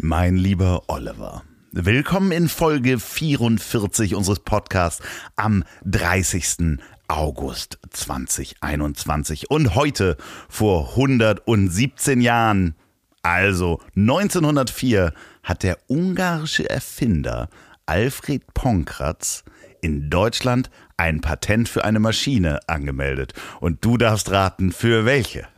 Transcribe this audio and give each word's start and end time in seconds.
Mein 0.00 0.36
lieber 0.36 0.84
Oliver. 0.86 1.42
Willkommen 1.72 2.30
in 2.30 2.48
Folge 2.48 3.00
44 3.00 4.14
unseres 4.14 4.38
Podcasts 4.38 5.02
am 5.34 5.64
30. 5.86 6.78
August 7.08 7.80
2021. 7.90 9.50
Und 9.50 9.74
heute 9.74 10.16
vor 10.48 10.90
117 10.90 12.20
Jahren, 12.20 12.76
also 13.22 13.80
1904, 13.96 15.12
hat 15.42 15.64
der 15.64 15.78
ungarische 15.88 16.70
Erfinder 16.70 17.48
Alfred 17.86 18.54
Ponkratz 18.54 19.42
in 19.80 20.10
Deutschland 20.10 20.70
ein 20.96 21.20
Patent 21.20 21.68
für 21.68 21.84
eine 21.84 21.98
Maschine 21.98 22.60
angemeldet. 22.68 23.32
Und 23.58 23.84
du 23.84 23.96
darfst 23.96 24.30
raten, 24.30 24.70
für 24.70 25.04
welche. 25.04 25.48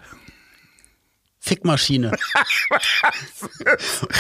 Fickmaschine. 1.43 2.13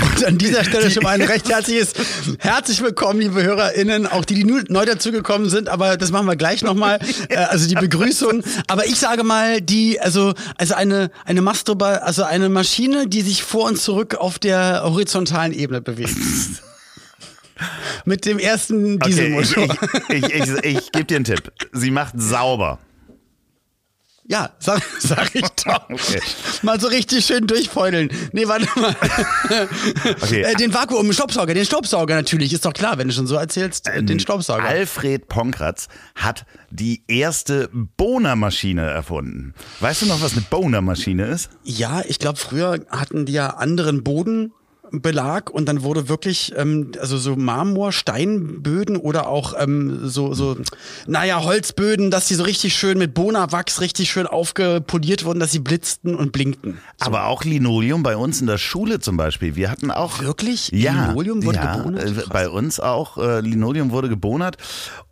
Und 0.00 0.24
an 0.24 0.38
dieser 0.38 0.64
Stelle 0.64 0.90
schon 0.90 1.02
mal 1.02 1.10
ein 1.10 1.22
recht 1.22 1.48
herzliches 1.50 1.92
Herzlich 2.38 2.82
willkommen, 2.82 3.20
liebe 3.20 3.42
HörerInnen, 3.42 4.06
auch 4.06 4.24
die, 4.24 4.34
die 4.34 4.44
neu 4.44 4.86
dazugekommen 4.86 5.50
sind, 5.50 5.68
aber 5.68 5.98
das 5.98 6.10
machen 6.12 6.26
wir 6.26 6.36
gleich 6.36 6.62
nochmal, 6.62 6.98
äh, 7.28 7.36
also 7.36 7.68
die 7.68 7.74
Begrüßung. 7.74 8.42
Aber 8.68 8.86
ich 8.86 8.96
sage 8.96 9.22
mal, 9.22 9.60
die, 9.60 10.00
also, 10.00 10.32
also 10.56 10.74
eine, 10.74 11.10
eine 11.26 11.42
Masturba, 11.42 11.96
also 11.96 12.24
eine 12.24 12.48
Maschine, 12.48 13.06
die 13.06 13.20
sich 13.20 13.42
vor 13.42 13.66
und 13.66 13.78
zurück 13.78 14.14
auf 14.14 14.38
der 14.38 14.82
horizontalen 14.84 15.52
Ebene 15.52 15.82
bewegt. 15.82 16.16
Mit 18.06 18.24
dem 18.24 18.38
ersten 18.38 18.98
Dieselmotor. 18.98 19.64
Okay, 19.64 19.76
ich, 20.08 20.24
ich, 20.24 20.34
ich, 20.34 20.48
ich, 20.48 20.64
ich 20.64 20.92
gebe 20.92 21.04
dir 21.04 21.16
einen 21.16 21.24
Tipp. 21.26 21.52
Sie 21.72 21.90
macht 21.90 22.14
sauber. 22.16 22.78
Ja, 24.30 24.50
sag, 24.60 24.80
sag 25.00 25.34
ich 25.34 25.48
doch. 25.64 25.90
Okay. 25.90 26.20
Mal 26.62 26.78
so 26.80 26.86
richtig 26.86 27.26
schön 27.26 27.48
durchfeudeln. 27.48 28.10
Nee, 28.32 28.46
warte 28.46 28.68
mal. 28.78 28.96
Okay. 30.22 30.42
Äh, 30.42 30.54
den 30.54 30.72
Vakuum, 30.72 31.12
Staubsauger, 31.12 31.52
den 31.54 31.64
Staubsauger 31.64 32.14
natürlich, 32.14 32.52
ist 32.52 32.64
doch 32.64 32.72
klar, 32.72 32.96
wenn 32.98 33.08
du 33.08 33.14
schon 33.14 33.26
so 33.26 33.34
erzählst, 33.34 33.88
äh, 33.88 34.02
den 34.02 34.20
Staubsauger. 34.20 34.62
Alfred 34.62 35.26
Ponkratz 35.28 35.88
hat 36.14 36.44
die 36.70 37.02
erste 37.08 37.68
Bohnermaschine 37.72 38.82
erfunden. 38.82 39.54
Weißt 39.80 40.02
du 40.02 40.06
noch, 40.06 40.22
was 40.22 40.32
eine 40.32 40.42
Bohnermaschine 40.42 41.26
ist? 41.26 41.50
Ja, 41.64 42.02
ich 42.06 42.18
glaube, 42.18 42.38
früher 42.38 42.84
hatten 42.90 43.26
die 43.26 43.32
ja 43.32 43.50
anderen 43.50 44.04
Boden 44.04 44.52
Belag 44.92 45.50
und 45.50 45.66
dann 45.66 45.82
wurde 45.82 46.08
wirklich, 46.08 46.52
ähm, 46.56 46.92
also 47.00 47.18
so 47.18 47.36
Marmor, 47.36 47.92
Steinböden 47.92 48.96
oder 48.96 49.28
auch 49.28 49.54
ähm, 49.58 50.08
so, 50.08 50.34
so, 50.34 50.56
naja, 51.06 51.42
Holzböden, 51.42 52.10
dass 52.10 52.28
die 52.28 52.34
so 52.34 52.44
richtig 52.44 52.74
schön 52.74 52.98
mit 52.98 53.14
Bonawachs 53.14 53.80
richtig 53.80 54.10
schön 54.10 54.26
aufgepoliert 54.26 55.24
wurden, 55.24 55.40
dass 55.40 55.52
sie 55.52 55.60
blitzten 55.60 56.14
und 56.14 56.32
blinkten. 56.32 56.78
So. 56.98 57.06
Aber 57.06 57.26
auch 57.26 57.44
Linoleum 57.44 58.02
bei 58.02 58.16
uns 58.16 58.40
in 58.40 58.46
der 58.46 58.58
Schule 58.58 59.00
zum 59.00 59.16
Beispiel. 59.16 59.56
Wir 59.56 59.70
hatten 59.70 59.90
auch. 59.90 60.20
Wirklich? 60.20 60.70
Ja. 60.72 61.06
Linoleum 61.06 61.44
wurde 61.44 61.58
ja, 61.58 61.76
gebonert? 61.76 62.04
Äh, 62.04 62.22
bei 62.30 62.48
uns 62.48 62.80
auch. 62.80 63.18
Äh, 63.18 63.40
Linoleum 63.40 63.90
wurde 63.90 64.08
gebonert. 64.08 64.56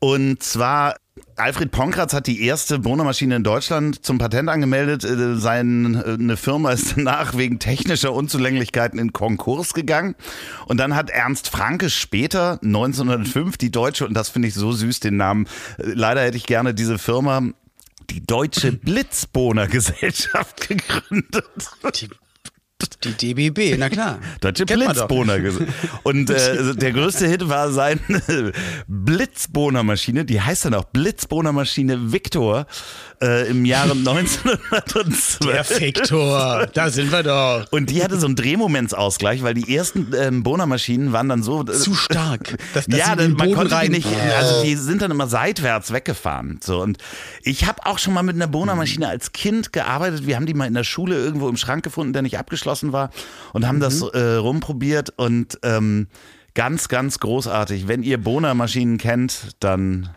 Und 0.00 0.42
zwar 0.42 0.96
Alfred 1.39 1.71
Ponkratz 1.71 2.12
hat 2.12 2.26
die 2.26 2.43
erste 2.43 2.78
Bohnermaschine 2.81 3.37
in 3.37 3.44
Deutschland 3.44 4.04
zum 4.04 4.19
Patent 4.19 4.49
angemeldet. 4.49 5.04
Äh, 5.04 5.37
seine 5.37 6.04
äh, 6.04 6.37
Firma 6.37 6.72
ist 6.72 6.97
danach 6.97 7.37
wegen 7.37 7.59
technischer 7.59 8.12
Unzulänglichkeiten 8.12 8.99
in 8.99 9.12
Konkurs 9.12 9.75
gegangen. 9.75 10.16
Und 10.66 10.78
dann 10.78 10.94
hat 10.94 11.10
Ernst 11.10 11.48
Franke 11.48 11.91
später, 11.91 12.59
1905, 12.62 13.56
die 13.56 13.71
deutsche, 13.71 14.06
und 14.06 14.15
das 14.15 14.28
finde 14.28 14.48
ich 14.48 14.54
so 14.54 14.72
süß, 14.72 15.00
den 15.00 15.16
Namen, 15.16 15.47
äh, 15.78 15.93
leider 15.94 16.22
hätte 16.22 16.37
ich 16.37 16.47
gerne 16.47 16.75
diese 16.75 16.98
Firma, 16.98 17.43
die 18.10 18.25
Deutsche 18.25 18.72
Blitzbohner 18.72 19.66
Gesellschaft 19.69 20.69
gegründet. 20.69 21.44
Die 22.00 22.09
die 23.03 23.34
DBB, 23.34 23.77
na 23.77 23.89
klar. 23.89 24.21
Deutsche 24.41 24.65
Blitzbohner. 24.65 25.39
Und 26.05 26.31
äh, 26.31 26.75
der 26.77 26.93
größte 26.93 27.27
Hit 27.27 27.49
war 27.49 27.72
seine 27.72 28.00
Blitzbohnermaschine, 28.87 30.25
die 30.25 30.41
heißt 30.41 30.66
dann 30.66 30.75
auch 30.75 30.84
Blitzbohnermaschine 30.84 32.12
Victor 32.12 32.66
äh, 33.22 33.48
im 33.48 33.64
Jahre 33.64 33.92
1912. 33.98 35.38
Der 35.40 35.80
Victor, 35.80 36.66
da 36.72 36.90
sind 36.90 37.12
wir 37.12 37.22
doch. 37.22 37.66
Und 37.70 37.90
die 37.90 38.02
hatte 38.02 38.18
so 38.18 38.26
einen 38.26 38.36
Drehmomentsausgleich, 38.36 39.42
weil 39.42 39.54
die 39.54 39.74
ersten 39.74 40.12
ähm, 40.16 40.42
Bohnermaschinen 40.42 41.12
waren 41.12 41.28
dann 41.28 41.42
so... 41.42 41.62
Äh, 41.62 41.72
Zu 41.72 41.94
stark. 41.94 42.56
Dass, 42.74 42.86
dass 42.86 42.98
ja, 42.98 43.16
dann, 43.16 43.32
man 43.32 43.52
konnte 43.54 43.74
rein. 43.74 43.86
die 43.86 43.98
nicht... 43.98 44.08
Also 44.36 44.62
die 44.62 44.74
sind 44.74 45.02
dann 45.02 45.10
immer 45.10 45.26
seitwärts 45.26 45.92
weggefahren. 45.92 46.60
So, 46.62 46.82
und 46.82 46.98
ich 47.42 47.66
habe 47.66 47.86
auch 47.86 47.98
schon 47.98 48.14
mal 48.14 48.22
mit 48.22 48.36
einer 48.36 48.46
Bohnermaschine 48.46 49.08
als 49.08 49.32
Kind 49.32 49.72
gearbeitet. 49.72 50.26
Wir 50.26 50.36
haben 50.36 50.46
die 50.46 50.54
mal 50.54 50.66
in 50.66 50.74
der 50.74 50.84
Schule 50.84 51.16
irgendwo 51.16 51.48
im 51.48 51.56
Schrank 51.56 51.82
gefunden, 51.84 52.12
der 52.12 52.22
nicht 52.22 52.38
abgeschlossen 52.38 52.92
war 52.92 53.10
und 53.52 53.66
haben 53.66 53.76
mhm. 53.76 53.80
das 53.80 54.02
äh, 54.02 54.34
rumprobiert 54.34 55.12
und 55.16 55.58
ähm, 55.62 56.08
ganz, 56.54 56.88
ganz 56.88 57.20
großartig. 57.20 57.88
Wenn 57.88 58.02
ihr 58.02 58.18
Bohnermaschinen 58.18 58.98
kennt, 58.98 59.50
dann 59.60 60.10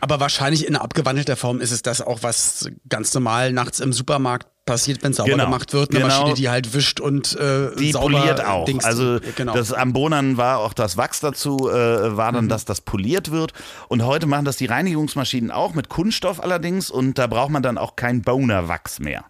aber 0.00 0.20
wahrscheinlich 0.20 0.66
in 0.66 0.76
abgewandelter 0.76 1.36
Form 1.36 1.60
ist 1.60 1.70
es 1.70 1.82
das 1.82 2.00
auch, 2.00 2.22
was 2.22 2.68
ganz 2.88 3.12
normal 3.14 3.52
nachts 3.52 3.80
im 3.80 3.92
Supermarkt 3.92 4.48
passiert, 4.64 5.02
wenn 5.02 5.12
sauber 5.12 5.30
genau. 5.30 5.44
gemacht 5.44 5.72
wird. 5.72 5.90
Eine 5.90 6.00
genau. 6.00 6.14
Maschine, 6.14 6.34
die 6.34 6.48
halt 6.48 6.72
wischt 6.72 7.00
und 7.00 7.36
äh, 7.36 7.74
die 7.76 7.92
sauber 7.92 8.18
poliert 8.18 8.44
auch. 8.44 8.64
Dings 8.64 8.84
also 8.84 9.18
genau. 9.36 9.54
das 9.54 9.72
am 9.72 9.92
Bohnern 9.92 10.36
war 10.36 10.58
auch 10.58 10.72
das 10.72 10.96
Wachs 10.96 11.20
dazu, 11.20 11.68
äh, 11.68 12.16
war 12.16 12.32
dann, 12.32 12.44
mhm. 12.44 12.48
dass 12.48 12.64
das 12.64 12.80
poliert 12.80 13.30
wird. 13.30 13.52
Und 13.88 14.04
heute 14.04 14.26
machen 14.26 14.44
das 14.44 14.56
die 14.56 14.66
Reinigungsmaschinen 14.66 15.50
auch 15.50 15.74
mit 15.74 15.88
Kunststoff 15.88 16.42
allerdings 16.42 16.90
und 16.90 17.18
da 17.18 17.26
braucht 17.26 17.50
man 17.50 17.62
dann 17.62 17.78
auch 17.78 17.96
kein 17.96 18.22
Bonerwachs 18.22 19.00
mehr. 19.00 19.24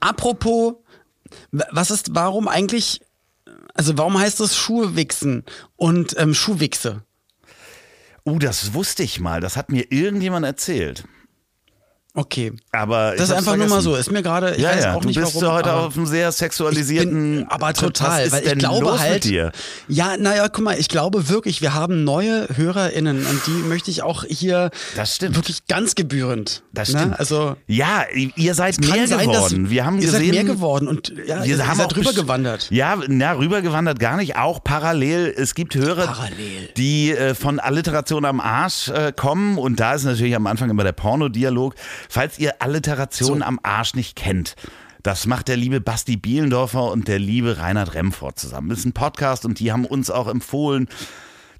Apropos, 0.00 0.74
was 1.50 1.90
ist, 1.90 2.14
warum 2.14 2.48
eigentlich, 2.48 3.00
also 3.74 3.96
warum 3.96 4.18
heißt 4.18 4.40
das 4.40 4.56
Schuhwichsen 4.56 5.44
und 5.76 6.14
ähm, 6.18 6.34
Schuhwichse? 6.34 7.02
Uh, 8.28 8.38
das 8.38 8.74
wusste 8.74 9.02
ich 9.02 9.20
mal. 9.20 9.40
Das 9.40 9.56
hat 9.56 9.70
mir 9.70 9.90
irgendjemand 9.90 10.44
erzählt. 10.44 11.04
Okay. 12.18 12.52
Aber 12.72 13.12
das 13.12 13.28
ist 13.28 13.30
einfach 13.30 13.52
vergessen. 13.52 13.68
nur 13.68 13.76
mal 13.76 13.80
so. 13.80 13.94
Ist 13.94 14.10
mir 14.10 14.24
gerade. 14.24 14.60
Ja, 14.60 14.76
ja. 14.76 14.98
du 14.98 15.06
bist 15.06 15.36
warum, 15.40 15.52
heute 15.52 15.72
auf 15.72 15.96
einem 15.96 16.04
sehr 16.04 16.32
sexualisierten. 16.32 17.36
Bin, 17.36 17.46
aber 17.48 17.72
total, 17.74 18.26
was 18.26 18.32
weil 18.32 18.44
ich 18.44 18.58
glaube 18.58 18.98
halt. 18.98 19.24
Ja, 19.86 20.16
naja, 20.16 20.48
guck 20.48 20.64
mal, 20.64 20.76
ich 20.76 20.88
glaube 20.88 21.28
wirklich, 21.28 21.62
wir 21.62 21.74
haben 21.74 22.02
neue 22.02 22.48
HörerInnen 22.52 23.24
und 23.24 23.46
die 23.46 23.52
möchte 23.68 23.92
ich 23.92 24.02
auch 24.02 24.24
hier. 24.24 24.72
Das 24.96 25.14
stimmt. 25.14 25.36
Wirklich 25.36 25.68
ganz 25.68 25.94
gebührend. 25.94 26.64
Das 26.72 26.88
ne? 26.88 26.98
stimmt. 26.98 27.12
Ne? 27.12 27.18
Also. 27.20 27.56
Ja, 27.68 28.04
ihr 28.34 28.54
seid 28.54 28.80
mehr 28.80 29.06
sein, 29.06 29.28
geworden. 29.28 29.70
Wir 29.70 29.86
haben 29.86 29.98
ihr 30.00 30.06
gesehen. 30.06 30.20
Seid 30.20 30.32
mehr 30.32 30.44
geworden 30.44 30.88
und 30.88 31.12
ja, 31.24 31.44
wir 31.44 31.56
ihr, 31.56 31.68
haben 31.68 31.78
seid 31.78 31.96
rübergewandert. 31.96 32.66
Ja, 32.72 32.98
na, 33.06 33.34
rübergewandert 33.34 34.00
gar 34.00 34.16
nicht. 34.16 34.34
Auch 34.34 34.64
parallel. 34.64 35.32
Es 35.36 35.54
gibt 35.54 35.76
Hörer, 35.76 36.08
parallel. 36.08 36.70
die 36.76 37.12
äh, 37.12 37.36
von 37.36 37.60
Alliteration 37.60 38.24
am 38.24 38.40
Arsch 38.40 38.88
äh, 38.88 39.12
kommen 39.14 39.56
und 39.56 39.78
da 39.78 39.94
ist 39.94 40.02
natürlich 40.02 40.34
am 40.34 40.48
Anfang 40.48 40.68
immer 40.68 40.82
der 40.82 40.90
Pornodialog. 40.90 41.76
Falls 42.08 42.38
ihr 42.38 42.60
Alliteration 42.62 43.38
so. 43.38 43.44
am 43.44 43.60
Arsch 43.62 43.94
nicht 43.94 44.16
kennt, 44.16 44.56
das 45.02 45.26
macht 45.26 45.48
der 45.48 45.56
liebe 45.56 45.80
Basti 45.80 46.16
Bielendorfer 46.16 46.90
und 46.90 47.08
der 47.08 47.18
liebe 47.18 47.58
Reinhard 47.58 47.94
Remford 47.94 48.38
zusammen. 48.38 48.68
Das 48.68 48.80
ist 48.80 48.84
ein 48.84 48.92
Podcast 48.92 49.44
und 49.44 49.60
die 49.60 49.72
haben 49.72 49.84
uns 49.84 50.10
auch 50.10 50.26
empfohlen, 50.28 50.88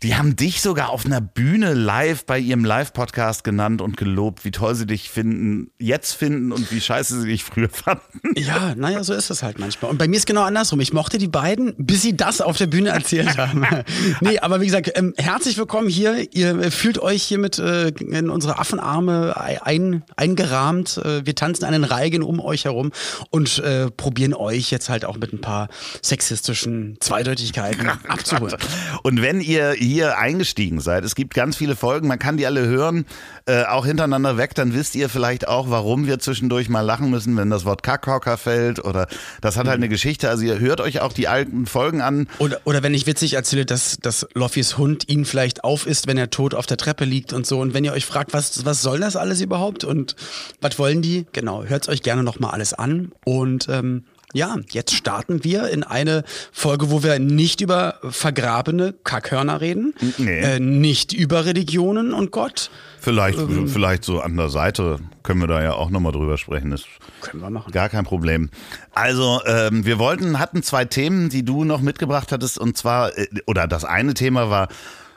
die 0.03 0.15
haben 0.15 0.37
dich 0.37 0.61
sogar 0.61 0.91
auf 0.91 1.05
einer 1.07 1.21
Bühne 1.21 1.75
live 1.75 2.25
bei 2.25 2.39
ihrem 2.39 2.65
Live-Podcast 2.65 3.43
genannt 3.43 3.83
und 3.83 3.97
gelobt, 3.97 4.45
wie 4.45 4.53
toll 4.53 4.75
sie 4.77 4.87
dich 4.87 5.11
finden, 5.11 5.73
jetzt 5.79 6.13
finden 6.13 6.53
und 6.53 6.71
wie 6.71 6.81
scheiße 6.81 7.21
sie 7.21 7.27
dich 7.27 7.43
früher 7.43 7.69
fanden. 7.69 8.03
Ja, 8.37 8.75
naja, 8.77 9.03
so 9.03 9.13
ist 9.13 9.31
es 9.31 9.43
halt 9.43 9.59
manchmal. 9.59 9.91
Und 9.91 9.99
bei 9.99 10.07
mir 10.07 10.17
ist 10.17 10.27
genau 10.27 10.43
andersrum. 10.43 10.81
Ich 10.81 10.93
mochte 10.93 11.19
die 11.19 11.27
beiden, 11.27 11.75
bis 11.79 12.03
sie 12.03 12.17
das 12.17 12.41
auf 12.41 12.57
der 12.57 12.69
Bühne 12.69 12.91
erzählt 12.91 13.37
haben. 13.39 13.67
nee, 14.21 14.39
aber 14.39 14.61
wie 14.61 14.67
gesagt, 14.67 14.93
ähm, 14.95 15.15
herzlich 15.17 15.59
willkommen 15.59 15.89
hier. 15.89 16.33
Ihr 16.33 16.71
fühlt 16.71 17.01
euch 17.01 17.25
hiermit 17.25 17.59
äh, 17.59 17.89
in 17.89 18.31
unsere 18.31 18.59
Affenarme 18.59 19.37
ein, 19.37 20.05
eingerahmt. 20.17 20.99
Äh, 20.99 21.27
wir 21.27 21.35
tanzen 21.35 21.65
einen 21.65 21.83
Reigen 21.83 22.23
um 22.23 22.39
euch 22.39 22.67
herum 22.67 22.93
und 23.31 23.59
äh, 23.59 23.91
probieren 23.91 24.35
euch 24.35 24.71
jetzt 24.71 24.89
halt 24.89 25.05
auch 25.05 25.17
mit 25.17 25.33
ein 25.33 25.41
paar 25.41 25.69
sexistischen 26.03 26.99
Zweideutigkeiten 27.01 27.89
abzuholen. 28.09 28.57
Und 29.03 29.23
wenn 29.23 29.41
ihr 29.41 29.75
hier 29.89 30.19
eingestiegen 30.19 30.81
seid. 30.81 31.05
Es 31.05 31.15
gibt 31.15 31.35
ganz 31.35 31.57
viele 31.57 31.77
Folgen, 31.77 32.09
man 32.09 32.19
kann 32.19 32.37
die 32.37 32.47
alle 32.47 32.67
hören, 32.67 33.07
äh, 33.47 33.65
auch 33.65 33.87
hintereinander 33.87 34.37
weg, 34.37 34.55
dann 34.55 34.75
wisst 34.75 34.95
ihr 34.95 35.09
vielleicht 35.09 35.49
auch, 35.49 35.71
warum 35.71 36.07
wir 36.07 36.19
zwischendurch 36.19 36.69
mal 36.69 36.83
lachen 36.83 37.11
müssen, 37.11 37.37
wenn 37.37 37.51
das 37.51 37.65
Wort 37.65 37.83
Kackhocker 37.83 38.37
fällt 38.37 38.85
oder 38.85 39.09
das 39.41 39.57
hat 39.57 39.67
halt 39.67 39.77
eine 39.77 39.89
Geschichte. 39.89 40.29
Also 40.29 40.45
ihr 40.45 40.59
hört 40.59 40.81
euch 40.81 41.01
auch 41.01 41.13
die 41.13 41.29
alten 41.29 41.67
Folgen 41.67 42.01
an. 42.01 42.29
Oder, 42.39 42.61
oder 42.65 42.83
wenn 42.83 42.95
ich 42.95 43.07
witzig 43.07 43.35
erzähle, 43.35 43.65
dass, 43.65 43.99
dass 44.01 44.27
Loffys 44.35 44.79
Hund 44.79 45.09
ihn 45.09 45.25
vielleicht 45.25 45.65
aufisst, 45.65 46.07
wenn 46.07 46.19
er 46.19 46.31
tot 46.31 46.55
auf 46.55 46.67
der 46.67 46.77
Treppe 46.77 47.05
liegt 47.05 47.33
und 47.33 47.47
so. 47.47 47.61
Und 47.61 47.75
wenn 47.75 47.85
ihr 47.85 47.93
euch 47.93 48.07
fragt, 48.07 48.33
was, 48.33 48.65
was 48.65 48.83
soll 48.83 49.01
das 49.01 49.17
alles 49.17 49.41
überhaupt 49.41 49.85
und 49.85 50.17
was 50.61 50.79
wollen 50.79 51.03
die? 51.03 51.27
Genau, 51.33 51.65
hört 51.65 51.89
euch 51.89 52.03
gerne 52.03 52.23
nochmal 52.23 52.53
alles 52.53 52.75
an. 52.75 53.13
Und 53.25 53.69
ähm, 53.69 54.05
ja, 54.35 54.57
jetzt 54.71 54.95
starten 54.95 55.43
wir 55.45 55.69
in 55.71 55.83
eine 55.85 56.23
Folge, 56.53 56.91
wo 56.91 57.03
wir 57.03 57.19
nicht 57.19 57.61
über 57.61 57.95
vergrabene 58.11 58.95
Kackhörner 59.05 59.61
reden, 59.61 59.95
Nee. 60.19 60.39
äh, 60.41 60.61
nicht 60.61 61.13
über 61.13 61.45
Religionen 61.47 62.13
und 62.13 62.31
Gott. 62.31 62.71
Vielleicht, 63.01 63.39
Ähm. 63.39 63.69
vielleicht 63.69 64.05
so 64.05 64.21
an 64.21 64.37
der 64.37 64.49
Seite 64.51 64.99
können 65.23 65.41
wir 65.41 65.47
da 65.47 65.63
ja 65.63 65.73
auch 65.75 65.89
nochmal 65.91 66.13
drüber 66.13 66.37
sprechen. 66.37 66.71
Das 66.71 66.83
Können 67.21 67.43
wir 67.43 67.51
machen. 67.51 67.73
Gar 67.73 67.89
kein 67.89 68.05
Problem. 68.05 68.51
Also, 68.95 69.41
ähm, 69.47 69.85
wir 69.87 69.99
wollten, 69.99 70.39
hatten 70.39 70.63
zwei 70.63 70.85
Themen, 70.85 71.29
die 71.31 71.45
du 71.45 71.65
noch 71.65 71.81
mitgebracht 71.81 72.31
hattest, 72.33 72.59
und 72.59 72.77
zwar, 72.77 73.17
äh, 73.17 73.27
oder 73.47 73.67
das 73.67 73.85
eine 73.85 74.15
Thema 74.15 74.51
war 74.51 74.69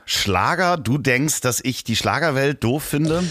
Schlager. 0.05 0.77
Du 0.77 0.97
denkst, 0.97 1.41
dass 1.41 1.61
ich 1.63 1.83
die 1.83 1.95
Schlagerwelt 1.95 2.63
doof 2.63 2.83
finde? 2.83 3.23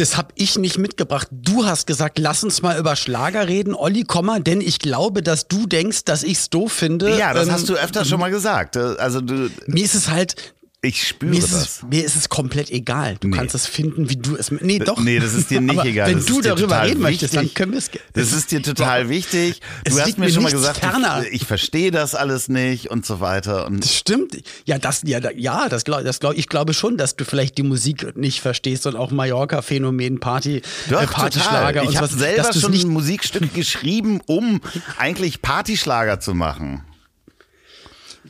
Das 0.00 0.16
habe 0.16 0.28
ich 0.34 0.56
nicht 0.58 0.78
mitgebracht. 0.78 1.28
Du 1.30 1.66
hast 1.66 1.86
gesagt, 1.86 2.18
lass 2.18 2.42
uns 2.42 2.62
mal 2.62 2.78
über 2.78 2.96
Schlager 2.96 3.46
reden, 3.46 3.74
Olli, 3.74 4.04
Komma, 4.04 4.38
denn 4.38 4.62
ich 4.62 4.78
glaube, 4.78 5.22
dass 5.22 5.46
du 5.46 5.66
denkst, 5.66 6.04
dass 6.06 6.22
ich's 6.22 6.48
doof 6.48 6.72
finde. 6.72 7.18
Ja, 7.18 7.34
das 7.34 7.48
Ähm, 7.48 7.52
hast 7.52 7.68
du 7.68 7.74
öfter 7.74 8.06
schon 8.06 8.18
mal 8.18 8.30
gesagt. 8.30 8.78
Also, 8.78 9.20
du, 9.20 9.50
Mir 9.66 9.84
ist 9.84 9.94
es 9.94 10.08
halt, 10.08 10.54
ich 10.82 11.06
spüre 11.06 11.32
mir 11.32 11.38
ist, 11.38 11.52
das. 11.52 11.62
es, 11.62 11.82
mir 11.82 12.02
ist 12.04 12.16
es 12.16 12.30
komplett 12.30 12.70
egal. 12.70 13.16
Du 13.20 13.28
Nee. 13.28 13.36
kannst 13.36 13.54
es 13.54 13.66
finden, 13.66 14.08
wie 14.08 14.16
du 14.16 14.34
es. 14.36 14.50
Nee, 14.50 14.78
doch. 14.78 14.98
Nee, 14.98 15.18
das 15.18 15.34
ist 15.34 15.50
dir 15.50 15.60
nicht 15.60 15.84
egal. 15.84 16.08
Wenn 16.08 16.16
das 16.16 16.24
du 16.26 16.40
darüber 16.40 16.82
reden 16.82 17.02
möchtest, 17.02 17.34
dann 17.34 17.42
wichtig. 17.42 17.54
können 17.54 17.72
wir 17.72 17.78
es. 17.78 17.90
Das 18.14 18.32
ist 18.32 18.50
dir 18.50 18.62
total 18.62 19.10
wichtig. 19.10 19.60
Es 19.84 19.92
Du 19.94 20.00
hast 20.00 20.06
liegt 20.06 20.18
mir 20.18 20.30
schon 20.30 20.42
mal 20.42 20.50
gesagt, 20.52 20.78
ferner. 20.78 21.22
ich, 21.26 21.42
ich 21.42 21.46
verstehe 21.46 21.90
das 21.90 22.14
alles 22.14 22.48
nicht 22.48 22.90
und 22.90 23.04
so 23.04 23.20
weiter. 23.20 23.66
Und 23.66 23.84
Das 23.84 23.94
stimmt. 23.94 24.38
Ja, 24.64 24.78
das, 24.78 25.02
ja, 25.04 25.18
ja, 25.36 25.68
das 25.68 25.84
glaube 25.84 26.02
das 26.04 26.18
glaub, 26.18 26.34
ich 26.38 26.48
glaube 26.48 26.72
schon, 26.72 26.96
dass 26.96 27.14
du 27.14 27.26
vielleicht 27.26 27.58
die 27.58 27.62
Musik 27.62 28.16
nicht 28.16 28.40
verstehst 28.40 28.86
und 28.86 28.96
auch 28.96 29.10
Mallorca-Phänomen, 29.10 30.18
Party, 30.18 30.62
Doch, 30.88 31.02
äh, 31.02 31.06
Partyschlager 31.06 31.82
Ich 31.84 31.98
habe 31.98 32.08
selber 32.08 32.52
schon 32.54 32.70
nicht 32.70 32.86
Musikstücke 32.86 33.48
geschrieben, 33.48 34.20
um 34.26 34.62
eigentlich 34.96 35.42
Partyschlager 35.42 36.20
zu 36.20 36.32
machen. 36.34 36.82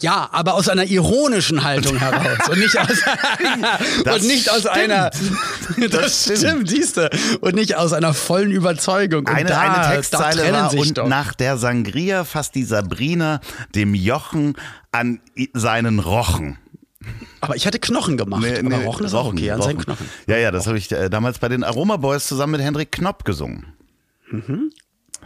Ja, 0.02 0.28
aber 0.32 0.54
aus 0.54 0.68
einer 0.68 0.84
ironischen 0.84 1.62
Haltung 1.64 1.96
heraus 1.98 2.48
und 2.50 2.58
nicht 2.58 2.78
aus, 2.78 2.88
und 4.14 4.26
nicht 4.26 4.50
aus 4.50 4.66
einer 4.66 5.10
das, 5.10 5.20
Das 5.90 6.22
stimmt, 6.38 6.70
stimmt. 6.70 7.10
und 7.42 7.54
nicht 7.54 7.76
aus 7.76 7.92
einer 7.92 8.14
vollen 8.14 8.50
Überzeugung. 8.50 9.20
Und 9.20 9.28
Eine, 9.28 9.48
da, 9.50 9.60
eine 9.60 9.94
Textzeile 9.96 10.52
war, 10.52 10.70
sich 10.70 10.80
und 10.80 10.98
doch. 10.98 11.06
nach 11.08 11.34
der 11.34 11.56
Sangria 11.58 12.24
fasst 12.24 12.54
die 12.54 12.64
Sabrina 12.64 13.40
dem 13.74 13.94
Jochen 13.94 14.54
an 14.92 15.20
seinen 15.54 15.98
Rochen. 15.98 16.58
aber 17.40 17.56
ich 17.56 17.66
hatte 17.66 17.78
Knochen 17.78 18.16
gemacht. 18.16 18.44
aber 18.44 18.76
Rochen 18.78 19.06
ist 19.06 19.14
auch 19.14 19.26
okay, 19.26 19.50
an 19.50 19.60
seinen 19.62 19.76
Rochen. 19.76 19.84
Knochen. 19.84 20.08
Ja, 20.26 20.36
ja, 20.38 20.50
das 20.50 20.66
habe 20.66 20.78
ich 20.78 20.90
äh, 20.92 21.08
damals 21.10 21.38
bei 21.38 21.48
den 21.48 21.62
Aroma 21.64 21.96
Boys 21.96 22.26
zusammen 22.26 22.52
mit 22.52 22.60
Hendrik 22.62 22.90
Knopp 22.92 23.24
gesungen. 23.24 23.66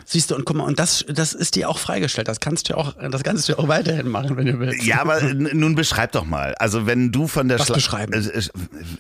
Siehst 0.06 0.31
du, 0.31 0.35
und 0.35 0.44
guck 0.44 0.56
mal, 0.56 0.64
und 0.64 0.79
das, 0.79 1.05
das 1.08 1.32
ist 1.32 1.55
dir 1.55 1.69
auch 1.69 1.79
freigestellt. 1.79 2.29
Das 2.29 2.41
kannst 2.41 2.69
du 2.69 2.76
auch, 2.76 2.94
das 3.11 3.23
kannst 3.23 3.49
du 3.49 3.58
auch 3.58 3.69
weiterhin 3.69 4.08
machen, 4.08 4.37
wenn 4.37 4.46
du 4.46 4.58
willst. 4.58 4.85
Ja, 4.85 5.00
aber 5.00 5.20
nun 5.23 5.75
beschreib 5.75 6.12
doch 6.12 6.25
mal. 6.26 6.55
Also 6.56 6.87
wenn 6.87 7.11
du 7.11 7.26
von 7.26 7.49
der 7.49 7.58
Was 7.58 7.69
Schla- 7.70 7.75
beschreiben? 7.75 8.12
Äh, 8.12 8.43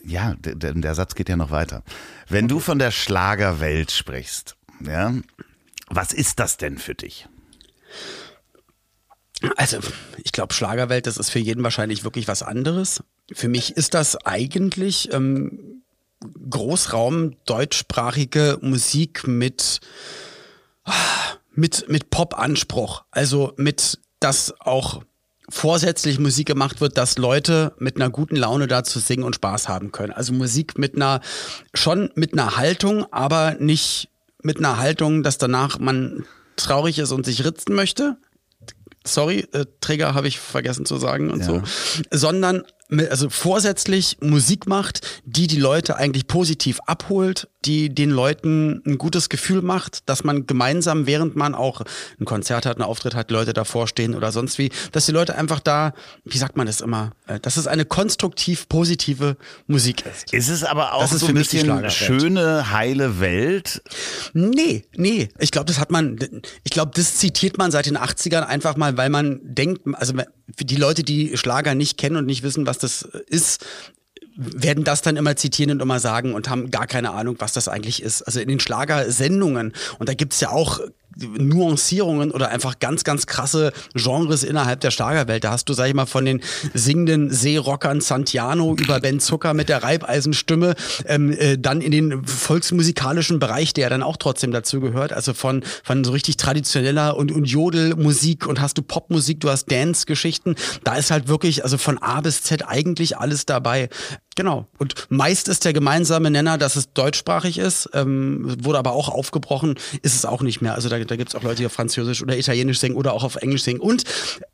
ja, 0.04 0.34
der, 0.38 0.72
der- 0.74 0.94
Satz 0.94 1.14
geht 1.14 1.28
ja 1.28 1.36
noch 1.36 1.50
weiter. 1.50 1.82
Wenn 2.28 2.48
du 2.48 2.58
von 2.60 2.78
der 2.78 2.90
Schlagerwelt 2.90 3.90
sprichst, 3.90 4.56
ja, 4.86 5.12
was 5.88 6.12
ist 6.12 6.38
das 6.40 6.56
denn 6.56 6.78
für 6.78 6.94
dich? 6.94 7.26
Also, 9.56 9.78
ich 10.22 10.32
glaube, 10.32 10.54
Schlagerwelt, 10.54 11.06
das 11.06 11.18
ist 11.18 11.28
für 11.30 11.38
jeden 11.38 11.62
wahrscheinlich 11.62 12.02
wirklich 12.04 12.28
was 12.28 12.42
anderes. 12.42 13.02
Für 13.32 13.48
mich 13.48 13.76
ist 13.76 13.92
das 13.94 14.16
eigentlich 14.24 15.12
ähm, 15.12 15.82
Großraum 16.48 17.34
deutschsprachige 17.44 18.58
Musik 18.62 19.26
mit, 19.26 19.80
mit, 21.54 21.88
mit 21.88 22.10
Pop-Anspruch. 22.10 23.04
Also 23.10 23.52
mit, 23.56 23.98
dass 24.20 24.54
auch 24.60 25.02
vorsätzlich 25.48 26.18
Musik 26.18 26.46
gemacht 26.46 26.80
wird, 26.80 26.96
dass 26.96 27.18
Leute 27.18 27.74
mit 27.78 27.96
einer 27.96 28.10
guten 28.10 28.36
Laune 28.36 28.66
dazu 28.66 28.98
singen 28.98 29.24
und 29.24 29.34
Spaß 29.34 29.68
haben 29.68 29.92
können. 29.92 30.12
Also 30.12 30.32
Musik 30.32 30.78
mit 30.78 30.94
einer, 30.96 31.20
schon 31.74 32.10
mit 32.14 32.32
einer 32.32 32.56
Haltung, 32.56 33.06
aber 33.12 33.56
nicht 33.58 34.08
mit 34.42 34.58
einer 34.58 34.78
Haltung, 34.78 35.22
dass 35.22 35.38
danach 35.38 35.78
man 35.78 36.24
traurig 36.56 36.98
ist 36.98 37.12
und 37.12 37.26
sich 37.26 37.44
ritzen 37.44 37.74
möchte, 37.74 38.16
sorry, 39.06 39.46
äh, 39.52 39.66
Träger 39.80 40.14
habe 40.14 40.28
ich 40.28 40.38
vergessen 40.40 40.86
zu 40.86 40.96
sagen 40.96 41.30
und 41.30 41.40
Ja. 41.40 41.44
so, 41.46 41.62
sondern 42.10 42.64
also 42.90 43.30
vorsätzlich 43.30 44.18
Musik 44.20 44.66
macht, 44.66 45.22
die 45.24 45.46
die 45.46 45.58
Leute 45.58 45.96
eigentlich 45.96 46.26
positiv 46.26 46.80
abholt, 46.86 47.48
die 47.64 47.88
den 47.94 48.10
Leuten 48.10 48.82
ein 48.86 48.98
gutes 48.98 49.28
Gefühl 49.28 49.62
macht, 49.62 50.08
dass 50.08 50.22
man 50.24 50.46
gemeinsam, 50.46 51.06
während 51.06 51.34
man 51.34 51.54
auch 51.54 51.82
ein 52.20 52.24
Konzert 52.24 52.66
hat, 52.66 52.76
einen 52.76 52.84
Auftritt 52.84 53.14
hat, 53.14 53.30
Leute 53.30 53.52
davor 53.52 53.88
stehen 53.88 54.14
oder 54.14 54.32
sonst 54.32 54.58
wie, 54.58 54.70
dass 54.92 55.06
die 55.06 55.12
Leute 55.12 55.36
einfach 55.36 55.60
da, 55.60 55.94
wie 56.24 56.36
sagt 56.36 56.56
man 56.56 56.66
das 56.66 56.80
immer, 56.80 57.12
äh, 57.26 57.40
dass 57.40 57.56
es 57.56 57.66
eine 57.66 57.84
konstruktiv 57.84 58.68
positive 58.68 59.36
Musik 59.66 60.04
ist. 60.04 60.32
Ist 60.32 60.48
es 60.48 60.62
aber 60.62 60.94
auch 60.94 61.06
so 61.06 61.18
für 61.18 61.32
ein 61.32 61.34
bisschen 61.34 61.90
schöne, 61.90 62.70
heile 62.70 63.20
Welt? 63.20 63.82
Nee, 64.34 64.84
nee. 64.96 65.30
Ich 65.38 65.50
glaube, 65.50 65.66
das 65.66 65.78
hat 65.78 65.90
man, 65.90 66.18
ich 66.64 66.70
glaube, 66.70 66.92
das 66.94 67.16
zitiert 67.16 67.56
man 67.56 67.70
seit 67.70 67.86
den 67.86 67.96
80ern 67.96 68.42
einfach 68.42 68.76
mal, 68.76 68.96
weil 68.96 69.08
man 69.08 69.40
denkt, 69.42 69.82
also 69.94 70.14
die 70.60 70.76
Leute, 70.76 71.02
die 71.02 71.36
Schlager 71.36 71.74
nicht 71.74 71.96
kennen 71.96 72.16
und 72.16 72.26
nicht 72.26 72.42
wissen, 72.42 72.66
was 72.66 72.73
das 72.78 73.02
ist, 73.02 73.64
werden 74.36 74.84
das 74.84 75.02
dann 75.02 75.16
immer 75.16 75.36
zitieren 75.36 75.72
und 75.72 75.80
immer 75.80 76.00
sagen 76.00 76.34
und 76.34 76.48
haben 76.48 76.70
gar 76.70 76.86
keine 76.86 77.12
Ahnung, 77.12 77.36
was 77.38 77.52
das 77.52 77.68
eigentlich 77.68 78.02
ist. 78.02 78.22
Also 78.22 78.40
in 78.40 78.48
den 78.48 78.60
Schlagersendungen, 78.60 79.72
und 79.98 80.08
da 80.08 80.14
gibt's 80.14 80.40
ja 80.40 80.50
auch 80.50 80.80
Nuancierungen 81.16 82.30
oder 82.30 82.50
einfach 82.50 82.78
ganz, 82.78 83.04
ganz 83.04 83.26
krasse 83.26 83.72
Genres 83.94 84.42
innerhalb 84.42 84.80
der 84.80 84.90
Schlagerwelt. 84.90 85.44
Da 85.44 85.52
hast 85.52 85.68
du, 85.68 85.72
sag 85.72 85.88
ich 85.88 85.94
mal, 85.94 86.06
von 86.06 86.24
den 86.24 86.40
singenden 86.72 87.30
Seerockern 87.30 88.00
Santiano 88.00 88.74
über 88.74 89.00
Ben 89.00 89.20
Zucker 89.20 89.54
mit 89.54 89.68
der 89.68 89.82
Reibeisenstimme, 89.82 90.74
ähm, 91.06 91.32
äh, 91.32 91.58
dann 91.58 91.80
in 91.80 91.92
den 91.92 92.24
volksmusikalischen 92.24 93.38
Bereich, 93.38 93.72
der 93.72 93.84
ja 93.84 93.90
dann 93.90 94.02
auch 94.02 94.16
trotzdem 94.16 94.50
dazu 94.50 94.80
gehört, 94.80 95.12
also 95.12 95.34
von, 95.34 95.62
von 95.82 96.04
so 96.04 96.12
richtig 96.12 96.36
traditioneller 96.36 97.16
und, 97.16 97.30
und 97.30 97.44
Jodelmusik 97.44 98.46
und 98.46 98.60
hast 98.60 98.78
du 98.78 98.82
Popmusik, 98.82 99.40
du 99.40 99.50
hast 99.50 99.70
Dance-Geschichten. 99.70 100.54
Da 100.84 100.96
ist 100.96 101.10
halt 101.10 101.28
wirklich, 101.28 101.64
also 101.64 101.78
von 101.78 101.98
A 101.98 102.20
bis 102.20 102.42
Z 102.42 102.66
eigentlich 102.66 103.18
alles 103.18 103.46
dabei. 103.46 103.88
Genau. 104.36 104.66
Und 104.78 104.94
meist 105.10 105.48
ist 105.48 105.64
der 105.64 105.72
gemeinsame 105.72 106.30
Nenner, 106.30 106.58
dass 106.58 106.76
es 106.76 106.92
deutschsprachig 106.92 107.58
ist, 107.58 107.88
ähm, 107.92 108.56
wurde 108.64 108.78
aber 108.78 108.92
auch 108.92 109.08
aufgebrochen, 109.08 109.76
ist 110.02 110.14
es 110.14 110.24
auch 110.24 110.42
nicht 110.42 110.60
mehr. 110.60 110.74
Also 110.74 110.88
da, 110.88 110.98
da 110.98 111.16
gibt 111.16 111.30
es 111.30 111.34
auch 111.34 111.42
Leute, 111.42 111.56
die 111.56 111.66
auf 111.66 111.72
Französisch 111.72 112.22
oder 112.22 112.36
Italienisch 112.36 112.80
singen 112.80 112.96
oder 112.96 113.12
auch 113.12 113.22
auf 113.22 113.36
Englisch 113.36 113.62
singen. 113.62 113.80
Und, 113.80 114.04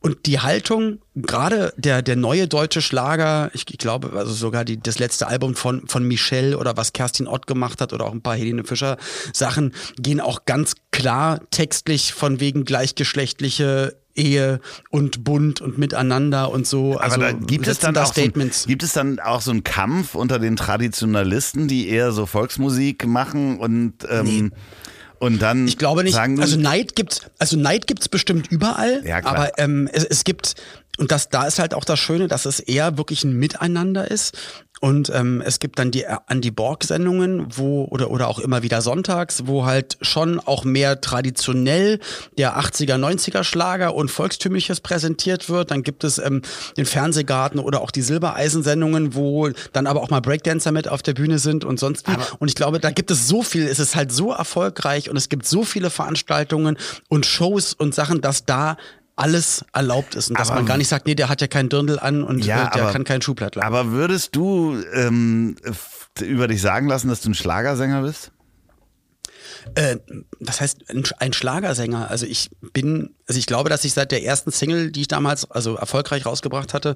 und 0.01 0.27
die 0.27 0.41
Haltung, 0.41 0.99
gerade 1.15 1.73
der, 1.77 2.03
der 2.03 2.17
neue 2.17 2.47
deutsche 2.47 2.83
Schlager, 2.83 3.51
ich, 3.55 3.65
ich 3.71 3.79
glaube, 3.79 4.13
also 4.15 4.33
sogar 4.33 4.65
die, 4.65 4.79
das 4.79 4.99
letzte 4.99 5.29
Album 5.29 5.55
von, 5.55 5.87
von 5.87 6.05
Michelle 6.05 6.59
oder 6.59 6.77
was 6.77 6.93
Kerstin 6.93 7.27
Ott 7.27 7.47
gemacht 7.47 7.81
hat 7.81 7.93
oder 7.93 8.05
auch 8.05 8.13
ein 8.13 8.23
paar 8.23 8.37
Helene 8.37 8.65
Fischer 8.65 8.99
Sachen, 9.33 9.73
gehen 9.97 10.21
auch 10.21 10.45
ganz 10.45 10.75
klar 10.91 11.41
textlich 11.51 12.13
von 12.13 12.41
wegen 12.41 12.65
gleichgeschlechtliche 12.65 13.97
Ehe 14.21 14.61
und 14.91 15.25
bunt 15.25 15.61
und 15.61 15.79
miteinander 15.79 16.51
und 16.51 16.67
so. 16.67 17.01
Aber 17.01 17.05
Also 17.25 17.39
gibt 17.47 17.67
es 17.67 17.79
dann 17.79 17.95
da 17.95 18.03
auch 18.03 18.07
so, 18.15 18.21
ein- 18.21 18.25
Statements. 18.31 18.67
gibt 18.67 18.83
es 18.83 18.93
dann 18.93 19.19
auch 19.21 19.41
so 19.41 19.51
einen 19.51 19.65
Kampf 19.65 20.15
unter 20.15 20.39
den 20.39 20.57
Traditionalisten, 20.57 21.69
die 21.69 21.89
eher 21.89 22.13
so 22.13 22.27
Volksmusik 22.27 23.07
machen 23.07 23.59
und 23.59 23.95
ähm, 24.09 24.53
und 25.19 25.43
dann 25.43 25.69
Ich 25.69 25.77
glaube 25.77 26.03
nicht. 26.03 26.15
sagen, 26.15 26.41
also 26.41 26.59
Neid 26.59 26.97
gibt's, 26.97 27.21
also 27.39 27.59
Neid 27.59 27.87
gibt's 27.87 28.09
bestimmt 28.09 28.51
überall. 28.51 29.03
Ja, 29.05 29.21
klar. 29.21 29.35
aber 29.37 29.59
ähm, 29.59 29.89
es, 29.93 30.05
es 30.05 30.25
gibt 30.25 30.55
und 30.99 31.11
das 31.13 31.29
da 31.29 31.47
ist 31.47 31.59
halt 31.59 31.75
auch 31.75 31.85
das 31.85 31.99
Schöne, 31.99 32.27
dass 32.29 32.45
es 32.47 32.59
eher 32.61 32.97
wirklich 32.99 33.25
ein 33.25 33.35
Miteinander 33.35 34.11
ist. 34.11 34.37
Und 34.81 35.13
ähm, 35.15 35.43
es 35.45 35.59
gibt 35.59 35.79
dann 35.79 35.91
die 35.91 36.07
Andy 36.27 36.51
Borg-Sendungen, 36.51 37.49
wo, 37.57 37.85
oder, 37.91 38.11
oder 38.11 38.29
auch 38.29 38.39
immer 38.39 38.63
wieder 38.63 38.81
sonntags, 38.81 39.47
wo 39.47 39.67
halt 39.67 39.99
schon 40.01 40.41
auch 40.41 40.65
mehr 40.65 41.03
traditionell 41.03 42.01
der 42.39 42.59
80er, 42.59 42.95
90er 42.95 43.45
Schlager 43.45 43.95
und 43.95 44.11
Volkstümliches 44.11 44.81
präsentiert 44.81 45.51
wird. 45.51 45.71
Dann 45.71 45.83
gibt 45.83 46.03
es 46.03 46.17
ähm, 46.17 46.41
den 46.79 46.87
Fernsehgarten 46.87 47.61
oder 47.61 47.83
auch 47.83 47.91
die 47.91 48.01
Silbereisen-Sendungen, 48.01 49.15
wo 49.15 49.51
dann 49.75 49.87
aber 49.87 50.03
auch 50.03 50.09
mal 50.09 50.21
Breakdancer 50.21 50.73
mit 50.73 50.89
auf 50.89 51.03
der 51.03 51.13
Bühne 51.13 51.39
sind 51.39 51.67
und 51.67 51.79
sonst 51.79 52.09
wie. 52.09 52.17
Und 52.39 52.49
ich 52.49 52.55
glaube, 52.55 52.81
da 52.81 52.91
gibt 52.91 53.11
es 53.11 53.29
so 53.29 53.43
viel, 53.43 53.67
es 53.67 53.81
ist 53.81 53.97
halt 53.97 54.11
so 54.11 54.33
erfolgreich 54.33 55.11
und 55.11 55.17
es 55.19 55.29
gibt 55.29 55.47
so 55.47 55.63
viele 55.63 55.91
Veranstaltungen 55.91 56.79
und 57.09 57.27
Shows 57.27 57.75
und 57.75 57.95
Sachen, 57.95 58.23
dass 58.23 58.47
da 58.47 58.79
alles 59.21 59.65
erlaubt 59.73 60.15
ist 60.15 60.31
und 60.31 60.39
dass 60.39 60.49
Aber- 60.51 60.61
man 60.61 60.67
gar 60.67 60.77
nicht 60.79 60.89
sagt, 60.89 61.07
nee, 61.07 61.15
der 61.15 61.29
hat 61.29 61.41
ja 61.41 61.47
keinen 61.47 61.69
Dirndl 61.69 61.99
an 61.99 62.23
und 62.25 62.45
Ja, 62.45 62.69
äh, 62.69 62.71
der 62.73 62.83
aber- 62.85 62.93
kann 62.93 63.05
keinen 63.05 63.23
Schuhblatt 63.23 63.55
lassen. 63.57 63.67
Aber 63.67 63.91
würdest 63.93 64.35
du 64.37 64.77
ähm, 64.95 65.57
über 66.21 66.49
dich 66.49 66.61
sagen 66.61 66.89
lassen, 66.89 67.09
dass 67.09 67.21
du 67.21 67.31
ein 67.31 67.35
Schlagersänger 67.35 68.03
bist? 68.03 68.33
Äh, 69.75 69.97
das 70.41 70.61
heißt, 70.61 70.85
ein, 71.19 71.33
Schlagersänger. 71.33 72.11
Also 72.11 72.27
ich 72.27 72.51
bin, 72.73 73.15
also 73.27 73.39
ich 73.39 73.47
glaube, 73.47 73.71
dass 73.71 73.85
ich 73.85 73.93
seit 73.93 74.13
der 74.13 74.25
ersten 74.25 74.51
Single, 74.51 74.91
die 74.91 75.03
ich 75.03 75.09
damals 75.09 75.51
also 75.51 75.77
erfolgreich 75.77 76.27
rausgebracht 76.27 76.75
hatte, 76.75 76.95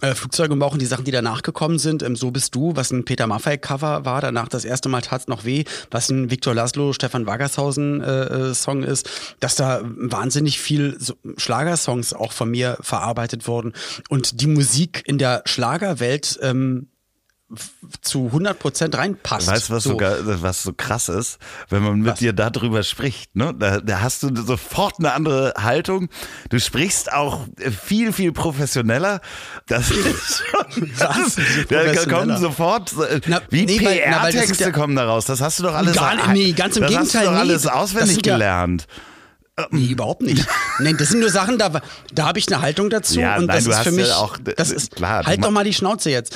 äh, 0.00 0.14
Flugzeuge 0.14 0.52
und 0.52 0.78
die 0.78 0.86
Sachen, 0.86 1.04
die 1.04 1.10
danach 1.10 1.42
gekommen 1.42 1.78
sind, 1.78 2.02
ähm, 2.02 2.16
So 2.16 2.30
bist 2.30 2.54
du, 2.54 2.76
was 2.76 2.90
ein 2.90 3.04
Peter 3.04 3.26
Maffay 3.26 3.58
Cover 3.58 4.04
war, 4.04 4.20
danach 4.20 4.48
das 4.48 4.64
erste 4.64 4.88
Mal 4.88 5.02
Tat's 5.02 5.28
noch 5.28 5.44
weh, 5.44 5.64
was 5.90 6.10
ein 6.10 6.30
Viktor 6.30 6.54
Laszlo, 6.54 6.92
Stefan 6.92 7.26
Wagershausen 7.26 8.02
äh, 8.02 8.24
äh, 8.24 8.54
Song 8.54 8.82
ist, 8.82 9.08
dass 9.40 9.56
da 9.56 9.80
wahnsinnig 9.84 10.60
viel 10.60 10.96
so 10.98 11.14
Schlagersongs 11.36 12.12
auch 12.12 12.32
von 12.32 12.50
mir 12.50 12.78
verarbeitet 12.80 13.46
wurden. 13.46 13.72
Und 14.08 14.40
die 14.40 14.46
Musik 14.46 15.02
in 15.06 15.18
der 15.18 15.42
Schlagerwelt 15.46 16.38
ähm, 16.42 16.88
zu 18.00 18.26
100 18.26 18.58
Prozent 18.58 18.96
reinpasst. 18.96 19.46
Weißt 19.48 19.68
du, 19.68 19.72
was, 19.74 19.82
so. 19.84 19.98
was 20.00 20.62
so 20.62 20.72
krass 20.72 21.08
ist? 21.08 21.38
Wenn 21.68 21.82
man 21.82 21.98
mit 22.00 22.12
Was? 22.12 22.18
dir 22.18 22.32
darüber 22.32 22.82
spricht, 22.82 23.36
ne? 23.36 23.54
Da, 23.58 23.80
da 23.80 24.00
hast 24.00 24.22
du 24.22 24.34
sofort 24.42 24.94
eine 24.98 25.12
andere 25.12 25.52
Haltung. 25.58 26.08
Du 26.48 26.58
sprichst 26.58 27.12
auch 27.12 27.46
viel, 27.84 28.12
viel 28.12 28.32
professioneller. 28.32 29.20
Das 29.66 29.90
ist 29.90 30.42
schon, 30.72 30.90
Was? 30.98 31.36
Da 31.68 32.04
kommen 32.06 32.38
sofort, 32.38 32.92
äh, 32.98 33.20
Na, 33.26 33.40
wie 33.50 33.66
nee, 33.66 33.78
PR-Texte 33.78 34.64
ja- 34.64 34.70
kommen 34.70 34.96
daraus. 34.96 35.26
Das 35.26 35.40
hast 35.40 35.58
du 35.58 35.64
doch 35.64 35.74
alles, 35.74 35.94
Gar 35.96 36.14
nicht- 36.16 36.28
nee, 36.28 36.52
ganz 36.52 36.76
im 36.76 36.82
das 36.82 36.90
Gegenteil, 36.90 37.02
hast 37.02 37.14
du 37.14 37.18
doch 37.26 37.32
nee. 37.34 37.38
alles 37.40 37.62
Das 37.62 37.72
auswendig 37.72 38.24
ja- 38.24 38.32
gelernt. 38.34 38.86
Nee, 39.70 39.84
überhaupt 39.88 40.22
nicht. 40.22 40.46
Nein, 40.78 40.96
das 40.98 41.10
sind 41.10 41.20
nur 41.20 41.28
Sachen, 41.28 41.58
da, 41.58 41.82
da 42.14 42.26
habe 42.26 42.38
ich 42.38 42.48
eine 42.50 42.62
Haltung 42.62 42.88
dazu 42.88 43.20
Ja, 43.20 43.36
und 43.36 43.44
nein, 43.46 43.56
das 43.56 43.64
du 43.64 43.70
ist 43.70 43.76
hast 43.76 43.82
für 43.84 43.90
ja 43.90 43.96
mich, 43.96 44.10
auch- 44.12 44.38
das 44.56 44.70
ist, 44.70 44.96
klar, 44.96 45.26
halt 45.26 45.44
doch 45.44 45.50
mal 45.50 45.62
die 45.62 45.74
Schnauze 45.74 46.08
jetzt. 46.08 46.34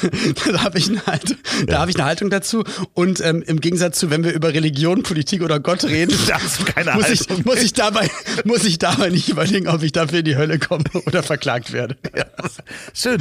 da 0.52 0.64
habe 0.64 0.76
ich 0.78 0.90
eine 0.90 1.04
Haltung, 1.06 1.38
da 1.66 1.78
habe 1.78 1.90
ich 1.90 1.96
eine 1.96 2.04
Haltung 2.04 2.28
dazu 2.28 2.64
und 2.92 3.24
ähm, 3.24 3.42
im 3.46 3.62
Gegensatz 3.62 3.98
zu, 3.98 4.10
wenn 4.10 4.22
wir 4.22 4.32
über 4.34 4.52
Religion, 4.52 5.02
Politik 5.02 5.40
oder 5.42 5.60
Gott 5.60 5.82
reden, 5.84 6.14
muss 6.94 7.08
ich, 7.08 7.44
muss 7.46 7.62
ich 7.62 7.72
dabei, 7.72 8.10
muss 8.44 8.64
ich 8.64 8.78
dabei 8.78 9.08
nicht 9.08 9.30
überlegen, 9.30 9.66
ob 9.66 9.82
ich 9.82 9.92
dafür 9.92 10.18
in 10.18 10.26
die 10.26 10.36
Hölle 10.36 10.58
komme 10.58 10.84
oder 11.06 11.22
verklagt 11.22 11.72
werde. 11.72 11.96
Schön. 12.92 13.16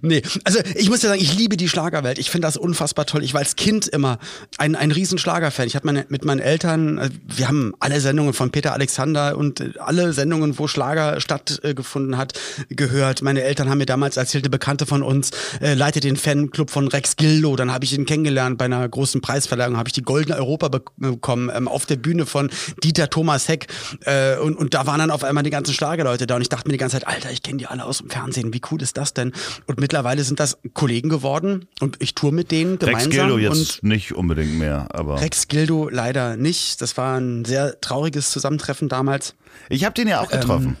Nee, 0.00 0.22
also 0.44 0.60
ich 0.76 0.88
muss 0.88 1.02
ja 1.02 1.10
sagen, 1.10 1.20
ich 1.20 1.36
liebe 1.36 1.58
die 1.58 1.68
Schlagerwelt. 1.68 2.18
Ich 2.18 2.30
finde 2.30 2.46
das 2.48 2.56
unfassbar 2.56 3.04
toll. 3.04 3.22
Ich 3.22 3.34
war 3.34 3.40
als 3.40 3.54
Kind 3.56 3.86
immer 3.86 4.18
ein, 4.56 4.76
ein 4.76 4.92
riesen 4.92 5.18
Schlagerfan. 5.18 5.66
Ich 5.66 5.74
habe 5.76 5.84
meine, 5.86 6.06
mit 6.08 6.24
meinen 6.24 6.40
Eltern, 6.40 6.96
äh, 6.96 7.10
wir 7.28 7.48
haben 7.48 7.74
alle 7.78 8.00
Sendungen 8.00 8.32
von 8.32 8.50
Peter 8.50 8.61
Alexander 8.70 9.36
und 9.36 9.60
äh, 9.60 9.72
alle 9.78 10.12
Sendungen, 10.12 10.58
wo 10.58 10.68
Schlager 10.68 11.20
stattgefunden 11.20 12.16
hat, 12.16 12.34
gehört. 12.68 13.22
Meine 13.22 13.42
Eltern 13.42 13.68
haben 13.68 13.78
mir 13.78 13.86
damals 13.86 14.16
erzählt, 14.16 14.44
eine 14.44 14.50
Bekannte 14.50 14.86
von 14.86 15.02
uns 15.02 15.30
äh, 15.60 15.74
leitet 15.74 16.04
den 16.04 16.16
Fanclub 16.16 16.70
von 16.70 16.88
Rex 16.88 17.16
Gildo. 17.16 17.56
Dann 17.56 17.72
habe 17.72 17.84
ich 17.84 17.92
ihn 17.92 18.06
kennengelernt 18.06 18.58
bei 18.58 18.66
einer 18.66 18.88
großen 18.88 19.20
Preisverleihung, 19.20 19.76
habe 19.76 19.88
ich 19.88 19.92
die 19.92 20.02
Goldene 20.02 20.36
Europa 20.36 20.68
be 20.68 20.82
bekommen, 20.96 21.50
ähm, 21.54 21.68
auf 21.68 21.86
der 21.86 21.96
Bühne 21.96 22.26
von 22.26 22.50
Dieter 22.82 23.10
Thomas 23.10 23.48
Heck. 23.48 23.66
Äh, 24.04 24.36
und, 24.36 24.56
und 24.56 24.74
da 24.74 24.86
waren 24.86 24.98
dann 24.98 25.10
auf 25.10 25.24
einmal 25.24 25.42
die 25.42 25.50
ganzen 25.50 25.74
Schlagerleute 25.74 26.26
da 26.26 26.36
und 26.36 26.42
ich 26.42 26.48
dachte 26.48 26.68
mir 26.68 26.72
die 26.72 26.78
ganze 26.78 26.98
Zeit, 26.98 27.08
Alter, 27.08 27.30
ich 27.30 27.42
kenne 27.42 27.58
die 27.58 27.66
alle 27.66 27.84
aus 27.84 27.98
dem 27.98 28.10
Fernsehen. 28.10 28.52
Wie 28.52 28.60
cool 28.70 28.82
ist 28.82 28.96
das 28.96 29.14
denn? 29.14 29.32
Und 29.66 29.80
mittlerweile 29.80 30.24
sind 30.24 30.40
das 30.40 30.58
Kollegen 30.74 31.08
geworden 31.08 31.66
und 31.80 31.96
ich 32.00 32.14
tour 32.14 32.32
mit 32.32 32.50
denen 32.50 32.76
Rex 32.76 33.08
gemeinsam. 33.08 33.10
Gildo 33.10 33.34
und 33.34 33.58
jetzt 33.58 33.82
nicht 33.82 34.14
unbedingt 34.14 34.58
mehr, 34.58 34.88
aber 34.92 35.20
Rex 35.20 35.48
Gildo 35.48 35.88
leider 35.88 36.36
nicht. 36.36 36.80
Das 36.80 36.96
war 36.96 37.18
ein 37.18 37.44
sehr 37.44 37.80
trauriges 37.80 38.30
Zusammentreffen 38.58 38.88
damals 38.88 39.34
ich 39.68 39.84
habe 39.84 39.94
den 39.94 40.08
ja 40.08 40.20
auch 40.20 40.28
getroffen. 40.30 40.76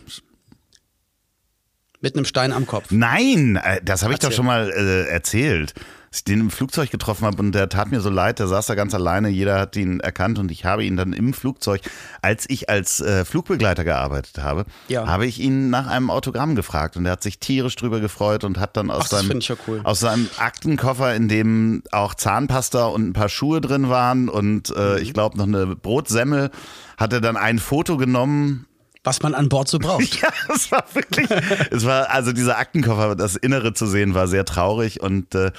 mit 2.00 2.16
einem 2.16 2.24
Stein 2.24 2.52
am 2.52 2.66
Kopf. 2.66 2.86
Nein, 2.90 3.56
äh, 3.62 3.80
das 3.84 4.02
habe 4.02 4.12
ich 4.12 4.18
doch 4.18 4.32
schon 4.32 4.46
mal 4.46 4.70
äh, 4.70 5.08
erzählt. 5.08 5.72
Dass 6.10 6.18
ich 6.18 6.24
den 6.24 6.40
im 6.40 6.50
Flugzeug 6.50 6.90
getroffen 6.90 7.24
habe 7.24 7.38
und 7.40 7.52
der 7.52 7.70
tat 7.70 7.90
mir 7.90 8.02
so 8.02 8.10
leid, 8.10 8.38
der 8.38 8.46
saß 8.46 8.66
da 8.66 8.74
ganz 8.74 8.92
alleine, 8.92 9.28
jeder 9.30 9.58
hat 9.58 9.76
ihn 9.76 10.00
erkannt 10.00 10.38
und 10.38 10.50
ich 10.50 10.66
habe 10.66 10.84
ihn 10.84 10.94
dann 10.96 11.14
im 11.14 11.32
Flugzeug, 11.32 11.80
als 12.20 12.44
ich 12.50 12.68
als 12.68 13.00
äh, 13.00 13.24
Flugbegleiter 13.24 13.82
gearbeitet 13.84 14.36
habe, 14.42 14.66
Ja. 14.88 15.06
habe 15.06 15.24
ich 15.24 15.38
ihn 15.40 15.70
nach 15.70 15.86
einem 15.86 16.10
Autogramm 16.10 16.54
gefragt 16.54 16.98
und 16.98 17.06
er 17.06 17.12
hat 17.12 17.22
sich 17.22 17.38
tierisch 17.38 17.76
drüber 17.76 18.00
gefreut 18.00 18.44
und 18.44 18.58
hat 18.60 18.76
dann 18.76 18.90
aus, 18.90 19.04
Ach, 19.04 19.20
seinem, 19.22 19.40
ja 19.40 19.54
cool. 19.66 19.80
aus 19.84 20.00
seinem 20.00 20.28
Aktenkoffer, 20.36 21.14
in 21.14 21.28
dem 21.28 21.82
auch 21.92 22.12
Zahnpasta 22.14 22.84
und 22.86 23.08
ein 23.08 23.12
paar 23.14 23.30
Schuhe 23.30 23.62
drin 23.62 23.88
waren 23.88 24.28
und 24.28 24.68
äh, 24.76 24.96
Mhm. 24.96 25.02
ich 25.02 25.14
glaube 25.14 25.38
noch 25.38 25.46
eine 25.46 25.76
Brotsemmel, 25.76 26.50
hat 27.02 27.12
er 27.12 27.20
dann 27.20 27.36
ein 27.36 27.58
Foto 27.58 27.98
genommen 27.98 28.66
Was 29.04 29.20
man 29.22 29.34
an 29.34 29.48
Bord 29.48 29.68
so 29.68 29.78
braucht. 29.80 30.22
ja, 30.22 30.32
es 30.54 30.70
war 30.70 30.84
wirklich, 30.94 31.28
es 31.70 31.84
war, 31.84 32.08
also 32.10 32.32
dieser 32.32 32.56
Aktenkoffer, 32.58 33.16
das 33.16 33.36
Innere 33.36 33.74
zu 33.74 33.86
sehen, 33.86 34.14
war 34.14 34.28
sehr 34.28 34.44
traurig 34.44 35.02
und 35.02 35.34
äh, 35.34 35.50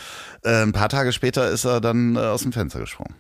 äh, 0.44 0.64
ein 0.64 0.72
paar 0.72 0.90
Tage 0.90 1.12
später 1.14 1.50
ist 1.50 1.66
er 1.66 1.82
dann 1.82 2.16
äh, 2.16 2.20
aus 2.20 2.42
dem 2.42 2.54
Fenster 2.54 2.80
gesprungen. 2.80 3.14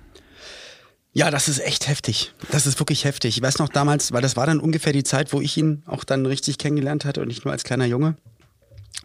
Ja, 1.16 1.30
das 1.30 1.48
ist 1.48 1.60
echt 1.60 1.88
heftig. 1.88 2.34
Das 2.50 2.66
ist 2.66 2.80
wirklich 2.80 3.06
heftig. 3.06 3.38
Ich 3.38 3.44
weiß 3.44 3.60
noch 3.60 3.70
damals, 3.70 4.12
weil 4.14 4.24
das 4.24 4.36
war 4.36 4.48
dann 4.48 4.60
ungefähr 4.60 4.94
die 4.94 5.04
Zeit, 5.04 5.32
wo 5.32 5.42
ich 5.42 5.56
ihn 5.58 5.84
auch 5.86 6.04
dann 6.04 6.26
richtig 6.26 6.58
kennengelernt 6.58 7.06
hatte 7.06 7.22
und 7.22 7.28
nicht 7.28 7.46
nur 7.46 7.52
als 7.52 7.64
kleiner 7.64 7.86
Junge, 7.86 8.16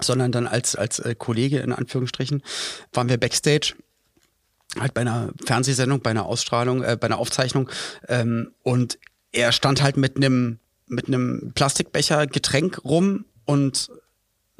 sondern 0.00 0.32
dann 0.32 0.46
als, 0.46 0.74
als 0.74 1.00
äh, 1.00 1.14
Kollege 1.14 1.58
in 1.58 1.72
Anführungsstrichen, 1.72 2.42
waren 2.94 3.10
wir 3.10 3.18
backstage 3.18 3.74
halt 4.78 4.94
bei 4.94 5.02
einer 5.02 5.30
Fernsehsendung, 5.44 6.00
bei 6.00 6.10
einer 6.10 6.26
Ausstrahlung, 6.26 6.82
äh, 6.82 6.96
bei 6.98 7.06
einer 7.06 7.18
Aufzeichnung 7.18 7.68
ähm, 8.08 8.52
und 8.62 8.98
er 9.32 9.52
stand 9.52 9.82
halt 9.82 9.96
mit 9.96 10.16
einem 10.16 10.58
mit 10.90 11.08
einem 11.08 11.52
Plastikbecher 11.54 12.26
Getränk 12.26 12.84
rum 12.84 13.24
und 13.44 13.88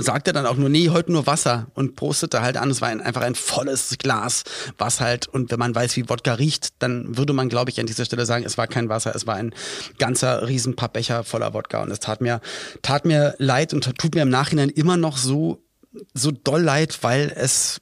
sagte 0.00 0.32
dann 0.32 0.46
auch 0.46 0.56
nur, 0.56 0.68
nee, 0.68 0.90
heute 0.90 1.10
nur 1.10 1.26
Wasser 1.26 1.66
und 1.75 1.96
prostete 1.96 2.40
halt 2.40 2.56
an. 2.56 2.70
Es 2.70 2.80
war 2.80 2.88
ein, 2.88 3.00
einfach 3.00 3.22
ein 3.22 3.34
volles 3.34 3.96
Glas, 3.98 4.44
was 4.78 5.00
halt, 5.00 5.26
und 5.26 5.50
wenn 5.50 5.58
man 5.58 5.75
weiß, 5.75 5.96
wie 5.96 6.08
Wodka 6.08 6.34
riecht, 6.34 6.80
dann 6.80 7.18
würde 7.18 7.32
man, 7.32 7.48
glaube 7.48 7.72
ich, 7.72 7.80
an 7.80 7.87
dieser 7.87 8.04
Stelle 8.04 8.25
sagen, 8.25 8.44
es 8.44 8.56
war 8.56 8.68
kein 8.68 8.88
Wasser, 8.88 9.12
es 9.16 9.26
war 9.26 9.34
ein 9.34 9.52
ganzer 9.98 10.46
Riesenpappbecher 10.46 11.25
voller 11.25 11.52
Wodka. 11.52 11.82
Und 11.82 11.90
es 11.90 11.98
tat 11.98 12.20
mir, 12.20 12.40
tat 12.82 13.06
mir 13.06 13.34
leid 13.38 13.75
und 13.75 13.98
tut 13.98 14.14
mir 14.14 14.22
im 14.22 14.30
Nachhinein 14.30 14.68
immer 14.68 14.96
noch 14.96 15.16
so, 15.16 15.64
so 16.14 16.30
doll 16.30 16.62
leid, 16.62 16.98
weil 17.02 17.32
es 17.34 17.80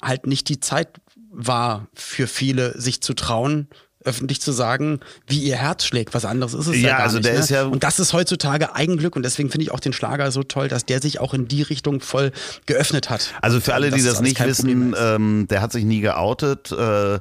halt 0.00 0.28
nicht 0.28 0.48
die 0.48 0.60
Zeit 0.60 1.00
war 1.30 1.88
für 1.94 2.28
viele, 2.28 2.80
sich 2.80 3.02
zu 3.02 3.12
trauen, 3.14 3.68
öffentlich 4.06 4.40
zu 4.40 4.52
sagen, 4.52 5.00
wie 5.26 5.40
ihr 5.40 5.56
Herz 5.56 5.84
schlägt. 5.84 6.14
Was 6.14 6.24
anderes 6.24 6.54
ist 6.54 6.66
es 6.68 6.76
ja, 6.76 6.88
Ja, 6.88 6.96
gar 6.96 7.04
also 7.04 7.16
nicht. 7.16 7.26
der 7.26 7.34
ne? 7.34 7.38
ist 7.40 7.50
ja- 7.50 7.64
Und 7.64 7.82
das 7.84 7.98
ist 7.98 8.12
heutzutage 8.12 8.74
Eigenglück 8.74 9.16
und 9.16 9.22
deswegen 9.22 9.50
finde 9.50 9.64
ich 9.64 9.70
auch 9.72 9.80
den 9.80 9.92
Schlager 9.92 10.30
so 10.30 10.42
toll, 10.42 10.68
dass 10.68 10.84
der 10.86 11.02
sich 11.02 11.20
auch 11.20 11.34
in 11.34 11.48
die 11.48 11.62
Richtung 11.62 12.00
voll 12.00 12.32
geöffnet 12.66 13.10
hat. 13.10 13.34
Also 13.42 13.60
für 13.60 13.74
alle, 13.74 13.90
die 13.90 14.02
das 14.02 14.14
das 14.14 14.20
nicht 14.22 14.42
wissen, 14.44 14.94
ähm, 14.98 15.46
der 15.50 15.60
hat 15.60 15.72
sich 15.72 15.84
nie 15.84 16.00
geoutet. 16.00 16.72
Äh, 16.72 17.18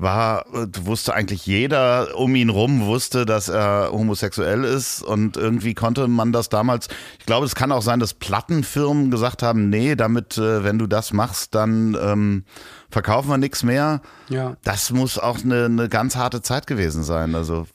war, 0.00 0.46
äh, 0.54 0.66
wusste 0.82 1.12
eigentlich 1.12 1.44
jeder 1.46 2.16
um 2.16 2.32
ihn 2.36 2.50
rum, 2.50 2.86
wusste, 2.86 3.26
dass 3.26 3.48
er 3.48 3.88
homosexuell 3.90 4.62
ist 4.62 5.02
und 5.02 5.36
irgendwie 5.36 5.74
konnte 5.74 6.06
man 6.06 6.32
das 6.32 6.48
damals, 6.48 6.86
ich 7.18 7.26
glaube, 7.26 7.46
es 7.46 7.56
kann 7.56 7.72
auch 7.72 7.82
sein, 7.82 7.98
dass 7.98 8.14
Plattenfirmen 8.14 9.10
gesagt 9.10 9.42
haben, 9.42 9.68
nee, 9.70 9.96
damit, 9.96 10.38
äh, 10.38 10.62
wenn 10.62 10.78
du 10.78 10.86
das 10.86 11.12
machst, 11.12 11.56
dann 11.56 11.96
ähm, 12.00 12.44
verkaufen 12.90 13.28
wir 13.28 13.38
nichts 13.38 13.62
mehr. 13.62 14.00
Ja. 14.28 14.56
Das 14.64 14.90
muss 14.90 15.18
auch 15.18 15.38
eine, 15.42 15.66
eine 15.66 15.88
ganz 15.88 16.16
harte 16.16 16.42
Zeit 16.42 16.66
gewesen 16.66 17.02
sein. 17.04 17.34
Also 17.34 17.66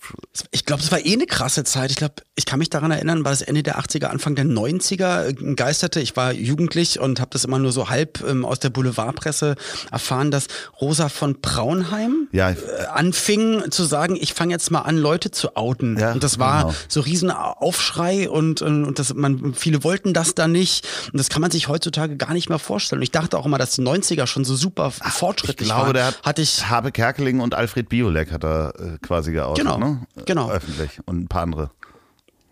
Ich 0.51 0.65
glaube, 0.65 0.82
es 0.82 0.91
war 0.91 1.03
eh 1.05 1.13
eine 1.13 1.25
krasse 1.25 1.63
Zeit. 1.63 1.91
Ich 1.91 1.98
glaube, 1.98 2.15
ich 2.36 2.46
kann 2.46 2.60
mich 2.60 2.70
daran 2.70 2.91
erinnern, 2.91 3.24
war 3.24 3.32
das 3.32 3.41
Ende 3.41 3.62
der 3.63 3.79
80er, 3.79 4.05
Anfang 4.05 4.36
der 4.36 4.46
90er 4.46 5.27
äh, 5.27 5.53
geisterte. 5.55 6.00
Ich 6.00 6.15
war 6.15 6.32
jugendlich 6.34 7.00
und 7.00 7.20
habe 7.20 7.29
das 7.32 7.43
immer 7.46 7.60
nur 7.60 7.72
so 7.72 7.89
halb 7.89 8.24
ähm, 8.27 8.43
aus 8.46 8.60
der 8.60 8.70
Boulevardpresse 8.72 9.55
erfahren, 9.91 10.32
dass 10.32 10.48
Rosa 10.82 11.10
von 11.10 11.39
Braunheim 11.41 12.27
Ja. 12.32 12.51
äh, 12.51 12.55
anfing 12.91 13.70
zu 13.72 13.84
sagen, 13.84 14.15
ich 14.20 14.34
fange 14.34 14.51
jetzt 14.53 14.72
mal 14.72 14.82
an, 14.82 14.98
Leute 14.98 15.32
zu 15.32 15.55
outen. 15.55 15.98
Ja, 16.00 16.12
und 16.13 16.24
das 16.24 16.39
war 16.39 16.63
genau. 16.63 16.75
so 16.88 17.01
riesen 17.01 17.32
Aufschrei 17.32 18.29
und, 18.29 18.62
und, 18.62 18.86
und 18.86 19.00
das, 19.00 19.13
man, 19.13 19.53
viele 19.53 19.84
wollten 19.84 20.13
das 20.13 20.36
da 20.36 20.48
nicht. 20.48 20.88
Und 21.12 21.20
das 21.20 21.29
kann 21.29 21.41
man 21.41 21.51
sich 21.51 21.67
heutzutage 21.67 22.17
gar 22.17 22.34
nicht 22.34 22.50
mehr 22.50 22.60
vorstellen. 22.60 23.00
Und 23.00 23.03
ich 23.03 23.12
dachte 23.12 23.38
auch 23.38 23.46
immer, 23.46 23.58
dass 23.58 23.72
die 23.75 23.82
90er 23.82 24.27
schon 24.27 24.46
so 24.46 24.55
super 24.55 24.91
ich 25.07 25.13
fortschrittlich 25.13 25.67
glaube, 25.69 25.88
waren. 25.88 25.93
der 25.93 26.05
hat 26.07 26.22
Hatte 26.24 26.41
ich 26.41 26.69
Habe 26.69 26.91
Kerkeling 26.91 27.39
und 27.39 27.53
Alfred 27.53 27.89
Biolek 27.89 28.31
hat 28.31 28.43
er 28.43 28.74
äh, 28.79 28.98
quasi 29.01 29.31
geoutet, 29.33 29.63
Genau, 29.65 29.77
ne? 29.77 30.01
genau. 30.25 30.50
Öffentlich 30.50 31.00
und 31.05 31.24
ein 31.24 31.27
paar 31.27 31.41
andere. 31.43 31.69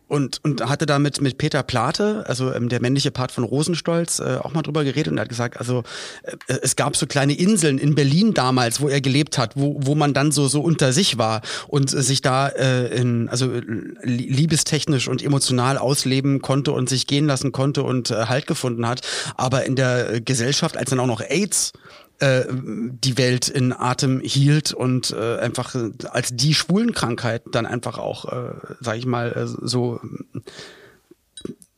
und, 0.07 0.39
und 0.43 0.67
hatte 0.67 0.85
da 0.85 0.99
mit, 0.99 1.21
Peter 1.37 1.63
Plate, 1.63 2.25
also 2.27 2.53
ähm, 2.53 2.67
der 2.67 2.81
männliche 2.81 3.11
Part 3.11 3.31
von 3.31 3.45
Rosenstolz, 3.45 4.19
äh, 4.19 4.39
auch 4.41 4.53
mal 4.53 4.61
drüber 4.61 4.83
geredet 4.83 5.09
und 5.13 5.17
er 5.17 5.21
hat 5.21 5.29
gesagt, 5.29 5.55
also 5.57 5.83
äh, 6.23 6.35
es 6.61 6.75
gab 6.75 6.97
so 6.97 7.05
kleine 7.07 7.31
Inseln 7.33 7.77
in 7.77 7.95
Berlin 7.95 8.33
damals, 8.33 8.81
wo 8.81 8.89
er 8.89 8.99
gelebt 8.99 9.37
hat, 9.37 9.53
wo, 9.55 9.77
wo 9.79 9.95
man 9.95 10.13
dann 10.13 10.33
so, 10.33 10.49
so 10.49 10.59
unter 10.59 10.91
sich 10.91 11.17
war 11.17 11.39
und 11.69 11.93
äh, 11.93 12.01
sich 12.01 12.21
da 12.21 12.49
äh, 12.49 12.87
in, 12.93 13.29
also 13.29 13.53
äh, 13.53 13.61
li- 14.03 14.27
liebestechnisch 14.29 15.07
und 15.07 15.23
emotional 15.23 15.77
ausleben 15.77 16.41
konnte 16.41 16.73
und 16.73 16.89
sich 16.89 17.07
gehen 17.07 17.25
lassen 17.25 17.53
konnte 17.53 17.83
und 17.83 18.11
äh, 18.11 18.25
Halt 18.25 18.47
gefunden 18.47 18.85
hat. 18.89 18.99
Aber 19.37 19.63
in 19.65 19.77
der 19.77 20.15
äh, 20.15 20.19
Gesellschaft, 20.21 20.75
als 20.75 20.89
dann 20.89 20.99
auch 20.99 21.07
noch 21.07 21.21
AIDS 21.21 21.71
äh, 22.21 22.45
die 22.51 23.17
Welt 23.17 23.47
in 23.49 23.73
Atem 23.73 24.21
hielt 24.21 24.73
und 24.73 25.11
äh, 25.11 25.37
einfach 25.39 25.75
äh, 25.75 25.89
als 26.09 26.35
die 26.35 26.53
Schwulenkrankheit 26.53 27.43
dann 27.51 27.65
einfach 27.65 27.97
auch, 27.97 28.31
äh, 28.31 28.53
sag 28.79 28.97
ich 28.97 29.05
mal, 29.05 29.31
äh, 29.33 29.47
so 29.47 29.99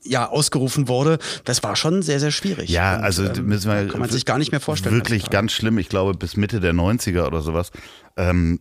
ja 0.06 0.28
ausgerufen 0.28 0.90
wurde, 0.90 1.18
das 1.46 1.64
war 1.64 1.78
schon 1.78 2.02
sehr, 2.02 2.20
sehr 2.20 2.32
schwierig. 2.32 2.70
Ja, 2.70 2.98
Und, 2.98 3.04
also 3.04 3.24
ähm, 3.24 3.46
müssen 3.46 3.72
wir 3.72 3.88
kann 3.88 4.02
man 4.02 4.10
sich 4.10 4.26
gar 4.26 4.38
nicht 4.38 4.52
mehr 4.52 4.60
vorstellen. 4.60 4.96
Wirklich 4.96 5.30
ganz 5.30 5.54
schlimm. 5.54 5.78
Ich 5.78 5.88
glaube, 5.88 6.14
bis 6.14 6.36
Mitte 6.36 6.60
der 6.60 6.74
90er 6.74 7.26
oder 7.26 7.42
sowas 7.42 7.72
ähm, 8.18 8.60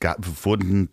gab, 0.00 0.18
wurden 0.44 0.88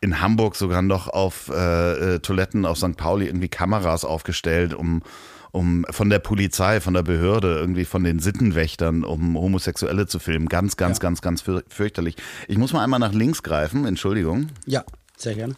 in 0.00 0.20
Hamburg 0.20 0.54
sogar 0.54 0.82
noch 0.82 1.08
auf 1.08 1.50
äh, 1.52 2.14
äh, 2.14 2.18
Toiletten 2.20 2.64
auf 2.64 2.78
St. 2.78 2.96
Pauli 2.96 3.26
irgendwie 3.26 3.48
Kameras 3.48 4.04
aufgestellt, 4.04 4.72
um 4.72 5.02
um 5.50 5.84
von 5.90 6.10
der 6.10 6.18
Polizei, 6.18 6.80
von 6.80 6.94
der 6.94 7.02
Behörde, 7.02 7.56
irgendwie 7.58 7.84
von 7.84 8.04
den 8.04 8.18
Sittenwächtern, 8.18 9.04
um 9.04 9.36
Homosexuelle 9.36 10.06
zu 10.06 10.18
filmen. 10.18 10.48
Ganz, 10.48 10.76
ganz, 10.76 10.98
Ja. 10.98 11.02
ganz, 11.02 11.22
ganz 11.22 11.40
für, 11.42 11.64
fürchterlich. 11.68 12.16
Ich 12.48 12.58
muss 12.58 12.72
mal 12.72 12.82
einmal 12.84 13.00
nach 13.00 13.12
links 13.12 13.42
greifen, 13.42 13.84
Entschuldigung. 13.86 14.48
Ja, 14.66 14.84
sehr 15.16 15.34
gerne. 15.34 15.56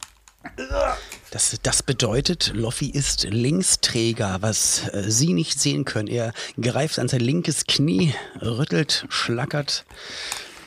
Das, 1.31 1.59
das 1.63 1.83
bedeutet, 1.83 2.53
Loffi 2.55 2.89
ist 2.89 3.25
Linksträger, 3.25 4.39
was 4.41 4.89
äh, 4.89 5.05
Sie 5.11 5.35
nicht 5.35 5.61
sehen 5.61 5.85
können. 5.85 6.09
Er 6.09 6.33
greift 6.61 6.99
an 6.99 7.09
sein 7.09 7.21
linkes 7.21 7.67
Knie, 7.67 8.15
rüttelt, 8.41 9.05
schlackert, 9.11 9.85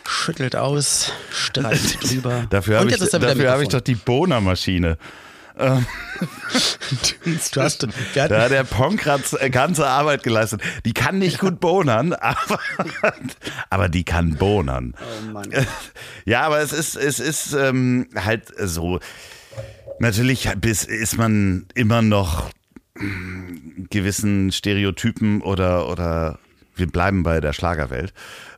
schüttelt 0.07 0.55
aus, 0.55 1.11
streicht 1.31 2.03
drüber. 2.07 2.45
Dafür 2.51 2.79
habe 2.79 2.91
ich, 2.91 2.97
dafür 2.97 3.51
habe 3.51 3.63
ich 3.63 3.69
doch 3.69 3.81
die 3.81 3.95
Bohner-Maschine. 3.95 4.97
Du 5.55 5.85
hast, 7.61 7.83
wir 7.83 8.27
Da 8.27 8.43
hat 8.43 8.51
der 8.51 8.63
Ponkratz 8.63 9.35
ganze 9.51 9.87
Arbeit 9.87 10.23
geleistet. 10.23 10.61
Die 10.85 10.93
kann 10.93 11.19
nicht 11.19 11.39
gut 11.39 11.59
bonern, 11.59 12.13
aber, 12.19 12.59
aber 13.69 13.89
die 13.89 14.03
kann 14.03 14.35
bonern. 14.35 14.95
oh 14.99 15.31
Mann. 15.31 15.49
Ja, 16.25 16.41
aber 16.41 16.59
es 16.59 16.71
ist, 16.71 16.95
es 16.95 17.19
ist 17.19 17.53
ähm, 17.53 18.07
halt 18.15 18.47
so. 18.57 18.99
Natürlich 19.99 20.47
ist 20.47 21.17
man 21.17 21.67
immer 21.75 22.01
noch 22.01 22.49
mm, 22.95 23.85
gewissen 23.89 24.51
Stereotypen 24.51 25.41
oder, 25.41 25.89
oder 25.89 26.39
wir 26.75 26.87
bleiben 26.87 27.23
bei 27.23 27.41
der 27.41 27.53
Schlagerwelt. 27.53 28.13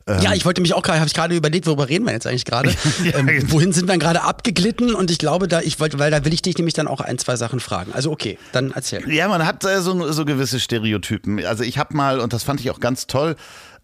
Ähm, 0.06 0.20
Ja, 0.20 0.34
ich 0.34 0.44
wollte 0.44 0.60
mich 0.60 0.74
auch 0.74 0.82
gerade, 0.82 0.98
habe 1.00 1.08
ich 1.08 1.14
gerade 1.14 1.34
überlegt, 1.34 1.66
worüber 1.66 1.88
reden 1.88 2.04
wir 2.04 2.12
jetzt 2.12 2.26
eigentlich 2.26 2.44
gerade? 2.44 2.70
Ja, 3.04 3.18
ähm, 3.18 3.50
wohin 3.50 3.72
sind 3.72 3.88
wir 3.88 3.98
gerade 3.98 4.22
abgeglitten? 4.22 4.94
Und 4.94 5.10
ich 5.10 5.18
glaube, 5.18 5.48
da 5.48 5.60
ich 5.60 5.80
wollte, 5.80 5.98
weil 5.98 6.10
da 6.10 6.24
will 6.24 6.32
ich 6.32 6.42
dich 6.42 6.56
nämlich 6.56 6.74
dann 6.74 6.88
auch 6.88 7.00
ein, 7.00 7.18
zwei 7.18 7.36
Sachen 7.36 7.60
fragen. 7.60 7.92
Also 7.92 8.10
okay, 8.10 8.38
dann 8.52 8.70
erzähl. 8.72 9.08
Ja, 9.12 9.28
man 9.28 9.44
hat 9.44 9.64
äh, 9.64 9.80
so, 9.80 10.12
so 10.12 10.24
gewisse 10.24 10.60
Stereotypen. 10.60 11.44
Also 11.44 11.64
ich 11.64 11.78
habe 11.78 11.96
mal, 11.96 12.20
und 12.20 12.32
das 12.32 12.42
fand 12.44 12.60
ich 12.60 12.70
auch 12.70 12.80
ganz 12.80 13.06
toll, 13.06 13.36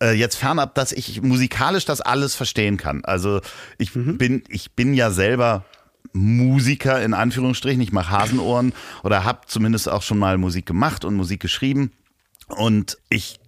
äh, 0.02 0.12
jetzt 0.12 0.37
fernab, 0.37 0.75
dass 0.75 0.93
ich 0.93 1.23
musikalisch 1.23 1.85
das 1.85 2.00
alles 2.00 2.35
verstehen 2.35 2.76
kann. 2.76 3.05
Also 3.05 3.41
ich 3.79 3.93
bin, 3.93 4.45
ich 4.49 4.73
bin 4.73 4.95
ja 4.95 5.11
selber 5.11 5.64
Musiker 6.12 7.02
in 7.02 7.14
Anführungsstrichen. 7.14 7.81
Ich 7.81 7.93
mache 7.93 8.11
Hasenohren 8.11 8.73
oder 9.02 9.25
habe 9.25 9.41
zumindest 9.47 9.88
auch 9.88 10.02
schon 10.02 10.19
mal 10.19 10.38
Musik 10.38 10.67
gemacht 10.67 11.05
und 11.05 11.14
Musik 11.14 11.41
geschrieben. 11.41 11.93
Und 12.56 12.99
ich 13.09 13.40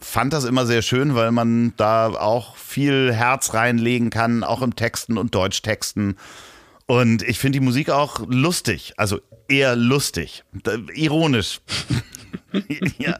fand 0.00 0.32
das 0.32 0.44
immer 0.44 0.64
sehr 0.66 0.82
schön, 0.82 1.14
weil 1.14 1.32
man 1.32 1.74
da 1.76 2.08
auch 2.08 2.56
viel 2.56 3.12
Herz 3.12 3.54
reinlegen 3.54 4.10
kann, 4.10 4.44
auch 4.44 4.62
im 4.62 4.76
Texten 4.76 5.18
und 5.18 5.34
Deutschtexten. 5.34 6.16
Und 6.86 7.22
ich 7.22 7.38
finde 7.38 7.58
die 7.58 7.64
Musik 7.64 7.90
auch 7.90 8.20
lustig, 8.28 8.94
also 8.96 9.20
eher 9.48 9.76
lustig, 9.76 10.44
ironisch. 10.94 11.60
ja. 12.98 13.16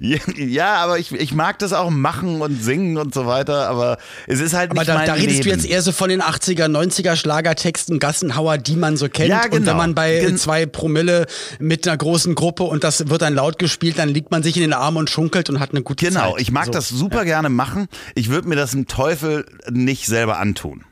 Ja, 0.00 0.18
ja, 0.36 0.74
aber 0.76 0.98
ich, 0.98 1.12
ich 1.12 1.32
mag 1.34 1.58
das 1.58 1.72
auch 1.72 1.90
machen 1.90 2.40
und 2.40 2.62
singen 2.62 2.96
und 2.98 3.14
so 3.14 3.26
weiter, 3.26 3.68
aber 3.68 3.98
es 4.26 4.40
ist 4.40 4.54
halt 4.54 4.70
Aber 4.70 4.80
nicht 4.80 4.88
da, 4.88 4.94
mein 4.94 5.06
da 5.06 5.14
redest 5.14 5.44
Leben. 5.44 5.44
du 5.44 5.48
jetzt 5.50 5.66
eher 5.70 5.82
so 5.82 5.92
von 5.92 6.08
den 6.08 6.22
80er, 6.22 6.66
90er 6.66 7.16
Schlagertexten, 7.16 7.98
Gassenhauer, 7.98 8.58
die 8.58 8.76
man 8.76 8.96
so 8.96 9.08
kennt. 9.08 9.28
Ja, 9.30 9.44
Und 9.44 9.50
genau. 9.50 9.70
wenn 9.70 9.76
man 9.76 9.94
bei 9.94 10.20
Gen- 10.20 10.36
zwei 10.38 10.66
Promille 10.66 11.26
mit 11.58 11.86
einer 11.86 11.96
großen 11.96 12.34
Gruppe 12.34 12.64
und 12.64 12.84
das 12.84 13.08
wird 13.08 13.22
dann 13.22 13.34
laut 13.34 13.58
gespielt, 13.58 13.98
dann 13.98 14.08
liegt 14.08 14.30
man 14.30 14.42
sich 14.42 14.56
in 14.56 14.62
den 14.62 14.72
Arm 14.72 14.96
und 14.96 15.08
schunkelt 15.10 15.48
und 15.50 15.58
hat 15.60 15.70
eine 15.70 15.82
gute 15.82 16.04
Zeit. 16.06 16.14
Genau, 16.14 16.36
ich 16.36 16.50
mag 16.52 16.66
so. 16.66 16.70
das 16.72 16.88
super 16.88 17.24
gerne 17.24 17.48
machen. 17.48 17.88
Ich 18.14 18.28
würde 18.30 18.48
mir 18.48 18.56
das 18.56 18.74
im 18.74 18.86
Teufel 18.86 19.46
nicht 19.70 20.06
selber 20.06 20.38
antun. 20.38 20.84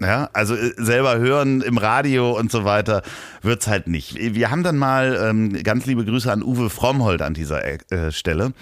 Ja, 0.00 0.28
also 0.32 0.54
äh, 0.54 0.72
selber 0.76 1.18
hören 1.18 1.60
im 1.60 1.78
Radio 1.78 2.36
und 2.36 2.50
so 2.50 2.64
weiter 2.64 3.02
wird's 3.42 3.68
halt 3.68 3.86
nicht. 3.86 4.16
Wir 4.16 4.50
haben 4.50 4.62
dann 4.62 4.76
mal 4.76 5.18
ähm, 5.22 5.62
ganz 5.62 5.86
liebe 5.86 6.04
Grüße 6.04 6.30
an 6.30 6.42
Uwe 6.42 6.70
Frommhold 6.70 7.22
an 7.22 7.34
dieser 7.34 7.64
äh, 7.64 8.10
Stelle. 8.10 8.52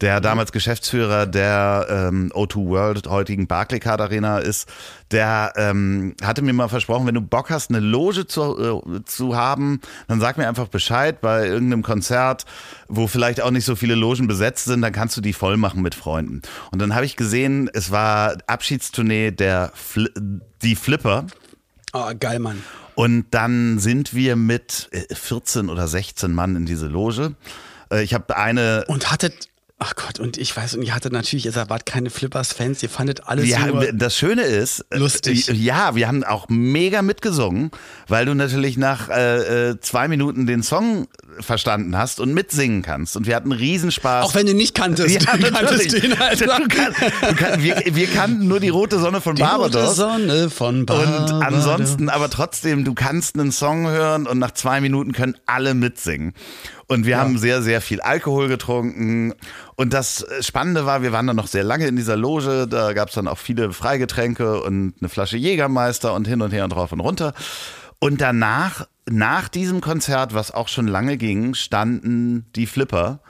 Der 0.00 0.20
damals 0.20 0.52
Geschäftsführer 0.52 1.26
der 1.26 1.86
ähm, 1.90 2.30
O2 2.32 2.68
World, 2.68 3.06
heutigen 3.08 3.48
Barclaycard 3.48 4.00
Arena 4.00 4.38
ist, 4.38 4.68
der 5.10 5.52
ähm, 5.56 6.14
hatte 6.22 6.42
mir 6.42 6.52
mal 6.52 6.68
versprochen, 6.68 7.06
wenn 7.08 7.16
du 7.16 7.20
Bock 7.20 7.50
hast, 7.50 7.70
eine 7.70 7.80
Loge 7.80 8.26
zu, 8.28 8.82
äh, 8.96 9.04
zu 9.04 9.36
haben, 9.36 9.80
dann 10.06 10.20
sag 10.20 10.38
mir 10.38 10.46
einfach 10.46 10.68
Bescheid 10.68 11.20
bei 11.20 11.48
irgendeinem 11.48 11.82
Konzert, 11.82 12.44
wo 12.86 13.08
vielleicht 13.08 13.40
auch 13.40 13.50
nicht 13.50 13.64
so 13.64 13.74
viele 13.74 13.96
Logen 13.96 14.28
besetzt 14.28 14.66
sind, 14.66 14.82
dann 14.82 14.92
kannst 14.92 15.16
du 15.16 15.20
die 15.20 15.32
voll 15.32 15.56
machen 15.56 15.82
mit 15.82 15.96
Freunden. 15.96 16.42
Und 16.70 16.80
dann 16.80 16.94
habe 16.94 17.04
ich 17.04 17.16
gesehen, 17.16 17.68
es 17.72 17.90
war 17.90 18.36
Abschiedstournee 18.46 19.32
der 19.32 19.72
Fli 19.74 20.08
die 20.62 20.76
Flipper. 20.76 21.26
Oh, 21.92 22.10
geil, 22.18 22.38
Mann. 22.38 22.62
Und 22.94 23.26
dann 23.30 23.78
sind 23.78 24.12
wir 24.14 24.36
mit 24.36 24.88
äh, 24.92 25.14
14 25.14 25.70
oder 25.70 25.88
16 25.88 26.32
Mann 26.32 26.56
in 26.56 26.66
diese 26.66 26.86
Loge. 26.86 27.34
Äh, 27.92 28.02
Ich 28.02 28.14
habe 28.14 28.36
eine 28.36 28.84
Und 28.88 29.10
hattet, 29.10 29.48
ach 29.80 29.94
Gott, 29.94 30.18
und 30.18 30.36
ich 30.38 30.56
weiß, 30.56 30.74
und 30.74 30.82
ihr 30.82 30.94
hattet 30.94 31.12
natürlich, 31.12 31.46
ihr 31.46 31.54
wart 31.54 31.86
keine 31.86 32.10
Flippers-Fans, 32.10 32.82
ihr 32.82 32.88
fandet 32.88 33.28
alles 33.28 33.46
Wir, 33.46 33.58
nur... 33.66 33.92
das 33.92 34.16
Schöne 34.16 34.42
ist, 34.42 34.84
äh, 34.90 34.98
Lustig. 34.98 35.46
Ja, 35.48 35.94
wir 35.94 36.08
haben 36.08 36.24
auch 36.24 36.48
mega 36.48 37.02
mitgesungen, 37.02 37.70
weil 38.08 38.26
du 38.26 38.34
natürlich 38.34 38.76
nach 38.76 39.08
äh, 39.08 39.70
äh, 39.70 39.80
zwei 39.80 40.08
Minuten 40.08 40.46
den 40.46 40.62
Song 40.64 41.06
verstanden 41.40 41.96
hast 41.96 42.18
und 42.18 42.34
mitsingen 42.34 42.82
kannst. 42.82 43.16
Und 43.16 43.26
wir 43.26 43.36
hatten 43.36 43.52
Riesenspaß. 43.52 44.24
Auch 44.24 44.34
wenn 44.34 44.46
du 44.46 44.54
nicht 44.54 44.74
kanntest. 44.74 45.22
ja, 45.24 45.36
du 45.36 45.50
kanntest 45.52 45.92
den 45.92 46.18
halt. 46.18 46.40
Du 46.40 46.46
kann, 46.46 46.64
du 46.68 47.34
kann, 47.36 47.62
wir, 47.62 47.82
wir 47.86 48.06
kannten 48.08 48.48
nur 48.48 48.58
die 48.58 48.70
rote 48.70 48.98
Sonne 48.98 49.20
von 49.20 49.36
Die 49.36 49.42
rote 49.42 49.52
Barbados. 49.52 49.96
Sonne 49.96 50.50
von 50.50 50.80
Und 50.80 50.86
Barbados. 50.86 51.42
ansonsten, 51.42 52.08
aber 52.08 52.30
trotzdem, 52.30 52.84
du 52.84 52.94
kannst 52.94 53.38
einen 53.38 53.52
Song 53.52 53.88
hören 53.88 54.26
und 54.26 54.38
nach 54.38 54.52
zwei 54.52 54.80
Minuten 54.80 55.12
können 55.12 55.36
alle 55.46 55.74
mitsingen. 55.74 56.34
Und 56.88 57.04
wir 57.04 57.18
haben 57.18 57.36
sehr, 57.36 57.60
sehr 57.62 57.82
viel 57.82 58.00
Alkohol 58.00 58.48
getrunken. 58.48 59.34
Und 59.76 59.92
das 59.92 60.26
Spannende 60.40 60.86
war, 60.86 61.02
wir 61.02 61.12
waren 61.12 61.26
dann 61.26 61.36
noch 61.36 61.46
sehr 61.46 61.62
lange 61.62 61.86
in 61.86 61.96
dieser 61.96 62.16
Loge. 62.16 62.66
Da 62.66 62.94
gab 62.94 63.08
es 63.10 63.14
dann 63.14 63.28
auch 63.28 63.36
viele 63.38 63.72
Freigetränke 63.72 64.62
und 64.62 64.94
eine 64.98 65.10
Flasche 65.10 65.36
Jägermeister 65.36 66.14
und 66.14 66.26
hin 66.26 66.40
und 66.40 66.50
her 66.50 66.64
und 66.64 66.72
rauf 66.72 66.90
und 66.92 67.00
runter. 67.00 67.34
Und 67.98 68.22
danach, 68.22 68.86
nach 69.08 69.48
diesem 69.48 69.82
Konzert, 69.82 70.32
was 70.32 70.50
auch 70.50 70.68
schon 70.68 70.86
lange 70.86 71.18
ging, 71.18 71.54
standen 71.54 72.46
die 72.56 72.66
Flipper. 72.66 73.20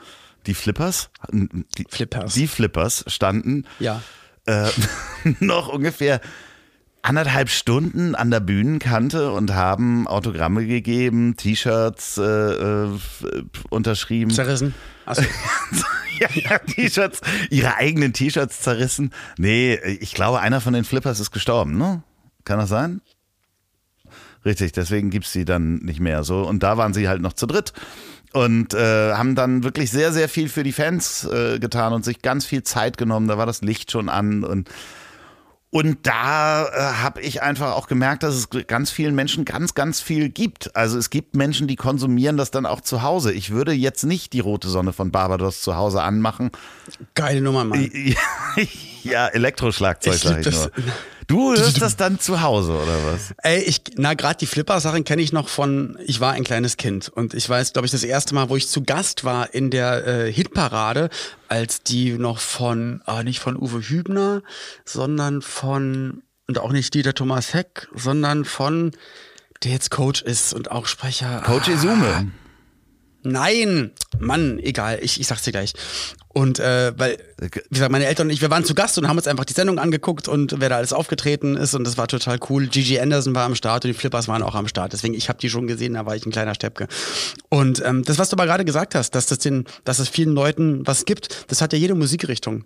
Die 0.45 0.53
Flippers? 0.53 1.09
Die, 1.33 1.85
Flippers. 1.89 2.33
Die 2.33 2.47
Flippers 2.47 3.03
standen 3.07 3.65
Ja. 3.79 4.01
äh, 4.45 4.69
noch 5.41 5.67
ungefähr 5.67 6.21
anderthalb 7.09 7.49
Stunden 7.49 8.13
an 8.13 8.29
der 8.29 8.39
Bühnenkante 8.39 9.31
und 9.31 9.55
haben 9.55 10.07
Autogramme 10.07 10.67
gegeben, 10.67 11.35
T-Shirts 11.35 12.19
äh, 12.19 12.21
äh, 12.21 12.87
unterschrieben. 13.71 14.29
Zerrissen. 14.29 14.75
Achso. 15.07 15.23
ja, 16.19 16.27
ja, 16.35 16.59
T-Shirts, 16.59 17.21
ihre 17.49 17.77
eigenen 17.77 18.13
T-Shirts 18.13 18.61
zerrissen. 18.61 19.11
Nee, 19.39 19.73
ich 19.99 20.13
glaube, 20.13 20.39
einer 20.39 20.61
von 20.61 20.73
den 20.73 20.83
Flippers 20.83 21.19
ist 21.19 21.31
gestorben, 21.31 21.79
ne? 21.79 22.03
Kann 22.45 22.59
das 22.59 22.69
sein? 22.69 23.01
Richtig, 24.45 24.73
deswegen 24.73 25.09
gibt's 25.09 25.33
sie 25.33 25.45
dann 25.45 25.77
nicht 25.77 25.99
mehr 25.99 26.23
so. 26.23 26.43
Und 26.43 26.61
da 26.61 26.77
waren 26.77 26.93
sie 26.93 27.09
halt 27.09 27.23
noch 27.23 27.33
zu 27.33 27.47
dritt 27.47 27.73
und 28.33 28.75
äh, 28.75 29.13
haben 29.13 29.33
dann 29.33 29.63
wirklich 29.63 29.89
sehr, 29.89 30.13
sehr 30.13 30.29
viel 30.29 30.47
für 30.47 30.61
die 30.61 30.73
Fans 30.73 31.25
äh, 31.25 31.57
getan 31.57 31.91
und 31.91 32.05
sich 32.05 32.21
ganz 32.21 32.45
viel 32.45 32.61
Zeit 32.61 32.97
genommen. 32.97 33.27
Da 33.27 33.39
war 33.39 33.47
das 33.47 33.63
Licht 33.63 33.91
schon 33.91 34.09
an 34.09 34.43
und 34.43 34.69
und 35.71 35.99
da 36.07 36.65
äh, 36.65 36.93
habe 37.03 37.21
ich 37.21 37.43
einfach 37.43 37.75
auch 37.75 37.85
gemerkt, 37.85 38.23
dass 38.23 38.33
es 38.33 38.49
ganz 38.49 38.89
vielen 38.89 39.13
Menschen 39.13 39.45
ganz, 39.45 39.75
ganz 39.75 40.01
viel 40.01 40.29
gibt. 40.29 40.75
Also 40.75 40.97
es 40.97 41.11
gibt 41.11 41.35
Menschen, 41.35 41.67
die 41.67 41.75
konsumieren 41.75 42.37
das 42.37 42.49
dann 42.49 42.65
auch 42.65 42.81
zu 42.81 43.03
Hause. 43.03 43.31
Ich 43.33 43.51
würde 43.51 43.71
jetzt 43.71 44.03
nicht 44.03 44.33
die 44.33 44.39
rote 44.39 44.67
Sonne 44.67 44.93
von 44.93 45.11
Barbados 45.11 45.61
zu 45.61 45.75
Hause 45.75 46.01
anmachen. 46.01 46.49
Geile 47.13 47.41
Nummer, 47.41 47.65
Mann. 47.65 47.91
ja, 49.03 49.27
Elektroschlagzeug, 49.27 50.15
sag 50.15 50.39
ich 50.39 50.51
nur. 50.51 50.71
Du 51.29 51.53
hörst 51.53 51.79
das 51.79 51.95
dann 51.95 52.19
zu 52.19 52.41
Hause, 52.41 52.71
oder 52.71 53.05
was? 53.05 53.35
Ey, 53.43 53.61
ich, 53.61 53.81
na, 53.97 54.15
gerade 54.15 54.39
die 54.39 54.47
Flipper-Sachen 54.47 55.03
kenne 55.03 55.21
ich 55.21 55.31
noch 55.31 55.47
von, 55.47 55.95
ich 56.03 56.19
war 56.19 56.33
ein 56.33 56.43
kleines 56.43 56.75
Kind 56.75 57.07
und 57.07 57.35
ich 57.35 57.47
weiß, 57.47 57.71
glaube 57.71 57.85
ich, 57.85 57.91
das 57.91 58.01
erste 58.03 58.33
Mal, 58.33 58.49
wo 58.49 58.55
ich 58.55 58.67
zu 58.67 58.81
Gast 58.81 59.23
war 59.23 59.53
in 59.53 59.69
der 59.69 60.07
äh, 60.07 60.33
Hitparade, 60.33 61.09
als 61.47 61.83
die 61.83 62.13
noch 62.13 62.39
von, 62.39 63.03
ah, 63.05 63.21
nicht 63.21 63.39
von 63.39 63.55
Uwe 63.55 63.79
Hübner, 63.79 64.41
sondern 64.85 65.43
von, 65.43 66.23
und 66.47 66.57
auch 66.57 66.71
nicht 66.71 66.95
Dieter 66.95 67.13
Thomas 67.13 67.53
Heck, 67.53 67.87
sondern 67.93 68.43
von, 68.43 68.91
der 69.63 69.73
jetzt 69.73 69.91
Coach 69.91 70.23
ist 70.23 70.55
und 70.55 70.71
auch 70.71 70.87
Sprecher. 70.87 71.43
Coach 71.45 71.67
Izume. 71.67 72.31
Nein, 73.21 73.91
Mann, 74.17 74.57
egal, 74.57 74.97
ich, 75.03 75.19
ich 75.19 75.27
sag's 75.27 75.43
dir 75.43 75.51
gleich. 75.51 75.73
Und 76.31 76.59
äh, 76.59 76.93
weil, 76.95 77.17
wie 77.39 77.49
gesagt, 77.71 77.91
meine 77.91 78.05
Eltern 78.05 78.27
und 78.27 78.33
ich, 78.33 78.41
wir 78.41 78.51
waren 78.51 78.63
zu 78.63 78.75
Gast 78.75 78.99
und 78.99 79.07
haben 79.07 79.17
uns 79.17 79.27
einfach 79.27 79.45
die 79.45 79.53
Sendung 79.53 79.79
angeguckt 79.79 80.27
und 80.27 80.59
wer 80.59 80.69
da 80.69 80.77
alles 80.77 80.93
aufgetreten 80.93 81.55
ist 81.55 81.73
und 81.73 81.85
das 81.85 81.97
war 81.97 82.07
total 82.07 82.37
cool. 82.49 82.67
Gigi 82.67 82.99
Anderson 82.99 83.33
war 83.33 83.45
am 83.45 83.55
Start 83.55 83.83
und 83.83 83.89
die 83.89 83.97
Flippers 83.97 84.27
waren 84.27 84.43
auch 84.43 84.53
am 84.53 84.67
Start. 84.67 84.93
Deswegen, 84.93 85.15
ich 85.15 85.27
habe 85.27 85.39
die 85.39 85.49
schon 85.49 85.65
gesehen, 85.65 85.95
da 85.95 86.05
war 86.05 86.15
ich 86.15 86.27
ein 86.27 86.31
kleiner 86.31 86.53
Steppke. 86.53 86.87
Und 87.49 87.81
ähm, 87.83 88.03
das, 88.03 88.19
was 88.19 88.29
du 88.29 88.35
aber 88.35 88.45
gerade 88.45 88.63
gesagt 88.63 88.93
hast, 88.93 89.15
dass 89.15 89.25
das 89.25 89.39
den, 89.39 89.65
dass 89.85 89.97
es 89.97 90.07
vielen 90.07 90.33
Leuten 90.33 90.85
was 90.85 91.05
gibt, 91.05 91.45
das 91.47 91.61
hat 91.61 91.73
ja 91.73 91.79
jede 91.79 91.95
Musikrichtung. 91.95 92.63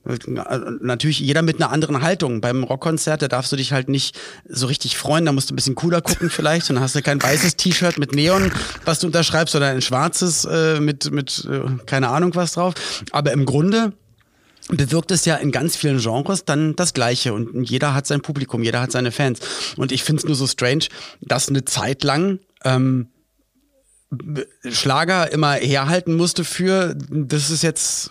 Natürlich 0.81 1.19
jeder 1.19 1.41
mit 1.41 1.55
einer 1.55 1.71
anderen 1.71 2.01
Haltung. 2.01 2.41
Beim 2.41 2.65
Rockkonzert, 2.65 3.21
da 3.21 3.29
darfst 3.29 3.53
du 3.53 3.55
dich 3.55 3.71
halt 3.71 3.87
nicht 3.87 4.19
so 4.49 4.67
richtig 4.67 4.97
freuen, 4.97 5.25
da 5.25 5.31
musst 5.31 5.49
du 5.49 5.53
ein 5.53 5.55
bisschen 5.55 5.75
cooler 5.75 6.01
gucken 6.01 6.29
vielleicht 6.29 6.69
und 6.69 6.75
dann 6.75 6.83
hast 6.83 6.95
du 6.95 7.01
kein 7.01 7.23
weißes 7.23 7.55
T-Shirt 7.55 7.97
mit 7.97 8.13
Neon, 8.13 8.51
was 8.83 8.99
du 8.99 9.07
unterschreibst, 9.07 9.53
sondern 9.53 9.75
ein 9.75 9.81
schwarzes 9.81 10.43
äh, 10.43 10.81
mit, 10.81 11.11
mit 11.11 11.47
äh, 11.49 11.61
keine 11.85 12.09
Ahnung 12.09 12.35
was 12.35 12.53
drauf. 12.53 12.73
Aber 13.11 13.31
im 13.31 13.45
Grunde 13.53 13.93
bewirkt 14.69 15.11
es 15.11 15.25
ja 15.25 15.35
in 15.35 15.51
ganz 15.51 15.75
vielen 15.75 15.99
Genres 15.99 16.43
dann 16.43 16.75
das 16.75 16.95
Gleiche 16.95 17.35
und 17.35 17.69
jeder 17.69 17.93
hat 17.93 18.07
sein 18.07 18.21
Publikum, 18.21 18.63
jeder 18.63 18.81
hat 18.81 18.91
seine 18.91 19.11
Fans. 19.11 19.41
Und 19.77 19.91
ich 19.91 20.03
finde 20.03 20.21
es 20.21 20.25
nur 20.25 20.35
so 20.35 20.47
strange, 20.47 20.85
dass 21.21 21.49
eine 21.49 21.65
Zeit 21.65 22.03
lang 22.03 22.39
ähm, 22.63 23.09
Schlager 24.67 25.31
immer 25.31 25.53
herhalten 25.53 26.15
musste 26.15 26.43
für, 26.43 26.95
das 27.11 27.51
ist 27.51 27.61
jetzt 27.61 28.09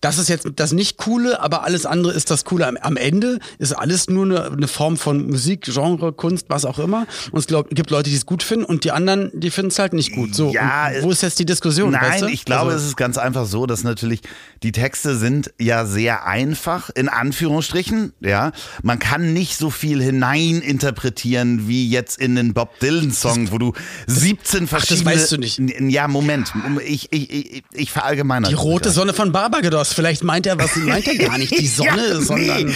das 0.00 0.18
ist 0.18 0.28
jetzt 0.28 0.48
das 0.56 0.72
nicht 0.72 0.96
coole, 0.96 1.40
aber 1.40 1.64
alles 1.64 1.84
andere 1.84 2.12
ist 2.12 2.30
das 2.30 2.44
coole. 2.44 2.66
Am, 2.66 2.76
am 2.78 2.96
Ende 2.96 3.38
ist 3.58 3.72
alles 3.72 4.08
nur 4.08 4.24
eine, 4.24 4.52
eine, 4.52 4.68
Form 4.68 4.96
von 4.96 5.28
Musik, 5.28 5.66
Genre, 5.66 6.12
Kunst, 6.12 6.46
was 6.48 6.64
auch 6.64 6.78
immer. 6.78 7.06
Und 7.32 7.40
es 7.40 7.46
glaub, 7.46 7.68
gibt 7.70 7.90
Leute, 7.90 8.08
die 8.08 8.16
es 8.16 8.24
gut 8.24 8.42
finden 8.42 8.64
und 8.64 8.84
die 8.84 8.92
anderen, 8.92 9.30
die 9.34 9.50
finden 9.50 9.70
es 9.70 9.78
halt 9.78 9.92
nicht 9.92 10.12
gut. 10.12 10.34
So, 10.34 10.52
ja, 10.52 10.90
wo 11.02 11.10
ist 11.10 11.22
jetzt 11.22 11.38
die 11.38 11.44
Diskussion? 11.44 11.90
Nein, 11.90 12.12
weißt 12.12 12.22
du? 12.22 12.26
ich 12.28 12.44
glaube, 12.44 12.72
also, 12.72 12.82
es 12.82 12.90
ist 12.90 12.96
ganz 12.96 13.18
einfach 13.18 13.46
so, 13.46 13.66
dass 13.66 13.84
natürlich 13.84 14.20
die 14.62 14.72
Texte 14.72 15.16
sind 15.16 15.52
ja 15.58 15.84
sehr 15.84 16.26
einfach, 16.26 16.90
in 16.90 17.08
Anführungsstrichen. 17.08 18.12
Ja, 18.20 18.52
man 18.82 18.98
kann 18.98 19.32
nicht 19.34 19.56
so 19.56 19.70
viel 19.70 20.02
hineininterpretieren 20.02 21.68
wie 21.68 21.88
jetzt 21.88 22.18
in 22.18 22.36
den 22.36 22.54
Bob 22.54 22.78
Dylan-Song, 22.80 23.52
wo 23.52 23.58
du 23.58 23.72
17 24.06 24.66
verschiedene. 24.66 25.10
Ach, 25.10 25.12
das 25.12 25.20
weißt 25.20 25.32
du 25.32 25.38
nicht. 25.38 25.60
Ja, 25.90 26.08
Moment. 26.08 26.52
Ich, 26.86 27.12
ich, 27.12 27.30
ich, 27.30 27.62
ich 27.72 27.92
verallgemeine. 27.92 28.48
Die 28.48 28.54
rote 28.54 28.90
Sonne 28.90 29.12
von 29.12 29.32
Barbados. 29.32 29.89
Vielleicht 29.92 30.24
meint 30.24 30.46
er, 30.46 30.58
was 30.58 30.76
meint 30.76 31.06
er 31.06 31.16
gar 31.16 31.38
nicht, 31.38 31.58
die 31.58 31.66
Sonne, 31.68 32.08
ja, 32.08 32.20
sondern 32.20 32.74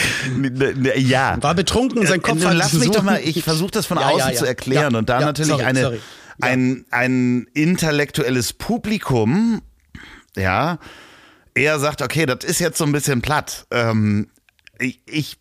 ja. 0.96 1.36
war 1.42 1.54
betrunken 1.54 2.06
sein 2.06 2.22
Kopf 2.22 2.42
äh, 2.42 2.46
hat 2.46 2.54
Lass 2.54 2.72
mich 2.74 2.90
doch 2.90 3.02
mal, 3.02 3.20
ich 3.22 3.42
versuche 3.42 3.70
das 3.72 3.86
von 3.86 3.98
ja, 3.98 4.08
außen 4.08 4.32
ja, 4.32 4.36
zu 4.36 4.46
erklären 4.46 4.94
und 4.94 5.08
da 5.08 5.20
natürlich 5.20 5.50
sorry, 5.50 5.64
eine, 5.64 5.80
sorry. 5.82 6.00
Ein, 6.40 6.84
ein 6.90 7.46
intellektuelles 7.54 8.52
Publikum, 8.52 9.62
ja, 10.36 10.78
er 11.54 11.78
sagt, 11.78 12.02
okay, 12.02 12.26
das 12.26 12.44
ist 12.44 12.58
jetzt 12.58 12.78
so 12.78 12.84
ein 12.84 12.92
bisschen 12.92 13.22
platt. 13.22 13.66
Ähm, 13.70 14.28
ich, 14.78 15.00
ich, 15.06 15.36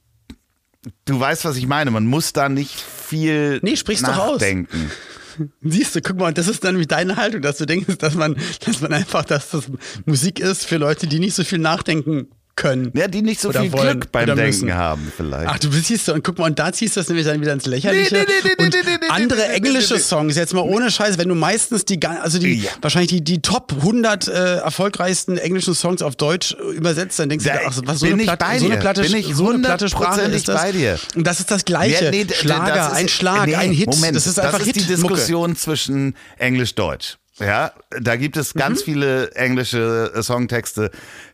du 1.06 1.20
weißt, 1.20 1.46
was 1.46 1.58
ich 1.58 1.68
meine. 1.68 1.92
Man 1.92 2.06
muss 2.06 2.34
da 2.34 2.50
nicht 2.50 2.80
viel 2.80 3.60
nee, 3.64 3.76
sprich's 3.76 4.02
nachdenken. 4.02 4.78
Doch 4.78 4.86
aus. 4.86 5.23
Siehst 5.62 5.96
du, 5.96 6.02
guck 6.02 6.18
mal, 6.18 6.34
das 6.34 6.48
ist 6.48 6.64
dann 6.64 6.80
wie 6.80 6.86
deine 6.86 7.16
Haltung, 7.16 7.42
dass 7.42 7.58
du 7.58 7.66
denkst, 7.66 7.98
dass 7.98 8.16
man, 8.16 8.36
dass 8.66 8.82
man 8.82 8.94
einfach, 8.94 9.26
dass 9.26 9.52
das 9.52 9.66
Musik 10.06 10.40
ist 10.40 10.66
für 10.66 10.78
Leute, 10.78 11.08
die 11.08 11.20
nicht 11.20 11.36
so 11.36 11.44
viel 11.44 11.60
nachdenken 11.60 12.28
können. 12.56 12.92
Ja, 12.96 13.08
die 13.08 13.22
nicht 13.22 13.42
so 13.42 13.52
viel 13.52 13.72
wollen, 13.72 14.00
Glück 14.00 14.12
beim 14.12 14.28
Denken 14.28 14.44
müssen. 14.44 14.74
haben, 14.74 15.12
vielleicht. 15.16 15.48
Ach, 15.48 15.60
du 15.60 15.72
siehst 15.72 16.10
und 16.10 16.24
guck 16.24 16.38
mal, 16.38 16.46
und 16.46 16.60
da 16.60 16.72
ziehst 16.72 16.96
du 16.96 17.00
das 17.00 17.08
nämlich 17.08 17.26
dann 17.26 17.42
wieder 17.42 17.54
ins 17.54 17.66
Lächerliche. 17.66 18.16
Nee, 18.16 18.26
nee, 18.46 18.54
nee, 18.58 18.66
und 18.66 19.12
andere 19.12 19.48
englische 19.48 20.00
Songs, 20.00 20.36
jetzt 20.36 20.54
mal 20.54 20.62
ohne 20.62 20.92
Scheiß, 20.92 21.18
wenn 21.18 21.30
du 21.30 21.36
meistens 21.36 21.86
die, 21.86 22.00
also 22.06 22.38
die, 22.40 22.62
ja. 22.62 22.72
wahrscheinlich 22.82 23.10
die, 23.10 23.24
die 23.24 23.42
Top 23.42 23.74
100 23.74 24.28
äh, 24.28 24.56
erfolgreichsten 24.58 25.38
englischen 25.38 25.74
Songs 25.74 26.02
auf 26.02 26.16
Deutsch 26.16 26.54
übersetzt, 26.54 27.20
dann 27.20 27.30
denkst 27.30 27.46
da, 27.46 27.54
du, 27.54 27.60
ach, 27.68 27.80
was 27.86 28.00
so 28.00 28.06
eine, 28.06 28.24
Platte, 28.24 28.46
so 28.60 28.66
eine 28.66 28.78
Platte, 28.78 29.02
bin 29.02 29.16
ich 29.16 29.36
so 29.36 29.50
eine 29.50 29.60
platte 29.60 29.90
Sprache 29.90 30.22
ist 30.22 30.48
das. 30.48 30.62
Bei 30.62 30.72
dir. 30.72 31.00
Und 31.16 31.26
das 31.26 31.40
ist 31.40 31.52
das 31.52 31.66
Gleiche. 31.66 32.12
Ja, 32.14 32.36
Schlager, 32.36 32.88
ist, 32.88 32.98
ein 32.98 33.08
Schlag, 33.08 33.54
ein 33.56 33.72
Hit. 33.72 33.88
Moment, 33.88 34.16
das 34.16 34.28
ist 34.28 34.40
einfach 34.40 34.60
das 34.60 34.68
ist 34.68 34.76
die 34.76 34.86
Diskussion 34.86 35.56
zwischen 35.56 36.16
Englisch-Deutsch. 36.38 37.18
Ja, 37.40 37.72
da 38.00 38.16
gibt 38.16 38.38
es 38.38 38.54
ganz 38.54 38.82
mhm. 38.82 38.86
viele 38.86 39.32
englische 39.32 40.12
äh, 40.14 40.22
Songtexte, 40.22 40.92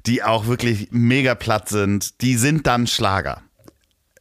die 0.09 0.23
auch 0.23 0.47
wirklich 0.47 0.87
mega 0.89 1.35
platt 1.35 1.69
sind. 1.69 2.21
Die 2.21 2.35
sind 2.35 2.65
dann 2.65 2.87
Schlager. 2.87 3.43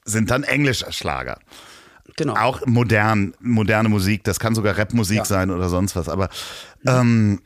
Sind 0.04 0.30
dann 0.30 0.42
englischer 0.42 0.92
Schlager. 0.92 1.38
Genau. 2.16 2.34
Auch 2.36 2.66
modern, 2.66 3.34
moderne 3.40 3.88
Musik, 3.88 4.22
das 4.24 4.38
kann 4.38 4.54
sogar 4.54 4.76
Rapmusik 4.76 5.18
ja. 5.18 5.24
sein 5.24 5.50
oder 5.50 5.70
sonst 5.70 5.96
was. 5.96 6.10
Aber 6.10 6.28
ähm, 6.86 7.40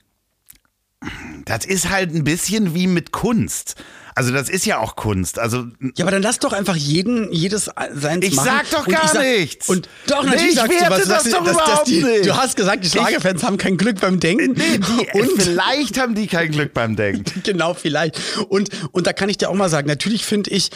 das 1.44 1.64
ist 1.64 1.88
halt 1.88 2.12
ein 2.12 2.24
bisschen 2.24 2.74
wie 2.74 2.88
mit 2.88 3.12
Kunst. 3.12 3.76
Also 4.14 4.32
das 4.32 4.48
ist 4.48 4.66
ja 4.66 4.78
auch 4.78 4.96
Kunst. 4.96 5.38
Also 5.38 5.66
ja, 5.80 6.04
aber 6.04 6.10
dann 6.10 6.22
lass 6.22 6.38
doch 6.38 6.52
einfach 6.52 6.76
jeden 6.76 7.32
jedes 7.32 7.70
seins 7.94 8.26
ich 8.26 8.34
machen. 8.34 8.48
Ich 8.62 8.70
sag 8.70 8.70
doch 8.70 8.86
gar 8.86 9.08
sag, 9.08 9.22
nichts. 9.22 9.68
Und 9.68 9.88
doch 10.06 10.24
natürlich 10.24 10.54
nee, 10.54 10.60
sagst 10.60 10.80
du 10.80 10.90
was. 10.90 11.08
Das 11.08 11.24
doch 11.30 11.44
dass, 11.44 11.56
dass 11.56 11.84
die, 11.84 12.02
nicht. 12.02 12.26
Du 12.26 12.36
hast 12.36 12.56
gesagt, 12.56 12.84
die 12.84 12.90
Schlagerfans 12.90 13.42
haben 13.42 13.56
kein 13.56 13.76
Glück 13.76 14.00
beim 14.00 14.20
Denken. 14.20 14.52
Nee, 14.52 14.78
die, 14.78 15.18
und 15.20 15.30
vielleicht 15.42 15.98
haben 15.98 16.14
die 16.14 16.26
kein 16.26 16.50
Glück 16.50 16.74
beim 16.74 16.96
Denken. 16.96 17.24
genau, 17.44 17.74
vielleicht. 17.74 18.20
Und 18.48 18.70
und 18.92 19.06
da 19.06 19.12
kann 19.12 19.28
ich 19.28 19.38
dir 19.38 19.48
auch 19.48 19.54
mal 19.54 19.70
sagen, 19.70 19.88
natürlich 19.88 20.24
finde 20.24 20.50
ich 20.50 20.70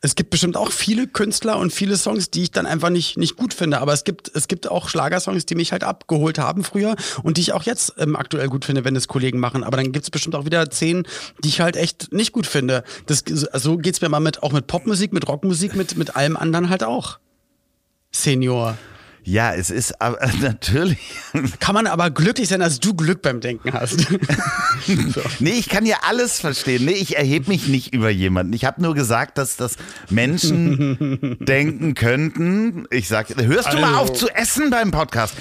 es 0.00 0.14
gibt 0.14 0.30
bestimmt 0.30 0.56
auch 0.56 0.70
viele 0.70 1.08
Künstler 1.08 1.58
und 1.58 1.72
viele 1.72 1.96
Songs, 1.96 2.30
die 2.30 2.44
ich 2.44 2.50
dann 2.52 2.66
einfach 2.66 2.90
nicht, 2.90 3.16
nicht 3.16 3.36
gut 3.36 3.52
finde. 3.52 3.80
Aber 3.80 3.92
es 3.92 4.04
gibt, 4.04 4.30
es 4.34 4.46
gibt 4.46 4.70
auch 4.70 4.88
Schlagersongs, 4.88 5.44
die 5.46 5.56
mich 5.56 5.72
halt 5.72 5.82
abgeholt 5.82 6.38
haben 6.38 6.62
früher 6.62 6.94
und 7.22 7.36
die 7.36 7.40
ich 7.40 7.52
auch 7.52 7.64
jetzt 7.64 7.94
ähm, 7.98 8.14
aktuell 8.14 8.48
gut 8.48 8.64
finde, 8.64 8.84
wenn 8.84 8.94
es 8.94 9.08
Kollegen 9.08 9.40
machen. 9.40 9.64
Aber 9.64 9.76
dann 9.76 9.90
gibt 9.90 10.04
es 10.04 10.10
bestimmt 10.10 10.36
auch 10.36 10.44
wieder 10.44 10.70
zehn, 10.70 11.02
die 11.42 11.48
ich 11.48 11.60
halt 11.60 11.76
echt 11.76 12.12
nicht 12.12 12.32
gut 12.32 12.46
finde. 12.46 12.84
Das, 13.06 13.24
so 13.26 13.76
geht's 13.76 14.00
mir 14.00 14.08
mal 14.08 14.20
mit, 14.20 14.42
auch 14.42 14.52
mit 14.52 14.68
Popmusik, 14.68 15.12
mit 15.12 15.26
Rockmusik, 15.26 15.74
mit, 15.74 15.96
mit 15.96 16.14
allem 16.14 16.36
anderen 16.36 16.70
halt 16.70 16.84
auch. 16.84 17.18
Senior. 18.12 18.78
Ja, 19.28 19.52
es 19.52 19.68
ist 19.68 20.00
aber 20.00 20.18
natürlich. 20.40 20.98
Kann 21.60 21.74
man 21.74 21.86
aber 21.86 22.10
glücklich 22.10 22.48
sein, 22.48 22.60
dass 22.60 22.80
du 22.80 22.94
Glück 22.94 23.20
beim 23.20 23.40
Denken 23.40 23.74
hast. 23.74 24.00
so. 24.86 25.20
Nee, 25.38 25.50
ich 25.50 25.68
kann 25.68 25.84
ja 25.84 25.98
alles 26.08 26.40
verstehen. 26.40 26.86
Nee, 26.86 26.92
ich 26.92 27.18
erhebe 27.18 27.50
mich 27.50 27.68
nicht 27.68 27.92
über 27.92 28.08
jemanden. 28.08 28.54
Ich 28.54 28.64
habe 28.64 28.80
nur 28.80 28.94
gesagt, 28.94 29.36
dass 29.36 29.56
das 29.56 29.76
Menschen 30.08 31.36
denken 31.40 31.94
könnten. 31.94 32.86
Ich 32.90 33.08
sag, 33.08 33.28
hörst 33.36 33.66
du 33.66 33.76
also. 33.76 33.80
mal 33.80 33.94
auf 33.96 34.14
zu 34.14 34.30
essen 34.30 34.70
beim 34.70 34.92
Podcast? 34.92 35.34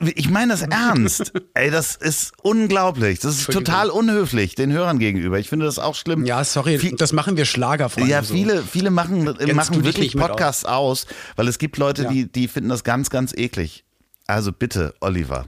Ich 0.00 0.30
meine 0.30 0.52
das 0.52 0.62
ernst. 0.62 1.32
Ey, 1.54 1.70
das 1.70 1.96
ist 1.96 2.32
unglaublich. 2.42 3.18
Das 3.18 3.38
ist 3.38 3.50
total 3.50 3.90
unhöflich 3.90 4.54
den 4.54 4.72
Hörern 4.72 4.98
gegenüber. 4.98 5.38
Ich 5.38 5.48
finde 5.48 5.66
das 5.66 5.78
auch 5.78 5.94
schlimm. 5.94 6.24
Ja, 6.24 6.44
sorry, 6.44 6.78
Viel, 6.78 6.96
das 6.96 7.12
machen 7.12 7.36
wir 7.36 7.44
Schlagerfreunde. 7.44 8.10
Ja, 8.10 8.22
viele, 8.22 8.62
viele 8.62 8.90
machen, 8.90 9.24
machen 9.54 9.84
wirklich 9.84 10.16
Podcasts 10.16 10.64
aus, 10.64 11.06
weil 11.36 11.48
es 11.48 11.58
gibt 11.58 11.76
Leute, 11.76 12.04
ja. 12.04 12.10
die, 12.10 12.30
die 12.30 12.48
finden 12.48 12.68
das 12.68 12.84
ganz, 12.84 13.10
ganz 13.10 13.32
eklig. 13.34 13.84
Also 14.26 14.52
bitte, 14.52 14.94
Oliver. 15.00 15.46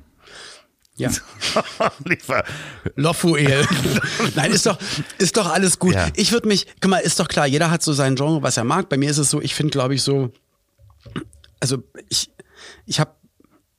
Ja. 0.97 1.11
Oliver. 2.05 2.45
Lofuel. 2.97 3.67
Nein, 4.35 4.51
ist 4.51 4.67
doch, 4.67 4.79
ist 5.19 5.37
doch 5.37 5.51
alles 5.51 5.79
gut. 5.79 5.95
Ja. 5.95 6.09
Ich 6.17 6.33
würde 6.33 6.49
mich, 6.49 6.67
guck 6.81 6.91
mal, 6.91 6.99
ist 6.99 7.21
doch 7.21 7.29
klar, 7.29 7.47
jeder 7.47 7.71
hat 7.71 7.83
so 7.83 7.93
sein 7.93 8.17
Genre, 8.17 8.43
was 8.43 8.57
er 8.57 8.65
mag. 8.65 8.89
Bei 8.89 8.97
mir 8.97 9.11
ist 9.11 9.19
es 9.19 9.31
so, 9.31 9.41
ich 9.41 9.55
finde, 9.55 9.71
glaube 9.71 9.95
ich, 9.95 10.03
so, 10.03 10.33
also 11.61 11.83
ich, 12.09 12.31
ich 12.87 13.01
habe 13.01 13.13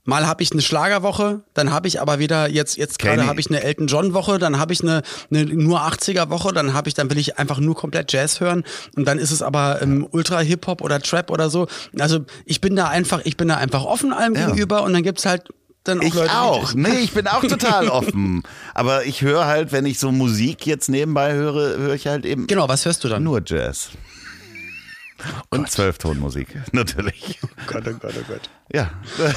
Mal 0.03 0.25
habe 0.25 0.41
ich 0.41 0.51
eine 0.51 0.61
Schlagerwoche, 0.61 1.41
dann 1.53 1.71
habe 1.71 1.87
ich 1.87 2.01
aber 2.01 2.17
wieder 2.17 2.49
jetzt 2.49 2.75
jetzt 2.75 2.97
gerade 2.97 3.27
habe 3.27 3.39
ich 3.39 3.49
eine 3.49 3.61
Elton 3.61 3.85
John 3.85 4.15
Woche, 4.15 4.39
dann 4.39 4.57
habe 4.57 4.73
ich 4.73 4.81
eine, 4.81 5.03
eine 5.29 5.45
nur 5.45 5.81
80er 5.81 6.31
Woche, 6.31 6.53
dann 6.53 6.73
habe 6.73 6.89
ich 6.89 6.95
dann 6.95 7.11
will 7.11 7.19
ich 7.19 7.37
einfach 7.37 7.59
nur 7.59 7.75
komplett 7.75 8.11
Jazz 8.11 8.39
hören 8.39 8.63
und 8.95 9.07
dann 9.07 9.19
ist 9.19 9.29
es 9.29 9.43
aber 9.43 9.79
ähm, 9.83 10.07
Ultra 10.09 10.39
Hip 10.39 10.65
Hop 10.65 10.81
oder 10.81 10.99
Trap 10.99 11.29
oder 11.29 11.51
so. 11.51 11.67
Also 11.99 12.25
ich 12.45 12.61
bin 12.61 12.75
da 12.75 12.87
einfach 12.87 13.21
ich 13.25 13.37
bin 13.37 13.47
da 13.47 13.57
einfach 13.57 13.85
offen 13.85 14.11
allem 14.11 14.33
ja. 14.33 14.47
gegenüber 14.47 14.81
und 14.81 14.93
dann 14.93 15.03
gibt's 15.03 15.27
halt 15.27 15.49
dann 15.83 15.99
auch 15.99 16.03
ich 16.03 16.13
Leute, 16.13 16.39
auch. 16.39 16.73
Nee, 16.73 16.99
ich 17.03 17.11
bin 17.11 17.27
auch 17.27 17.41
total 17.41 17.87
offen. 17.87 18.43
Aber 18.73 19.05
ich 19.05 19.21
höre 19.21 19.45
halt, 19.45 19.71
wenn 19.71 19.85
ich 19.85 19.99
so 19.99 20.11
Musik 20.11 20.65
jetzt 20.65 20.89
nebenbei 20.89 21.33
höre, 21.33 21.77
höre 21.77 21.93
ich 21.93 22.07
halt 22.07 22.25
eben. 22.25 22.47
Genau, 22.47 22.69
was 22.69 22.85
hörst 22.85 23.03
du 23.03 23.07
dann? 23.07 23.23
Nur 23.23 23.41
Jazz. 23.45 23.89
Und 25.49 25.69
Zwölftonmusik, 25.69 26.47
natürlich. 26.71 27.39
Oh 27.43 27.47
Gott, 27.67 27.83
oh 27.87 27.93
Gott, 27.93 28.13
oh 28.17 28.23
Gott. 28.27 28.49
Ja. 28.73 28.89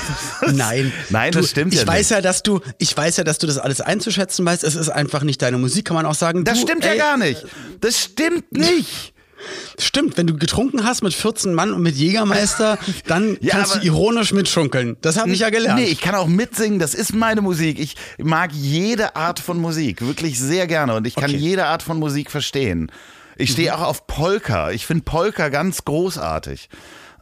Nein. 0.53 0.93
Nein, 1.11 1.33
das 1.33 1.51
stimmt 1.51 1.73
ich 1.75 1.81
ja 1.81 1.87
weiß 1.87 2.11
nicht. 2.11 2.11
ja, 2.11 2.21
dass 2.21 2.43
du, 2.43 2.61
ich 2.79 2.97
weiß 2.97 3.17
ja, 3.17 3.25
dass 3.25 3.39
du 3.39 3.47
das 3.47 3.59
alles 3.59 3.81
einzuschätzen 3.81 4.47
weißt. 4.47 4.65
Es 4.65 4.75
ist 4.75 4.89
einfach 4.89 5.23
nicht 5.23 5.43
deine 5.43 5.59
Musik, 5.59 5.87
kann 5.87 5.97
man 5.97 6.07
auch 6.07 6.15
sagen. 6.15 6.45
Das 6.45 6.59
du, 6.61 6.67
stimmt 6.67 6.85
ey, 6.85 6.97
ja 6.97 7.05
gar 7.05 7.17
nicht. 7.17 7.45
Das 7.81 8.01
stimmt 8.01 8.53
nicht. 8.53 9.15
Stimmt, 9.79 10.17
wenn 10.17 10.27
du 10.27 10.37
getrunken 10.37 10.85
hast 10.85 11.03
mit 11.03 11.15
14 11.15 11.55
Mann 11.55 11.73
und 11.73 11.83
mit 11.83 11.97
Jägermeister, 11.97 12.79
dann 13.07 13.37
ja, 13.41 13.53
kannst 13.53 13.77
du 13.77 13.81
ironisch 13.81 14.33
mitschunkeln. 14.33 14.97
Das 15.01 15.17
habe 15.17 15.31
ich 15.31 15.41
ja 15.41 15.51
gelernt. 15.51 15.81
Nee, 15.81 15.87
ich 15.87 16.01
kann 16.01 16.15
auch 16.15 16.27
mitsingen, 16.27 16.79
das 16.79 16.95
ist 16.95 17.15
meine 17.15 17.43
Musik. 17.43 17.79
Ich 17.79 17.97
mag 18.19 18.53
jede 18.53 19.17
Art 19.17 19.41
von 19.41 19.59
Musik, 19.59 20.01
wirklich 20.01 20.39
sehr 20.39 20.67
gerne 20.67 20.95
und 20.95 21.07
ich 21.07 21.15
kann 21.15 21.31
okay. 21.31 21.37
jede 21.37 21.67
Art 21.67 21.83
von 21.83 21.99
Musik 21.99 22.31
verstehen. 22.31 22.91
Ich 23.37 23.53
stehe 23.53 23.71
mhm. 23.71 23.77
auch 23.77 23.83
auf 23.83 24.07
Polka. 24.07 24.71
Ich 24.71 24.87
finde 24.87 25.05
Polka 25.05 25.49
ganz 25.49 25.85
großartig. 25.85 26.69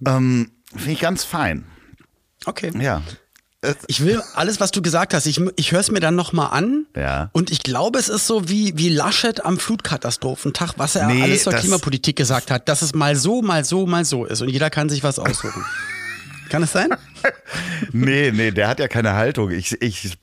Ähm, 0.06 0.50
finde 0.74 0.92
ich 0.92 1.00
ganz 1.00 1.24
fein. 1.24 1.66
Okay. 2.44 2.72
Ja. 2.78 3.02
Ich 3.86 4.04
will 4.04 4.20
alles, 4.34 4.58
was 4.58 4.72
du 4.72 4.82
gesagt 4.82 5.14
hast, 5.14 5.26
ich, 5.26 5.40
ich 5.54 5.70
höre 5.70 5.78
es 5.78 5.90
mir 5.90 6.00
dann 6.00 6.16
nochmal 6.16 6.50
an. 6.50 6.86
Ja. 6.96 7.30
Und 7.32 7.52
ich 7.52 7.62
glaube, 7.62 8.00
es 8.00 8.08
ist 8.08 8.26
so 8.26 8.48
wie, 8.48 8.76
wie 8.76 8.88
Laschet 8.88 9.44
am 9.44 9.58
Flutkatastrophentag, 9.58 10.74
was 10.78 10.96
er 10.96 11.06
Nee, 11.06 11.22
alles 11.22 11.44
zur 11.44 11.52
Klimapolitik 11.52 12.16
gesagt 12.16 12.50
hat, 12.50 12.68
dass 12.68 12.82
es 12.82 12.92
mal 12.92 13.14
so, 13.14 13.40
mal 13.40 13.64
so, 13.64 13.86
mal 13.86 14.04
so 14.04 14.24
ist. 14.24 14.42
Und 14.42 14.48
jeder 14.48 14.68
kann 14.68 14.88
sich 14.88 15.04
was 15.04 15.20
aussuchen. 15.20 15.64
kann 16.52 16.62
es 16.62 16.72
sein? 16.72 16.88
Nee, 17.92 18.32
nee, 18.32 18.50
der 18.50 18.68
hat 18.68 18.80
ja 18.80 18.88
keine 18.88 19.12
Haltung. 19.12 19.50
Ich, 19.50 19.80
ich, 19.82 20.16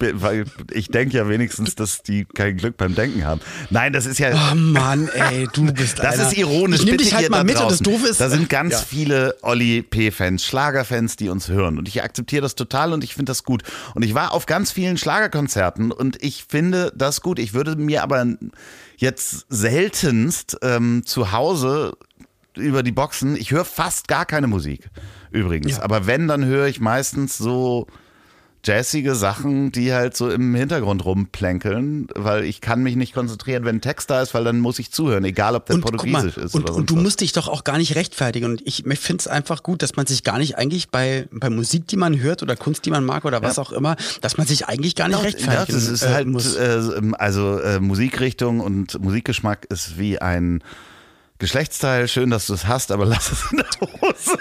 ich 0.72 0.88
denke 0.90 1.18
ja 1.18 1.30
wenigstens, 1.30 1.76
dass 1.76 2.02
die 2.02 2.26
kein 2.26 2.58
Glück 2.58 2.78
beim 2.78 2.96
Denken 2.96 3.26
haben. 3.26 3.42
Nein, 3.70 3.94
das 3.94 4.06
ist 4.06 4.18
ja. 4.18 4.32
Oh 4.52 4.56
Mann, 4.56 5.08
ey, 5.10 5.48
du 5.54 5.72
bist 5.72 6.00
Das 6.00 6.16
einer. 6.16 6.28
ist 6.28 6.38
ironisch. 6.38 6.80
Ich 6.80 6.86
bitte 6.86 7.04
dich 7.04 7.14
halt 7.14 7.30
mal 7.30 7.40
da 7.40 7.44
mit 7.44 7.56
und 7.58 7.70
das 7.72 7.80
draußen. 7.80 7.84
Doofe 7.86 8.08
ist. 8.08 8.20
Da 8.20 8.30
sind 8.30 8.50
ganz 8.50 8.74
Ja. 8.74 8.80
viele 8.80 9.36
Olli 9.44 9.82
P-Fans, 9.84 10.44
Schlagerfans, 10.46 11.16
die 11.16 11.30
uns 11.30 11.48
hören. 11.48 11.78
Und 11.78 11.88
ich 11.88 12.02
akzeptiere 12.04 12.42
das 12.42 12.56
total 12.56 12.92
und 12.94 13.04
ich 13.04 13.14
finde 13.14 13.30
das 13.30 13.44
gut. 13.44 13.64
Und 13.94 14.04
ich 14.04 14.14
war 14.14 14.34
auf 14.34 14.46
ganz 14.46 14.72
vielen 14.72 14.98
Schlagerkonzerten 14.98 15.92
und 15.92 16.22
ich 16.24 16.46
finde 16.50 16.92
das 16.96 17.22
gut. 17.22 17.40
Ich 17.40 17.54
würde 17.54 17.76
mir 17.76 18.04
aber 18.04 18.26
jetzt 18.98 19.46
seltenst 19.50 20.58
ähm, 20.64 21.04
zu 21.06 21.32
Hause 21.32 21.94
über 22.56 22.84
die 22.84 22.92
Boxen, 22.92 23.36
ich 23.38 23.52
höre 23.52 23.64
fast 23.64 24.08
gar 24.08 24.26
keine 24.26 24.48
Musik 24.48 24.90
übrigens. 25.32 25.78
Ja. 25.78 25.84
Aber 25.84 26.08
wenn, 26.08 26.28
dann 26.28 26.46
höre 26.46 26.68
ich 26.68 26.80
meistens 26.80 27.38
so 27.38 27.88
jazzige 28.66 29.16
Sachen, 29.16 29.72
die 29.72 29.94
halt 29.94 30.18
so 30.18 30.30
im 30.30 30.54
Hintergrund 30.54 31.06
rumplänkeln, 31.06 32.08
weil 32.14 32.44
ich 32.44 32.60
kann 32.60 32.84
mich 32.84 32.98
nicht 32.98 33.14
konzentrieren, 33.14 33.64
wenn 33.64 33.78
ein 33.78 33.82
Text 33.82 34.10
da 34.10 34.22
ist, 34.22 34.34
weil 34.34 34.44
dann 34.44 34.60
muss 34.60 34.80
ich 34.80 34.92
zuhören, 34.92 35.24
egal 35.24 35.56
ob 35.56 35.66
der 35.66 35.76
Und, 35.76 35.82
guck 35.82 35.94
mal, 35.94 36.22
portugiesisch 36.24 36.38
ist 36.44 36.56
und, 36.56 36.64
oder 36.64 36.76
und 36.76 36.90
du 36.90 36.98
was. 36.98 37.04
musst 37.04 37.22
dich 37.22 37.32
doch 37.32 37.48
auch 37.48 37.64
gar 37.64 37.78
nicht 37.78 37.96
rechtfertigen. 37.96 38.46
Und 38.46 38.62
ich 38.66 38.84
finde 38.84 39.22
es 39.22 39.28
einfach 39.28 39.64
gut, 39.64 39.82
dass 39.82 39.96
man 39.96 40.08
sich 40.08 40.26
gar 40.26 40.38
nicht 40.40 40.58
eigentlich 40.58 40.90
bei, 40.90 41.30
bei 41.32 41.50
Musik, 41.50 41.88
die 41.88 41.96
man 41.96 42.20
hört 42.20 42.44
oder 42.44 42.58
Kunst, 42.58 42.86
die 42.86 42.90
man 42.90 43.06
mag 43.06 43.24
oder 43.24 43.42
was 43.42 43.60
auch 43.60 43.72
immer, 43.72 43.96
dass 44.20 44.38
man 44.38 44.46
sich 44.46 44.68
eigentlich 44.68 44.96
gar 44.96 45.08
nicht 45.08 45.18
Ja, 45.18 45.24
rechtfertigen 45.24 45.80
das 45.80 45.88
ist 45.88 46.04
äh, 46.04 46.10
halt, 46.10 46.28
muss. 46.28 46.56
äh, 46.58 46.82
also 47.14 47.60
äh, 47.60 47.80
Musikrichtung 47.80 48.60
und 48.60 49.02
Musikgeschmack 49.02 49.68
ist 49.70 49.98
wie 49.98 50.20
ein 50.20 50.62
Geschlechtsteil. 51.38 52.10
Schön, 52.10 52.30
dass 52.30 52.48
du 52.48 52.54
es 52.56 52.68
hast, 52.68 52.92
aber 52.92 53.06
lass 53.06 53.32
es 53.32 53.52
in 53.52 53.58
der 53.60 53.68
Hose. 54.02 54.38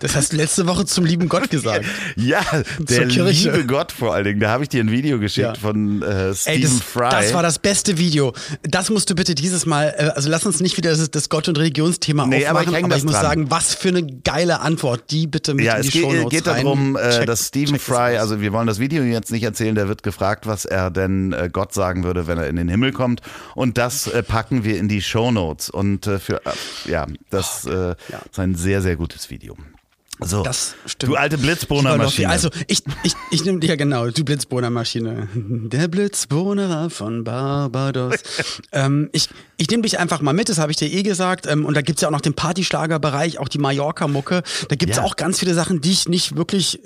Das 0.00 0.14
hast 0.16 0.32
du 0.32 0.36
letzte 0.36 0.66
Woche 0.66 0.84
zum 0.86 1.04
lieben 1.04 1.28
Gott 1.28 1.50
gesagt. 1.50 1.84
Ja, 2.16 2.40
der 2.78 3.06
Kirche. 3.08 3.50
liebe 3.52 3.66
Gott 3.66 3.92
vor 3.92 4.14
allen 4.14 4.24
Dingen. 4.24 4.40
Da 4.40 4.50
habe 4.50 4.62
ich 4.62 4.68
dir 4.68 4.82
ein 4.82 4.90
Video 4.90 5.18
geschickt 5.18 5.46
Ja. 5.46 5.54
von 5.54 6.02
äh, 6.02 6.28
Ey, 6.28 6.34
Stephen 6.34 6.62
das, 6.62 6.80
Fry. 6.82 7.10
das 7.10 7.32
war 7.34 7.42
das 7.42 7.58
beste 7.58 7.98
Video. 7.98 8.32
Das 8.62 8.90
musst 8.90 9.10
du 9.10 9.14
bitte 9.14 9.34
dieses 9.34 9.66
Mal, 9.66 9.94
äh, 9.96 10.02
also 10.14 10.28
lass 10.28 10.44
uns 10.46 10.60
nicht 10.60 10.76
wieder 10.76 10.90
das, 10.90 11.10
das 11.10 11.28
Gott- 11.28 11.48
und 11.48 11.58
Religionsthema 11.58 12.26
Nee, 12.26 12.46
aber 12.46 12.60
aufmachen, 12.60 12.68
ich 12.72 12.76
häng 12.78 12.84
aber 12.86 12.96
ich 12.96 13.04
muss 13.04 13.12
dran. 13.12 13.22
sagen, 13.22 13.50
was 13.50 13.74
für 13.74 13.88
eine 13.88 14.04
geile 14.24 14.60
Antwort. 14.60 15.10
Die 15.10 15.26
bitte 15.26 15.54
mit 15.54 15.64
Ja, 15.64 15.74
in 15.74 15.80
es 15.80 15.86
die 15.86 15.92
geht, 15.92 16.02
Shownotes 16.02 16.30
geht 16.30 16.48
rein. 16.48 16.64
darum, 16.64 16.96
äh, 16.96 17.00
Check- 17.00 17.26
dass 17.26 17.46
Stephen 17.48 17.76
es 17.76 17.82
Fry, 17.82 18.16
also 18.18 18.40
wir 18.40 18.52
wollen 18.52 18.66
das 18.66 18.78
Video 18.78 19.02
jetzt 19.04 19.30
nicht 19.30 19.42
erzählen, 19.44 19.74
der 19.74 19.88
wird 19.88 20.02
gefragt, 20.02 20.46
was 20.46 20.64
er 20.64 20.90
denn 20.90 21.32
äh, 21.32 21.48
Gott 21.52 21.72
sagen 21.74 22.04
würde, 22.04 22.26
wenn 22.26 22.38
er 22.38 22.48
in 22.48 22.56
den 22.56 22.68
Himmel 22.68 22.92
kommt. 22.92 23.20
Und 23.54 23.78
das 23.78 24.10
packen 24.26 24.64
wir 24.64 24.78
in 24.78 24.88
die 24.88 25.02
Shownotes. 25.02 25.70
Und 25.70 26.06
äh, 26.06 26.18
für, 26.18 26.40
ja, 26.86 27.06
das 27.30 27.64
äh, 27.66 27.92
ist 28.30 28.38
ein 28.38 28.54
sehr, 28.54 28.82
sehr 28.82 28.96
gutes 28.96 29.27
Video. 29.28 29.77
So, 30.20 30.42
Das 30.42 30.74
stimmt. 30.86 31.12
du 31.12 31.16
alte 31.16 31.38
Blitzbohnermaschine. 31.38 32.28
Also 32.28 32.48
ich, 32.66 32.82
ich, 33.04 33.12
ich 33.30 33.44
nehme 33.44 33.64
ja 33.64 33.76
genau, 33.76 34.08
du 34.08 34.24
Blitzbohnermaschine. 34.24 35.28
Der 35.34 35.88
Blitzbohnerer 35.88 36.90
von 36.90 37.24
Barbados. 37.24 38.16
ähm, 38.72 39.08
ich 39.12 39.28
ich 39.60 39.68
nehme 39.70 39.82
dich 39.82 39.98
einfach 39.98 40.20
mal 40.20 40.32
mit, 40.32 40.48
das 40.48 40.58
habe 40.58 40.70
ich 40.70 40.76
dir 40.76 40.90
eh 40.90 41.02
gesagt. 41.02 41.46
Ähm, 41.46 41.64
und 41.64 41.74
da 41.76 41.82
gibt's 41.82 42.00
ja 42.02 42.08
auch 42.08 42.12
noch 42.12 42.20
den 42.20 42.34
Partyschlagerbereich, 42.34 43.38
auch 43.38 43.48
die 43.48 43.58
Mallorca-Mucke. 43.58 44.42
Da 44.68 44.76
gibt's 44.76 44.96
Ja. 44.98 45.02
auch 45.04 45.16
ganz 45.16 45.38
viele 45.40 45.54
Sachen, 45.54 45.80
die 45.80 45.90
ich 45.90 46.08
nicht 46.08 46.36
wirklich 46.36 46.80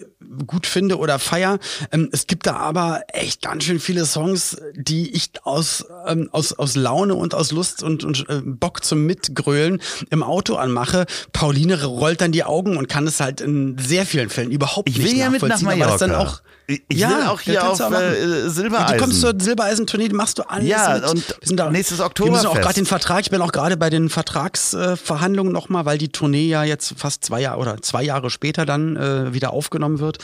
gut 0.46 0.66
finde 0.66 0.96
oder 0.96 1.18
feier. 1.18 1.58
Ähm, 1.90 2.08
es 2.12 2.26
gibt 2.26 2.46
da 2.46 2.56
aber 2.56 3.02
echt 3.12 3.42
ganz 3.42 3.64
schön 3.64 3.78
viele 3.80 4.06
Songs, 4.06 4.56
die 4.74 5.10
ich 5.14 5.30
aus, 5.42 5.84
ähm, 6.06 6.30
aus, 6.32 6.54
aus 6.54 6.74
Laune 6.74 7.14
und 7.14 7.34
aus 7.34 7.52
Lust 7.52 7.82
und, 7.82 8.04
und 8.04 8.26
äh, 8.30 8.40
Bock 8.42 8.82
zum 8.84 9.04
Mitgrölen 9.04 9.82
im 10.08 10.22
Auto 10.22 10.54
anmache. 10.56 11.04
Pauline 11.34 11.84
rollt 11.84 12.22
dann 12.22 12.32
die 12.32 12.44
Augen 12.44 12.78
und 12.78 12.88
kann 12.88 13.06
es 13.06 13.18
halt 13.22 13.40
in 13.40 13.76
sehr 13.78 14.04
vielen 14.06 14.28
Fällen 14.28 14.50
überhaupt 14.50 14.88
Ich 14.88 14.98
nicht 14.98 15.10
will 15.10 15.18
ja 15.18 15.30
mit 15.30 15.42
nach 15.42 15.62
aber 15.62 15.76
das 15.76 15.98
dann 15.98 16.10
Mallorca. 16.10 16.30
auch 16.32 16.42
Ich- 16.66 16.82
ich 16.88 16.98
will 17.00 17.22
auch 17.26 17.40
hier 17.40 17.54
ja, 17.54 17.68
auf, 17.68 17.78
machen. 17.78 17.94
äh, 17.94 18.48
Silbereisen. 18.48 18.96
Du 18.96 19.02
kommst 19.02 19.20
zur 19.20 19.34
Silbereisen-Tournee, 19.38 20.08
die 20.08 20.14
machst 20.14 20.38
du 20.38 20.42
alles 20.48 20.68
Ja, 20.68 20.94
mit. 20.94 21.10
und 21.10 21.28
Wir 21.28 21.36
sind 21.48 21.56
da, 21.58 21.70
nächstes 21.70 21.98
Wir 21.98 22.30
müssen 22.30 22.46
auch 22.46 22.54
gerade 22.60 22.74
den 22.74 22.86
Vertrag, 22.86 23.20
ich 23.22 23.30
bin 23.30 23.40
auch 23.42 23.52
gerade 23.52 23.76
bei 23.76 23.90
den 23.90 24.08
Vertragsverhandlungen 24.08 25.52
nochmal, 25.52 25.84
weil 25.86 25.98
die 25.98 26.08
Tournee 26.10 26.46
ja 26.48 26.64
jetzt 26.64 26.94
fast 26.96 27.24
zwei 27.24 27.40
Jahre 27.40 27.58
oder 27.60 27.82
zwei 27.82 28.02
Jahre 28.02 28.30
später 28.30 28.64
dann 28.66 28.96
äh, 28.96 29.32
wieder 29.34 29.52
aufgenommen 29.52 29.98
wird. 29.98 30.18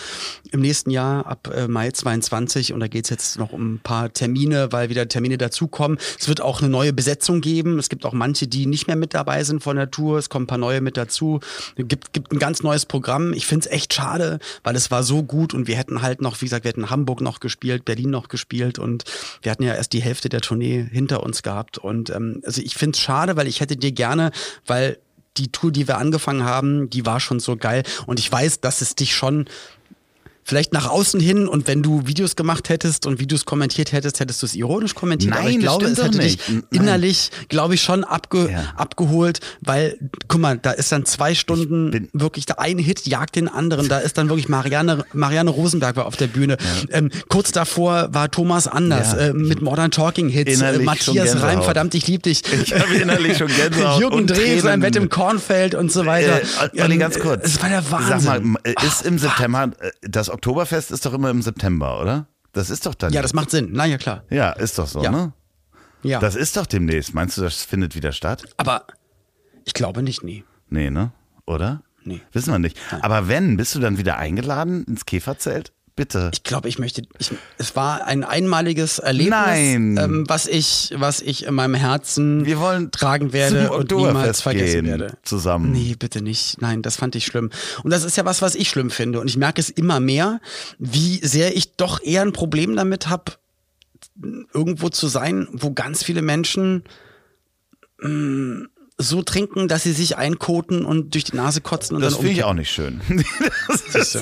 Im 0.51 0.61
nächsten 0.61 0.91
Jahr 0.91 1.27
ab 1.27 1.51
äh, 1.55 1.69
Mai 1.69 1.91
22 1.91 2.73
und 2.73 2.81
da 2.81 2.89
geht's 2.89 3.11
jetzt 3.11 3.39
noch 3.39 3.53
um 3.53 3.75
ein 3.75 3.81
paar 3.81 4.13
Termine, 4.13 4.73
weil 4.73 4.89
wieder 4.91 5.09
Termine 5.09 5.39
dazukommen. 5.39 5.99
Es 6.19 6.29
wird 6.29 6.41
auch 6.41 6.61
eine 6.61 6.69
neue 6.71 6.93
Besetzung 6.93 7.41
geben. 7.41 7.79
Es 7.79 7.89
gibt 7.89 8.05
auch 8.05 8.13
manche, 8.13 8.47
die 8.47 8.67
nicht 8.67 8.87
mehr 8.87 8.97
mit 8.97 9.15
dabei 9.15 9.45
sind 9.45 9.63
von 9.63 9.77
der 9.77 9.91
Tour. 9.91 10.19
Es 10.19 10.29
kommen 10.29 10.45
ein 10.45 10.49
paar 10.49 10.59
neue 10.59 10.81
mit 10.81 10.97
dazu. 10.97 11.41
Es 11.77 11.85
gibt, 11.89 12.13
gibt 12.13 12.33
ein 12.33 12.39
ganz 12.39 12.63
neues 12.63 12.87
Programm. 12.87 13.33
Ich 13.33 13.47
find's 13.47 13.67
echt 13.67 13.93
schade, 13.95 14.39
weil 14.65 14.77
es 14.77 14.91
war 14.91 15.03
so 15.03 15.23
gut 15.23 15.55
und 15.55 15.67
wir 15.67 15.77
hätten 15.77 16.03
halt 16.03 16.21
noch, 16.21 16.28
wie 16.37 16.45
gesagt, 16.45 16.65
wir 16.65 16.71
hätten 16.71 16.91
Hamburg 16.91 17.21
noch 17.21 17.41
gespielt, 17.41 17.85
Berlin 17.85 18.11
noch 18.11 18.29
gespielt 18.29 18.79
und 18.79 19.05
wir 19.43 19.53
hatten 19.53 19.63
ja 19.63 19.75
erst 19.75 19.93
die 19.93 20.03
Hälfte 20.03 20.29
der 20.29 20.41
Tournee 20.41 20.87
hinter 20.91 21.23
uns 21.23 21.43
gehabt. 21.43 21.79
Und 21.79 22.11
ähm, 22.11 22.43
also 22.45 22.61
ich 22.61 22.75
find's 22.75 23.01
schade, 23.01 23.37
weil 23.37 23.47
ich 23.47 23.61
hätte 23.61 23.77
dir 23.77 23.93
gerne, 23.93 24.33
weil 24.67 24.99
die 25.37 25.53
Tour, 25.53 25.71
die 25.71 25.87
wir 25.87 25.99
angefangen 25.99 26.45
haben, 26.45 26.91
die 26.91 27.07
war 27.07 27.21
schon 27.21 27.41
so 27.41 27.57
geil. 27.57 27.83
Und 28.07 28.19
ich 28.19 28.31
weiß, 28.31 28.61
dass 28.61 28.81
es 28.81 28.95
dich 28.95 29.15
schon 29.15 29.49
vielleicht 30.49 30.73
nach 30.73 30.89
außen 30.89 31.21
hin 31.21 31.47
und 31.47 31.67
wenn 31.67 31.83
du 31.83 32.07
Videos 32.07 32.35
gemacht 32.35 32.71
hättest 32.71 33.05
und 33.07 33.21
Videos 33.21 33.45
kommentiert 33.45 33.93
hättest, 33.93 34.19
hättest 34.19 34.41
du 34.43 34.47
es 34.47 34.55
ironisch 34.55 34.95
kommentiert. 34.95 35.35
aber 35.35 35.43
Nein, 35.45 35.51
ich 35.51 35.57
das 35.57 35.65
glaube, 35.65 35.85
es 35.87 36.03
hätte 36.03 36.17
nicht. 36.19 36.49
dich 36.49 36.63
innerlich, 36.71 37.31
glaube 37.51 37.75
ich, 37.75 37.83
schon 37.83 38.03
abge 38.03 38.51
Ja. 38.51 38.73
abgeholt, 38.77 39.41
weil, 39.61 39.99
guck 40.27 40.41
mal, 40.41 40.57
da 40.57 40.71
ist 40.71 40.91
dann 40.91 41.05
zwei 41.05 41.35
Stunden 41.35 42.09
wirklich, 42.15 42.47
der 42.47 42.61
ein 42.61 42.79
Hit 42.79 43.07
jagt 43.07 43.37
den 43.37 43.47
anderen. 43.49 43.89
Da 43.89 43.99
ist 43.99 44.17
dann 44.17 44.29
wirklich 44.31 44.49
Marianne, 44.49 45.05
Marianne 45.13 45.51
Rosenberg 45.51 45.97
war 45.97 46.07
auf 46.07 46.17
der 46.17 46.29
Bühne. 46.29 46.57
Ähm, 46.91 47.11
kurz 47.29 47.53
davor 47.53 48.09
war 48.15 48.31
Thomas 48.31 48.67
Anders 48.67 49.13
Ja. 49.13 49.19
äh, 49.19 49.33
mit 49.35 49.61
Modern 49.61 49.91
Talking 49.91 50.29
Hits. 50.31 50.61
Äh, 50.63 50.79
Matthias. 50.79 51.43
Reim, 51.43 51.63
verdammt, 51.63 51.95
ich 51.95 52.07
lieb 52.07 52.23
dich. 52.23 52.43
Ich 52.63 52.73
habe 52.75 52.95
innerlich 52.95 53.37
schon 53.37 53.49
Gänsehaut 53.49 54.01
Jürgen 54.01 54.27
Dreh, 54.27 54.61
sein. 54.61 54.81
Bett 54.81 54.97
im 54.97 55.11
Kornfeld 55.11 55.75
und 55.75 55.93
so 55.93 56.07
weiter. 56.07 56.41
Äh, 56.73 56.83
Olli, 56.83 56.95
Ähm, 56.95 56.99
ganz 57.01 57.19
kurz. 57.19 57.45
Es 57.45 57.63
war 57.63 57.69
der 57.69 57.91
Wahnsinn. 57.91 58.21
Sag 58.21 58.43
mal, 58.45 58.59
äh, 58.65 58.75
ist 58.87 59.05
im 59.05 59.19
September, 59.19 59.71
äh, 59.81 59.91
das 60.03 60.31
Oktoberfest 60.39 60.93
ist 60.93 61.05
doch 61.05 61.13
immer 61.15 61.31
im 61.31 61.43
September, 61.43 62.01
oder? 62.01 62.27
Das 62.53 62.71
ist 62.71 62.87
doch 62.87 62.95
dann. 62.95 63.13
ja, 63.13 63.23
das 63.23 63.35
macht 63.35 63.51
Sinn. 63.51 63.71
Na 63.73 63.87
ja, 63.87 63.99
klar. 63.99 64.23
ja, 64.31 64.53
ist 64.53 64.79
doch 64.79 64.87
so, 64.87 65.03
Ja. 65.03 65.11
ne? 65.11 65.33
Ja. 66.05 66.21
Das 66.21 66.37
ist 66.37 66.57
doch 66.57 66.65
demnächst. 66.67 67.13
Meinst 67.13 67.37
du, 67.37 67.43
das 67.43 67.65
findet 67.65 67.97
wieder 67.97 68.13
statt? 68.13 68.45
Aber 68.57 68.87
ich 69.65 69.75
glaube 69.75 70.01
nicht, 70.05 70.23
nie. 70.23 70.45
Nee, 70.71 70.91
ne? 70.91 71.11
Oder? 71.45 71.83
Nee. 72.05 72.21
Wissen 72.33 72.53
wir 72.53 72.61
nicht. 72.61 72.79
Aber 73.03 73.27
wenn, 73.27 73.57
bist 73.57 73.75
du 73.75 73.81
dann 73.81 73.99
wieder 73.99 74.17
eingeladen 74.17 74.85
ins 74.85 75.07
Käferzelt? 75.07 75.73
Bitte. 75.99 76.31
Ich 76.33 76.45
glaube, 76.45 76.69
ich 76.69 76.79
möchte. 76.79 77.03
Ich, 77.19 77.33
es 77.59 77.75
war 77.75 78.07
ein 78.07 78.23
einmaliges 78.23 79.01
Erlebnis. 79.01 79.35
Ähm, 79.37 80.25
was 80.29 80.47
ich, 80.47 80.95
was 80.97 81.21
ich 81.21 81.45
in 81.45 81.55
meinem 81.55 81.75
Herzen 81.75 82.47
Wir 82.47 82.61
wollen 82.61 82.93
tragen 82.93 83.33
werde 83.33 83.73
und 83.73 83.91
niemals 83.91 84.41
vergessen 84.41 84.87
werde. 84.87 85.19
zusammen. 85.25 85.73
Nee, 85.73 85.97
bitte 85.99 86.23
nicht. 86.23 86.63
Nein, 86.63 86.83
das 86.83 86.95
fand 86.95 87.17
ich 87.17 87.27
schlimm. 87.27 87.51
Und 87.83 87.91
das 87.91 88.05
ist 88.05 88.17
ja 88.17 88.25
was, 88.25 88.43
was 88.43 88.55
ich 88.55 88.69
schlimm 88.69 88.91
finde. 88.93 89.21
Und 89.21 89.27
ich 89.29 89.37
merke 89.37 89.61
es 89.61 89.71
immer 89.71 89.99
mehr, 89.99 90.41
wie 90.79 91.19
sehr 91.27 91.57
ich 91.57 91.75
doch 91.77 92.01
eher 92.01 92.23
ein 92.23 92.33
Problem 92.33 92.77
damit 92.77 93.09
habe, 93.09 93.33
irgendwo 94.55 94.89
zu 94.91 95.09
sein, 95.09 95.49
wo 95.51 95.73
ganz 95.73 96.05
viele 96.05 96.23
Menschen 96.23 96.85
mh, 98.01 98.67
so 98.99 99.23
trinken, 99.23 99.67
dass 99.67 99.83
sie 99.83 99.93
sich 99.93 100.17
einkoten 100.17 100.85
und 100.85 101.15
durch 101.15 101.25
die 101.25 101.35
Nase 101.37 101.61
kotzen 101.61 101.97
und 101.97 102.03
Das 102.03 102.15
dann 102.15 102.21
finde 102.23 102.35
ich 102.39 102.45
auch 102.45 102.55
nicht 102.55 102.71
schön. 102.71 103.01
Siehst 103.93 104.15
du. 104.15 104.21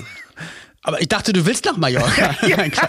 Aber 0.86 1.00
ich 1.00 1.08
dachte, 1.08 1.32
du 1.32 1.44
willst 1.46 1.64
nach 1.64 1.76
Mallorca. 1.76 2.36
Nein. 2.48 2.72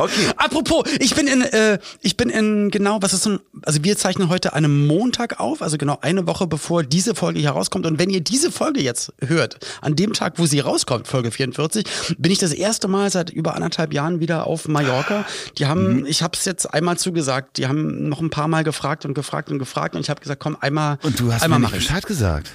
Okay. 0.00 0.28
Apropos, 0.36 0.84
ich 1.00 1.14
bin 1.14 1.26
in, 1.28 1.42
äh, 1.42 1.78
ich 2.02 2.16
bin 2.16 2.28
in 2.30 2.70
genau, 2.70 2.98
was 3.00 3.12
ist 3.12 3.22
so 3.22 3.30
ein, 3.30 3.40
also 3.62 3.82
wir 3.84 3.96
zeichnen 3.96 4.28
heute 4.28 4.52
an 4.52 4.64
einem 4.64 4.86
Montag 4.86 5.38
auf, 5.40 5.62
also 5.62 5.78
genau 5.78 5.98
eine 6.02 6.26
Woche 6.26 6.46
bevor 6.46 6.82
diese 6.82 7.14
Folge 7.14 7.38
hier 7.40 7.50
rauskommt. 7.50 7.86
Und 7.86 7.98
wenn 7.98 8.10
ihr 8.10 8.20
diese 8.20 8.50
Folge 8.50 8.80
jetzt 8.80 9.12
hört, 9.24 9.58
an 9.80 9.94
dem 9.96 10.12
Tag, 10.12 10.34
wo 10.38 10.46
sie 10.46 10.60
rauskommt, 10.60 11.06
Folge 11.08 11.30
44, 11.30 11.84
bin 12.18 12.32
ich 12.32 12.38
das 12.38 12.52
erste 12.52 12.88
Mal 12.88 13.10
seit 13.10 13.30
über 13.30 13.54
anderthalb 13.54 13.92
Jahren 13.94 14.20
wieder 14.20 14.46
auf 14.46 14.66
Mallorca. 14.68 15.24
Die 15.56 15.64
Mhm. 15.64 15.68
haben, 15.68 16.06
ich 16.06 16.22
habe 16.22 16.36
es 16.36 16.44
jetzt 16.44 16.66
einmal 16.74 16.98
zugesagt, 16.98 17.58
die 17.58 17.66
haben 17.68 18.08
noch 18.08 18.20
ein 18.20 18.30
paar 18.30 18.48
Mal 18.48 18.64
gefragt 18.64 19.04
und 19.04 19.14
gefragt 19.14 19.50
und 19.50 19.58
gefragt 19.58 19.94
und 19.94 20.00
ich 20.00 20.10
habe 20.10 20.20
gesagt, 20.20 20.40
komm, 20.40 20.56
einmal, 20.60 20.98
Und 21.02 21.18
du 21.20 21.32
hast 21.32 21.42
einmal 21.42 21.60
mir 21.60 21.66
nicht. 21.66 21.76
Bescheid 21.86 22.04
gesagt. 22.06 22.50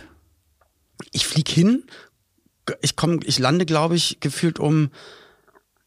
Ich 1.11 1.25
flieg 1.27 1.47
hin, 1.49 1.83
ich 2.81 2.95
komme, 2.95 3.19
ich 3.23 3.39
lande, 3.39 3.65
glaube 3.65 3.95
ich, 3.95 4.19
gefühlt 4.19 4.59
um, 4.59 4.89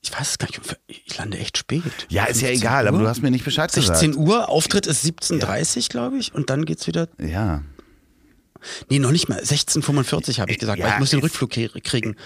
ich 0.03 0.13
weiß 0.13 0.31
es 0.31 0.39
gar 0.39 0.47
nicht, 0.49 0.61
ich 0.87 1.17
lande 1.17 1.39
echt 1.39 1.59
spät. 1.59 1.83
Ja, 2.09 2.25
ist 2.25 2.41
ja 2.41 2.49
15 2.49 2.49
egal, 2.69 2.89
aber 2.89 2.97
Uhr. 2.99 3.03
du 3.05 3.09
hast 3.09 3.23
mir 3.23 3.31
nicht 3.31 3.45
Bescheid 3.45 3.71
16 3.71 4.13
gesagt. 4.13 4.29
Uhr, 4.29 4.49
Auftritt 4.49 4.87
ist 4.87 5.05
17.30 5.05 5.89
glaube 5.91 6.19
ich, 6.19 6.35
und 6.35 6.51
dann 6.51 6.65
geht's 6.65 6.87
wieder. 6.87 7.09
Ja. 7.19 7.63
Nee, 8.89 8.99
noch 8.99 9.11
nicht 9.13 9.29
mal. 9.29 9.39
1645 9.39 10.41
habe 10.41 10.51
ich 10.51 10.59
gesagt, 10.59 10.79
Ja, 10.79 10.87
weil 10.87 10.93
ich 10.95 10.99
muss 11.01 11.11
den 11.11 11.21
Rückflug 11.21 11.53
krie- 11.53 11.81
kriegen. 11.83 12.17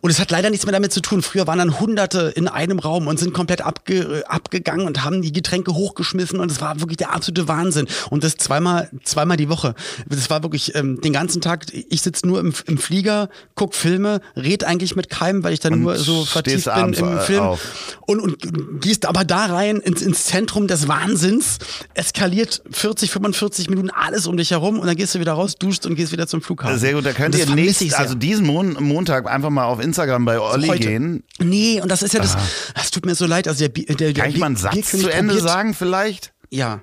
Und 0.00 0.10
es 0.10 0.18
hat 0.18 0.30
leider 0.30 0.50
nichts 0.50 0.64
mehr 0.66 0.72
damit 0.72 0.92
zu 0.92 1.00
tun. 1.00 1.22
Früher 1.22 1.46
waren 1.46 1.58
dann 1.58 1.78
Hunderte 1.80 2.32
in 2.34 2.48
einem 2.48 2.78
Raum 2.78 3.06
und 3.06 3.18
sind 3.18 3.32
komplett 3.34 3.60
abge, 3.62 4.24
abgegangen 4.28 4.86
und 4.86 5.04
haben 5.04 5.22
die 5.22 5.32
Getränke 5.32 5.74
hochgeschmissen 5.74 6.40
und 6.40 6.50
es 6.50 6.60
war 6.60 6.80
wirklich 6.80 6.96
der 6.96 7.12
absolute 7.14 7.48
Wahnsinn. 7.48 7.86
Und 8.10 8.24
das 8.24 8.36
zweimal, 8.36 8.90
zweimal 9.04 9.36
die 9.36 9.48
Woche. 9.48 9.74
Das 10.08 10.30
war 10.30 10.42
wirklich 10.42 10.74
ähm, 10.74 11.00
den 11.00 11.12
ganzen 11.12 11.40
Tag. 11.40 11.66
Ich 11.72 12.02
sitze 12.02 12.26
nur 12.26 12.40
im, 12.40 12.52
im 12.66 12.78
Flieger, 12.78 13.28
guck 13.54 13.74
Filme, 13.74 14.20
red 14.36 14.64
eigentlich 14.64 14.96
mit 14.96 15.10
keinem, 15.10 15.42
weil 15.44 15.52
ich 15.52 15.60
dann 15.60 15.74
Und 15.74 15.80
nur 15.82 15.96
so 15.96 16.24
vertieft 16.24 16.64
bin 16.74 16.94
im 16.94 17.18
Film. 17.20 17.40
auf. 17.42 17.96
Und, 18.06 18.20
und 18.20 18.80
gehst 18.80 19.06
aber 19.06 19.24
da 19.24 19.46
rein 19.46 19.76
ins, 19.80 20.02
ins 20.02 20.24
Zentrum 20.24 20.66
des 20.66 20.88
Wahnsinns, 20.88 21.58
eskaliert 21.94 22.62
40, 22.70 23.10
45 23.10 23.68
Minuten 23.70 23.90
alles 23.90 24.26
um 24.26 24.36
dich 24.36 24.50
herum 24.52 24.78
und 24.78 24.86
dann 24.86 24.96
gehst 24.96 25.14
du 25.14 25.20
wieder 25.20 25.32
raus, 25.32 25.56
duschst 25.58 25.75
und 25.84 25.96
gehst 25.96 26.12
wieder 26.12 26.26
zum 26.26 26.40
Flughafen. 26.40 26.78
Sehr 26.78 26.94
gut, 26.94 27.04
da 27.04 27.12
könnt 27.12 27.34
ihr 27.34 27.44
vermisse 27.44 27.66
nächst, 27.66 27.82
ich 27.82 27.90
sehr. 27.90 27.98
also 27.98 28.14
diesen 28.14 28.46
Mon 28.46 28.74
Montag 28.82 29.26
einfach 29.30 29.50
mal 29.50 29.64
auf 29.64 29.80
Instagram 29.80 30.24
bei 30.24 30.40
Olli 30.40 30.68
Heute. 30.68 30.86
gehen. 30.88 31.24
Nee, 31.38 31.80
und 31.82 31.90
das 31.90 32.02
ist 32.02 32.14
ja 32.14 32.20
das, 32.20 32.36
das 32.74 32.90
tut 32.90 33.04
mir 33.04 33.14
so 33.14 33.26
leid. 33.26 33.48
Also 33.48 33.58
der, 33.64 33.68
Bi- 33.68 33.84
der, 33.84 33.96
der 33.96 34.12
Kann 34.14 34.30
ich 34.30 34.38
mal 34.38 34.46
einen 34.46 34.56
Satz 34.56 34.72
Bierkönig 34.74 35.06
zu 35.06 35.12
Ende 35.12 35.34
probiert- 35.34 35.48
sagen 35.50 35.74
vielleicht? 35.74 36.32
Ja, 36.48 36.80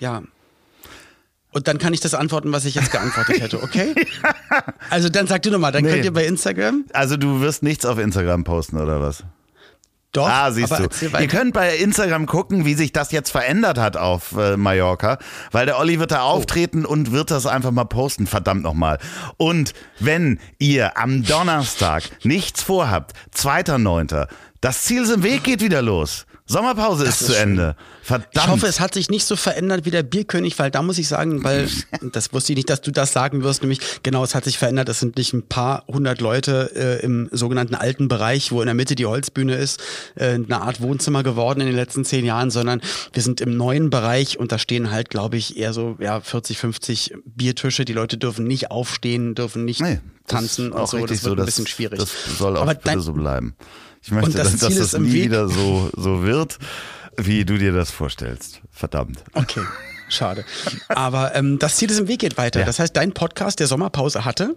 ja. 0.00 0.22
Und 1.52 1.68
dann 1.68 1.78
kann 1.78 1.94
ich 1.94 2.00
das 2.00 2.14
antworten, 2.14 2.50
was 2.50 2.64
ich 2.64 2.74
jetzt 2.74 2.90
geantwortet 2.90 3.40
hätte, 3.40 3.62
okay? 3.62 3.94
Also 4.90 5.08
dann 5.08 5.26
sag 5.28 5.42
du 5.42 5.50
nochmal, 5.50 5.70
dann 5.70 5.84
Nee. 5.84 5.90
könnt 5.92 6.04
ihr 6.04 6.12
bei 6.12 6.26
Instagram. 6.26 6.84
Also 6.92 7.16
du 7.16 7.40
wirst 7.40 7.62
nichts 7.62 7.86
auf 7.86 7.98
Instagram 7.98 8.42
posten 8.42 8.76
oder 8.80 9.00
was? 9.00 9.22
Doch, 10.14 10.28
Ah, 10.28 10.50
siehst 10.50 10.72
du. 10.72 10.88
Ihr 11.18 11.26
könnt 11.28 11.52
bei 11.52 11.76
Instagram 11.76 12.24
gucken, 12.26 12.64
wie 12.64 12.74
sich 12.74 12.92
das 12.92 13.12
jetzt 13.12 13.30
verändert 13.30 13.76
hat 13.78 13.96
auf 13.98 14.36
äh, 14.38 14.56
Mallorca, 14.56 15.18
weil 15.52 15.66
der 15.66 15.78
Olli 15.78 15.98
wird 16.00 16.12
Oh. 16.12 16.14
da 16.14 16.22
auftreten 16.22 16.86
und 16.86 17.12
wird 17.12 17.30
das 17.30 17.44
einfach 17.46 17.70
mal 17.72 17.84
posten, 17.84 18.26
verdammt 18.26 18.62
nochmal. 18.62 18.98
Und 19.36 19.74
wenn 20.00 20.38
ihr 20.58 20.96
am 20.96 21.22
Donnerstag 21.24 22.04
nichts 22.24 22.62
vorhabt, 22.62 23.12
2.9., 23.36 24.26
das 24.60 24.82
Ziel 24.84 25.02
ist 25.02 25.10
im 25.10 25.22
Weg, 25.22 25.42
geht 25.44 25.60
wieder 25.60 25.82
los. 25.82 26.26
Sommerpause 26.46 27.04
ist, 27.04 27.22
ist 27.22 27.26
zu 27.26 27.32
schön. 27.32 27.42
Ende. 27.42 27.76
Verdammt. 28.02 28.28
Ich 28.34 28.46
hoffe, 28.46 28.66
es 28.66 28.78
hat 28.78 28.92
sich 28.92 29.08
nicht 29.08 29.24
so 29.24 29.34
verändert 29.34 29.86
wie 29.86 29.90
der 29.90 30.02
Bierkönig, 30.02 30.58
weil 30.58 30.70
da 30.70 30.82
muss 30.82 30.98
ich 30.98 31.08
sagen, 31.08 31.42
weil 31.42 31.70
das 32.12 32.34
wusste 32.34 32.52
ich 32.52 32.56
nicht, 32.58 32.68
dass 32.68 32.82
du 32.82 32.90
das 32.90 33.14
sagen 33.14 33.42
wirst, 33.42 33.62
nämlich 33.62 33.80
genau, 34.02 34.22
es 34.22 34.34
hat 34.34 34.44
sich 34.44 34.58
verändert. 34.58 34.90
Es 34.90 35.00
sind 35.00 35.16
nicht 35.16 35.32
ein 35.32 35.48
paar 35.48 35.84
hundert 35.88 36.20
Leute 36.20 36.70
äh, 36.74 37.02
im 37.02 37.30
sogenannten 37.32 37.74
alten 37.74 38.08
Bereich, 38.08 38.52
wo 38.52 38.60
in 38.60 38.66
der 38.66 38.74
Mitte 38.74 38.94
die 38.94 39.06
Holzbühne 39.06 39.54
ist, 39.54 39.82
äh, 40.16 40.34
eine 40.34 40.60
Art 40.60 40.82
Wohnzimmer 40.82 41.22
geworden 41.22 41.60
in 41.60 41.66
den 41.66 41.76
letzten 41.76 42.04
zehn 42.04 42.26
Jahren, 42.26 42.50
sondern 42.50 42.82
wir 43.14 43.22
sind 43.22 43.40
im 43.40 43.56
neuen 43.56 43.88
Bereich 43.88 44.38
und 44.38 44.52
da 44.52 44.58
stehen 44.58 44.90
halt, 44.90 45.08
glaube 45.08 45.38
ich, 45.38 45.56
eher 45.56 45.72
so 45.72 45.96
ja 45.98 46.20
40, 46.20 46.58
50 46.58 47.14
Biertische. 47.24 47.86
Die 47.86 47.94
Leute 47.94 48.18
dürfen 48.18 48.46
nicht 48.46 48.70
aufstehen, 48.70 49.34
dürfen 49.34 49.64
nicht 49.64 49.80
Nee, 49.80 50.00
tanzen 50.26 50.72
und 50.72 50.88
so. 50.90 50.98
Das 50.98 51.10
wird 51.10 51.20
so, 51.20 51.30
ein 51.32 51.46
bisschen 51.46 51.66
schwierig. 51.66 51.98
Das 51.98 52.10
soll 52.36 52.58
auch 52.58 52.62
Aber 52.62 52.74
bitte 52.74 53.00
so 53.00 53.14
bleiben. 53.14 53.54
Ich 54.04 54.10
möchte, 54.12 54.32
das 54.32 54.52
dass, 54.52 54.60
dass 54.60 54.76
das 54.92 55.00
nie 55.00 55.12
Weg. 55.12 55.24
wieder 55.24 55.48
so, 55.48 55.90
so 55.96 56.22
wird, 56.22 56.58
wie 57.16 57.44
du 57.44 57.56
dir 57.58 57.72
das 57.72 57.90
vorstellst. 57.90 58.60
Verdammt. 58.70 59.24
Okay, 59.32 59.62
schade. 60.10 60.44
Aber 60.88 61.34
ähm, 61.34 61.58
das 61.58 61.76
Ziel 61.76 61.90
ist 61.90 61.98
im 62.00 62.08
Weg 62.08 62.20
geht 62.20 62.36
weiter. 62.36 62.60
Ja. 62.60 62.66
Das 62.66 62.78
heißt, 62.78 62.94
dein 62.96 63.12
Podcast, 63.12 63.60
der 63.60 63.66
Sommerpause 63.66 64.24
hatte, 64.26 64.56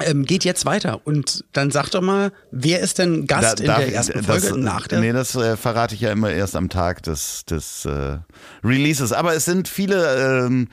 ähm, 0.00 0.24
geht 0.24 0.44
jetzt 0.44 0.66
weiter. 0.66 1.00
Und 1.06 1.44
dann 1.52 1.70
sag 1.70 1.90
doch 1.90 2.00
mal, 2.02 2.32
wer 2.50 2.80
ist 2.80 2.98
denn 2.98 3.26
Gast 3.26 3.60
Da- 3.60 3.62
in 3.62 3.66
der 3.78 3.88
ich- 3.88 3.94
ersten 3.94 4.24
das, 4.24 4.26
Folge 4.26 4.58
nach 4.58 4.88
der? 4.88 5.00
Nee, 5.00 5.12
das 5.12 5.34
äh, 5.36 5.56
verrate 5.56 5.94
ich 5.94 6.00
ja 6.00 6.10
immer 6.10 6.30
erst 6.30 6.56
am 6.56 6.68
Tag 6.68 7.02
des, 7.04 7.44
des 7.44 7.84
äh, 7.84 8.18
Releases. 8.64 9.12
Aber 9.12 9.34
es 9.34 9.44
sind 9.44 9.68
viele 9.68 10.44
ähm, 10.46 10.68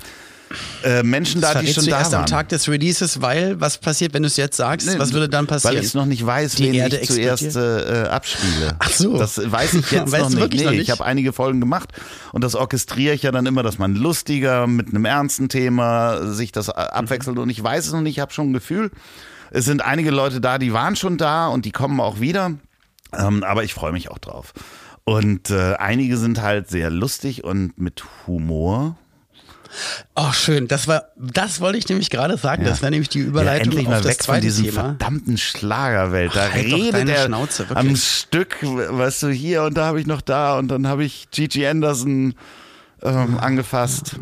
äh, 0.83 1.03
Menschen 1.03 1.41
da, 1.41 1.53
das 1.53 1.61
die 1.61 1.67
verrätst 1.67 1.75
schon 1.75 1.89
da 1.91 1.99
erst 1.99 2.11
waren. 2.13 2.21
am 2.21 2.25
Tag 2.27 2.49
des 2.49 2.67
Releases, 2.67 3.21
weil 3.21 3.59
was 3.61 3.77
passiert, 3.77 4.13
wenn 4.13 4.23
du 4.23 4.27
es 4.27 4.37
jetzt 4.37 4.57
sagst? 4.57 4.87
Nee, 4.87 4.97
was 4.97 5.13
würde 5.13 5.29
dann 5.29 5.47
passieren? 5.47 5.75
Weil 5.77 5.83
ich 5.83 5.93
noch 5.93 6.05
nicht 6.05 6.25
weiß, 6.25 6.55
Die 6.55 6.65
wen 6.65 6.73
Erde 6.75 6.97
ich 6.97 7.07
zuerst 7.09 7.43
explodiert? 7.43 7.85
äh, 7.87 8.03
äh, 8.03 8.07
abspiele. 8.07 8.75
Ach 8.79 8.89
so. 8.89 9.17
Das 9.17 9.39
weiß 9.51 9.73
ich 9.75 9.91
jetzt 9.91 10.11
Weißt 10.11 10.31
noch 10.31 10.47
nicht. 10.47 10.53
Nee, 10.53 10.63
noch 10.65 10.71
ich 10.71 10.77
nicht? 10.79 10.91
habe 10.91 11.05
einige 11.05 11.33
Folgen 11.33 11.59
gemacht 11.59 11.91
und 12.33 12.43
das 12.43 12.55
orchestriere 12.55 13.13
ich 13.13 13.23
ja 13.23 13.31
dann 13.31 13.45
immer, 13.45 13.63
dass 13.63 13.77
man 13.77 13.95
lustiger 13.95 14.67
mit 14.67 14.89
einem 14.89 15.05
ernsten 15.05 15.49
Thema 15.49 16.31
sich 16.33 16.51
das 16.51 16.69
äh, 16.69 16.71
abwechselt 16.71 17.37
und 17.37 17.49
ich 17.49 17.61
weiß 17.63 17.87
es 17.87 17.93
noch 17.93 18.01
nicht, 18.01 18.17
ich 18.17 18.19
habe 18.19 18.33
schon 18.33 18.49
ein 18.51 18.53
Gefühl. 18.53 18.91
Es 19.51 19.65
sind 19.65 19.83
einige 19.83 20.11
Leute 20.11 20.41
da, 20.41 20.57
die 20.59 20.73
waren 20.73 20.95
schon 20.95 21.17
da 21.17 21.47
und 21.47 21.65
die 21.65 21.71
kommen 21.71 21.99
auch 21.99 22.19
wieder. 22.19 22.51
Ähm, 23.17 23.43
aber 23.43 23.63
ich 23.63 23.73
freue 23.73 23.91
mich 23.91 24.11
auch 24.11 24.19
drauf. 24.19 24.53
Und 25.05 25.49
äh, 25.49 25.73
einige 25.79 26.17
sind 26.17 26.39
halt 26.41 26.69
sehr 26.69 26.91
lustig 26.91 27.43
und 27.43 27.79
mit 27.79 28.03
Humor. 28.27 28.95
Oh, 30.15 30.31
schön. 30.31 30.67
Das 30.67 30.87
war, 30.87 31.05
das 31.15 31.61
wollte 31.61 31.77
ich 31.77 31.87
nämlich 31.89 32.09
gerade 32.09 32.37
sagen. 32.37 32.63
Das 32.63 32.81
wäre 32.81 32.91
nämlich 32.91 33.09
die 33.09 33.19
Ja, 33.19 33.25
Überleitung 33.25 33.65
endlich 33.71 33.85
auf 33.87 33.93
mal 33.93 34.01
das 34.01 34.05
weg 34.19 34.23
von 34.25 34.41
diesem 34.41 34.65
Thema. 34.65 34.81
verdammten 34.81 35.37
Schlagerwelt. 35.37 36.35
Da 36.35 36.47
Ach, 36.49 36.53
halt 36.53 36.65
redet 36.65 36.93
deine 36.93 37.11
er 37.15 37.25
Schnauze, 37.25 37.69
wirklich. 37.69 37.77
am 37.89 37.95
Stück, 37.95 38.57
weißt 38.61 39.23
du, 39.23 39.27
hier 39.29 39.63
und 39.63 39.75
da 39.75 39.85
habe 39.85 39.99
ich 40.01 40.07
noch 40.07 40.21
da 40.21 40.57
und 40.57 40.67
dann 40.69 40.87
habe 40.87 41.03
ich 41.03 41.29
Gigi 41.31 41.65
Anderson 41.67 42.33
ähm, 43.03 43.37
angefasst. 43.39 44.15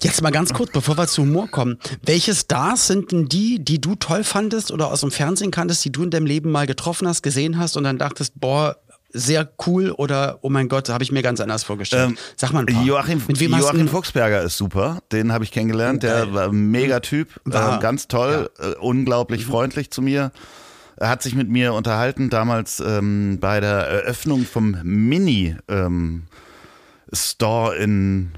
Jetzt 0.00 0.22
mal 0.22 0.30
ganz 0.30 0.52
kurz, 0.54 0.70
bevor 0.72 0.96
wir 0.96 1.06
zu 1.06 1.22
Humor 1.22 1.46
kommen. 1.48 1.78
Welche 2.02 2.34
Stars 2.34 2.86
sind 2.86 3.12
denn 3.12 3.28
die, 3.28 3.62
die 3.62 3.80
du 3.80 3.94
toll 3.96 4.24
fandest 4.24 4.70
oder 4.72 4.90
aus 4.90 5.00
dem 5.02 5.10
Fernsehen 5.10 5.50
kanntest, 5.50 5.84
die 5.84 5.92
du 5.92 6.02
in 6.02 6.10
deinem 6.10 6.24
Leben 6.26 6.50
mal 6.50 6.66
getroffen 6.66 7.06
hast, 7.06 7.22
gesehen 7.22 7.58
hast 7.58 7.76
und 7.76 7.84
dann 7.84 7.98
dachtest, 7.98 8.32
boah, 8.40 8.76
sehr 9.12 9.48
cool 9.66 9.90
oder 9.90 10.38
oh 10.42 10.48
mein 10.48 10.68
Gott, 10.68 10.88
habe 10.88 11.04
ich 11.04 11.12
mir 11.12 11.22
ganz 11.22 11.40
anders 11.40 11.64
vorgestellt. 11.64 12.10
Ähm, 12.10 12.16
Sag 12.36 12.52
mal 12.52 12.60
ein 12.60 12.66
paar. 12.66 12.82
Joachim, 12.84 13.22
Mit 13.28 13.40
wem 13.40 13.54
hast 13.54 13.62
Joachim 13.62 13.88
Fuchsberger 13.88 14.42
ist 14.42 14.56
super, 14.56 15.00
den 15.12 15.32
habe 15.32 15.44
ich 15.44 15.50
kennengelernt, 15.52 16.02
der 16.02 16.24
geil. 16.26 16.34
war 16.34 16.48
ein 16.48 16.70
Megatyp, 16.70 17.28
War- 17.44 17.78
äh, 17.78 17.80
ganz 17.82 18.08
toll, 18.08 18.50
äh, 18.58 18.68
Mhm. 18.68 18.74
unglaublich 18.80 19.44
freundlich 19.46 19.90
zu 19.90 20.02
mir. 20.02 20.32
Er 20.96 21.08
hat 21.08 21.22
sich 21.22 21.34
mit 21.34 21.48
mir 21.48 21.72
unterhalten, 21.74 22.30
damals 22.30 22.80
ähm, 22.80 23.38
bei 23.40 23.60
der 23.60 23.72
Eröffnung 23.88 24.44
vom 24.44 24.76
Mini 24.82 25.56
ähm, 25.68 26.24
Store 27.12 27.74
in 27.76 28.32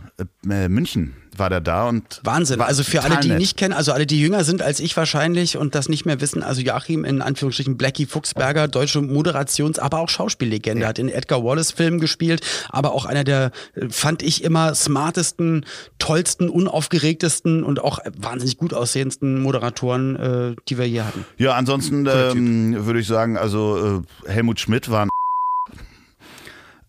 äh, 0.48 0.68
München 0.68 1.14
war 1.38 1.50
der 1.50 1.60
da 1.60 1.88
und 1.88 2.20
Wahnsinn. 2.24 2.60
Also 2.60 2.82
für 2.82 3.02
alle, 3.02 3.18
die 3.18 3.28
nett. 3.28 3.38
nicht 3.38 3.56
kennen, 3.56 3.72
also 3.72 3.92
alle, 3.92 4.06
die 4.06 4.20
jünger 4.20 4.44
sind 4.44 4.62
als 4.62 4.80
ich 4.80 4.96
wahrscheinlich 4.96 5.56
und 5.56 5.74
das 5.74 5.88
nicht 5.88 6.06
mehr 6.06 6.20
wissen, 6.20 6.42
also 6.42 6.60
Joachim 6.60 7.04
in 7.04 7.22
Anführungsstrichen 7.22 7.76
Blackie 7.76 8.06
Fuchsberger, 8.06 8.68
deutsche 8.68 9.00
Moderations-, 9.00 9.78
aber 9.78 10.00
auch 10.00 10.08
Schauspiellegende, 10.08 10.86
hat 10.86 10.98
in 10.98 11.08
Edgar 11.08 11.44
Wallace 11.44 11.72
Filmen 11.72 12.00
gespielt, 12.00 12.42
aber 12.70 12.92
auch 12.92 13.04
einer 13.04 13.24
der, 13.24 13.50
äh, 13.74 13.88
fand 13.88 14.22
ich 14.22 14.44
immer 14.44 14.74
smartesten, 14.74 15.64
tollsten, 15.98 16.48
unaufgeregtesten 16.48 17.62
und 17.64 17.80
auch 17.80 17.98
wahnsinnig 18.16 18.58
gut 18.58 18.74
aussehendsten 18.74 19.40
Moderatoren, 19.40 20.16
äh, 20.16 20.56
die 20.68 20.78
wir 20.78 20.84
hier 20.84 21.06
hatten. 21.06 21.24
Ja, 21.38 21.54
ansonsten 21.54 22.06
ähm, 22.06 22.86
würde 22.86 23.00
ich 23.00 23.06
sagen, 23.06 23.36
also 23.36 24.02
äh, 24.26 24.30
Helmut 24.30 24.60
Schmidt 24.60 24.90
war 24.90 25.06
ein 25.06 25.08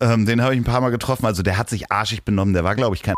ähm, 0.00 0.26
den 0.26 0.42
habe 0.42 0.54
ich 0.54 0.60
ein 0.60 0.64
paar 0.64 0.80
Mal 0.80 0.90
getroffen. 0.90 1.26
Also 1.26 1.42
der 1.42 1.58
hat 1.58 1.68
sich 1.68 1.90
arschig 1.90 2.22
benommen. 2.22 2.54
Der 2.54 2.64
war, 2.64 2.74
glaube 2.74 2.94
ich, 2.96 3.02
kein 3.02 3.14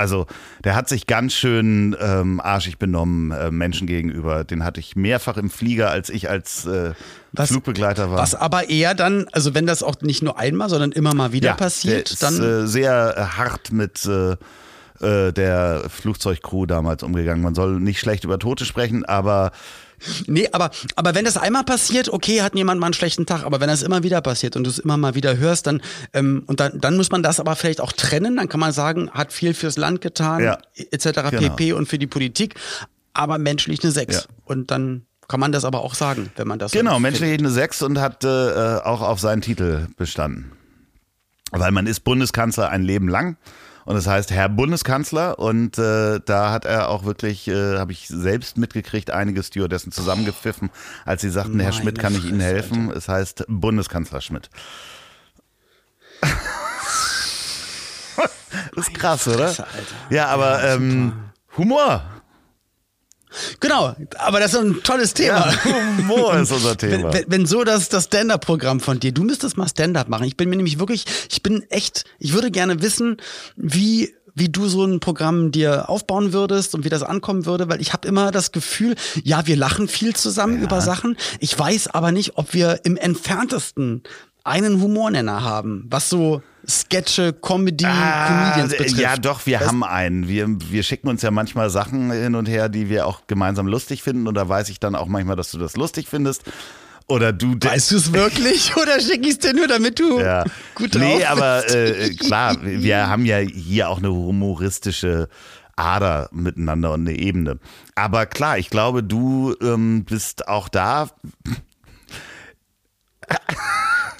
also 0.00 0.26
der 0.64 0.74
hat 0.74 0.88
sich 0.88 1.06
ganz 1.06 1.34
schön 1.34 1.96
ähm, 2.00 2.40
arschig 2.40 2.78
benommen 2.78 3.30
äh, 3.30 3.50
Menschen 3.50 3.86
gegenüber. 3.86 4.42
Den 4.42 4.64
hatte 4.64 4.80
ich 4.80 4.96
mehrfach 4.96 5.36
im 5.36 5.50
Flieger, 5.50 5.90
als 5.90 6.10
ich 6.10 6.28
als 6.28 6.66
äh, 6.66 6.94
Was- 7.32 7.50
Flugbegleiter 7.50 8.10
war. 8.10 8.18
Was 8.18 8.34
aber 8.34 8.68
eher 8.68 8.94
dann, 8.94 9.26
also 9.30 9.54
wenn 9.54 9.66
das 9.66 9.82
auch 9.82 10.00
nicht 10.00 10.22
nur 10.22 10.38
einmal, 10.38 10.68
sondern 10.68 10.90
immer 10.92 11.14
mal 11.14 11.32
wieder 11.32 11.50
ja, 11.50 11.54
passiert, 11.54 12.08
der 12.08 12.12
ist, 12.14 12.22
dann 12.22 12.42
äh, 12.42 12.66
sehr 12.66 13.14
äh, 13.16 13.20
hart 13.38 13.70
mit 13.72 14.04
äh, 15.00 15.32
der 15.32 15.84
Flugzeugcrew 15.88 16.66
damals 16.66 17.02
umgegangen. 17.02 17.42
Man 17.42 17.54
soll 17.54 17.80
nicht 17.80 18.00
schlecht 18.00 18.24
über 18.24 18.38
Tote 18.38 18.64
sprechen, 18.64 19.04
aber 19.04 19.52
Nee, 20.26 20.48
aber, 20.52 20.70
aber 20.96 21.14
wenn 21.14 21.24
das 21.26 21.36
einmal 21.36 21.64
passiert, 21.64 22.08
okay, 22.08 22.40
hat 22.40 22.54
jemand 22.54 22.80
mal 22.80 22.86
einen 22.86 22.94
schlechten 22.94 23.26
Tag, 23.26 23.44
aber 23.44 23.60
wenn 23.60 23.68
das 23.68 23.82
immer 23.82 24.02
wieder 24.02 24.20
passiert 24.22 24.56
und 24.56 24.64
du 24.64 24.70
es 24.70 24.78
immer 24.78 24.96
mal 24.96 25.14
wieder 25.14 25.36
hörst, 25.36 25.66
dann, 25.66 25.82
ähm, 26.14 26.42
und 26.46 26.58
dann, 26.60 26.80
dann 26.80 26.96
muss 26.96 27.10
man 27.10 27.22
das 27.22 27.38
aber 27.38 27.54
vielleicht 27.54 27.80
auch 27.82 27.92
trennen, 27.92 28.36
dann 28.36 28.48
kann 28.48 28.60
man 28.60 28.72
sagen, 28.72 29.10
hat 29.10 29.32
viel 29.32 29.52
fürs 29.52 29.76
Land 29.76 30.00
getan, 30.00 30.42
Ja. 30.42 30.58
etc. 30.74 31.04
Genau. 31.30 31.54
pp. 31.54 31.72
und 31.74 31.86
für 31.86 31.98
die 31.98 32.06
Politik, 32.06 32.54
aber 33.12 33.36
menschlich 33.38 33.82
eine 33.82 33.92
6. 33.92 34.14
Ja. 34.14 34.22
Und 34.46 34.70
dann 34.70 35.04
kann 35.28 35.38
man 35.38 35.52
das 35.52 35.64
aber 35.64 35.80
auch 35.82 35.94
sagen, 35.94 36.32
wenn 36.36 36.48
man 36.48 36.58
das 36.58 36.72
Genau, 36.72 36.98
menschlich 36.98 37.38
eine 37.38 37.50
6 37.50 37.82
und 37.82 38.00
hat 38.00 38.24
äh, 38.24 38.28
auch 38.82 39.02
auf 39.02 39.20
seinen 39.20 39.42
Titel 39.42 39.86
bestanden. 39.96 40.52
Weil 41.52 41.72
man 41.72 41.86
ist 41.86 42.00
Bundeskanzler 42.00 42.70
ein 42.70 42.82
Leben 42.82 43.08
lang. 43.08 43.36
Und 43.90 43.96
das 43.96 44.06
heißt 44.06 44.30
Herr 44.30 44.48
Bundeskanzler 44.48 45.40
und 45.40 45.76
äh, 45.76 46.20
da 46.24 46.52
hat 46.52 46.64
er 46.64 46.90
auch 46.90 47.04
wirklich, 47.04 47.48
äh, 47.48 47.76
habe 47.76 47.90
ich 47.90 48.06
selbst 48.06 48.56
mitgekriegt, 48.56 49.10
einige 49.10 49.42
Stewardessen 49.42 49.90
zusammengepfiffen, 49.90 50.70
als 51.04 51.22
sie 51.22 51.28
sagten, 51.28 51.58
Herr 51.58 51.70
Meine 51.70 51.82
Schmidt, 51.82 51.98
kann 51.98 52.14
ich 52.14 52.24
Ihnen 52.24 52.38
helfen? 52.38 52.92
Es 52.92 53.08
heißt 53.08 53.46
Bundeskanzler 53.48 54.20
Schmidt. 54.20 54.48
das 56.20 56.30
ist 58.76 58.94
krass, 58.94 59.26
oder? 59.26 59.46
Alter. 59.46 59.66
Ja, 60.10 60.28
aber 60.28 60.62
ähm, 60.62 61.12
Humor. 61.56 62.04
Genau, 63.60 63.94
aber 64.18 64.40
das 64.40 64.54
ist 64.54 64.60
ein 64.60 64.82
tolles 64.82 65.14
Thema. 65.14 65.52
Ja, 65.64 65.96
Humor 65.98 66.34
ist 66.36 66.52
unser 66.52 66.76
Thema. 66.76 67.12
Wenn, 67.12 67.24
wenn, 67.28 67.46
so 67.46 67.64
das, 67.64 67.88
das 67.88 68.04
Stand-Up-Programm 68.04 68.80
von 68.80 68.98
dir, 69.00 69.12
du 69.12 69.22
müsstest 69.22 69.56
mal 69.56 69.68
Stand-Up 69.68 70.08
machen. 70.08 70.24
Ich 70.24 70.36
bin 70.36 70.48
mir 70.48 70.56
nämlich 70.56 70.78
wirklich, 70.78 71.04
ich 71.30 71.42
bin 71.42 71.64
echt, 71.70 72.04
ich 72.18 72.32
würde 72.32 72.50
gerne 72.50 72.82
wissen, 72.82 73.18
wie, 73.56 74.14
wie 74.34 74.48
du 74.48 74.66
so 74.68 74.84
ein 74.84 75.00
Programm 75.00 75.50
dir 75.52 75.88
aufbauen 75.88 76.32
würdest 76.32 76.74
und 76.74 76.84
wie 76.84 76.88
das 76.88 77.02
ankommen 77.02 77.46
würde, 77.46 77.68
weil 77.68 77.80
ich 77.80 77.92
habe 77.92 78.06
immer 78.08 78.30
das 78.30 78.52
Gefühl, 78.52 78.94
ja, 79.22 79.46
wir 79.46 79.56
lachen 79.56 79.88
viel 79.88 80.14
zusammen 80.14 80.58
Ja. 80.58 80.64
über 80.64 80.80
Sachen. 80.80 81.16
Ich 81.40 81.56
weiß 81.58 81.88
aber 81.88 82.12
nicht, 82.12 82.36
ob 82.36 82.52
wir 82.54 82.80
im 82.84 82.96
entferntesten 82.96 84.02
einen 84.44 84.80
Humornenner 84.80 85.42
haben, 85.42 85.86
was 85.90 86.08
so 86.10 86.42
Sketche, 86.68 87.32
Comedy, 87.32 87.84
Comedians 87.84 88.70
betrifft. 88.72 88.98
Ah, 88.98 89.00
ja, 89.00 89.16
doch, 89.16 89.46
wir 89.46 89.60
Weißt- 89.60 89.66
haben 89.66 89.82
einen. 89.84 90.28
Wir, 90.28 90.46
wir 90.48 90.82
schicken 90.82 91.08
uns 91.08 91.22
ja 91.22 91.30
manchmal 91.30 91.70
Sachen 91.70 92.10
hin 92.12 92.34
und 92.34 92.46
her, 92.48 92.68
die 92.68 92.88
wir 92.88 93.06
auch 93.06 93.26
gemeinsam 93.26 93.66
lustig 93.66 94.02
finden. 94.02 94.26
Und 94.28 94.34
da 94.34 94.48
weiß 94.48 94.68
ich 94.68 94.78
dann 94.78 94.94
auch 94.94 95.06
manchmal, 95.06 95.36
dass 95.36 95.50
du 95.50 95.58
das 95.58 95.76
lustig 95.76 96.06
findest. 96.08 96.42
Oder 97.08 97.32
du. 97.32 97.56
Weißt 97.60 97.90
du 97.90 97.96
es 97.96 98.12
wirklich 98.12 98.76
oder 98.80 99.00
schicke 99.00 99.22
ich 99.26 99.30
es 99.32 99.38
dir 99.38 99.52
nur, 99.54 99.66
damit 99.68 99.98
du 99.98 100.20
Ja. 100.20 100.44
gut 100.74 100.94
drauf 100.94 101.02
Nee, 101.02 101.24
aber 101.24 101.62
bist? 101.62 101.74
äh, 101.74 102.10
klar, 102.14 102.56
wir 102.62 103.08
haben 103.08 103.24
ja 103.24 103.38
hier 103.38 103.88
auch 103.88 103.98
eine 103.98 104.10
humoristische 104.12 105.28
Ader 105.76 106.28
miteinander 106.30 106.92
und 106.92 107.08
eine 107.08 107.18
Ebene. 107.18 107.58
Aber 107.94 108.26
klar, 108.26 108.58
ich 108.58 108.68
glaube, 108.70 109.02
du 109.02 109.56
ähm, 109.62 110.04
bist 110.04 110.46
auch 110.46 110.68
da 110.68 111.08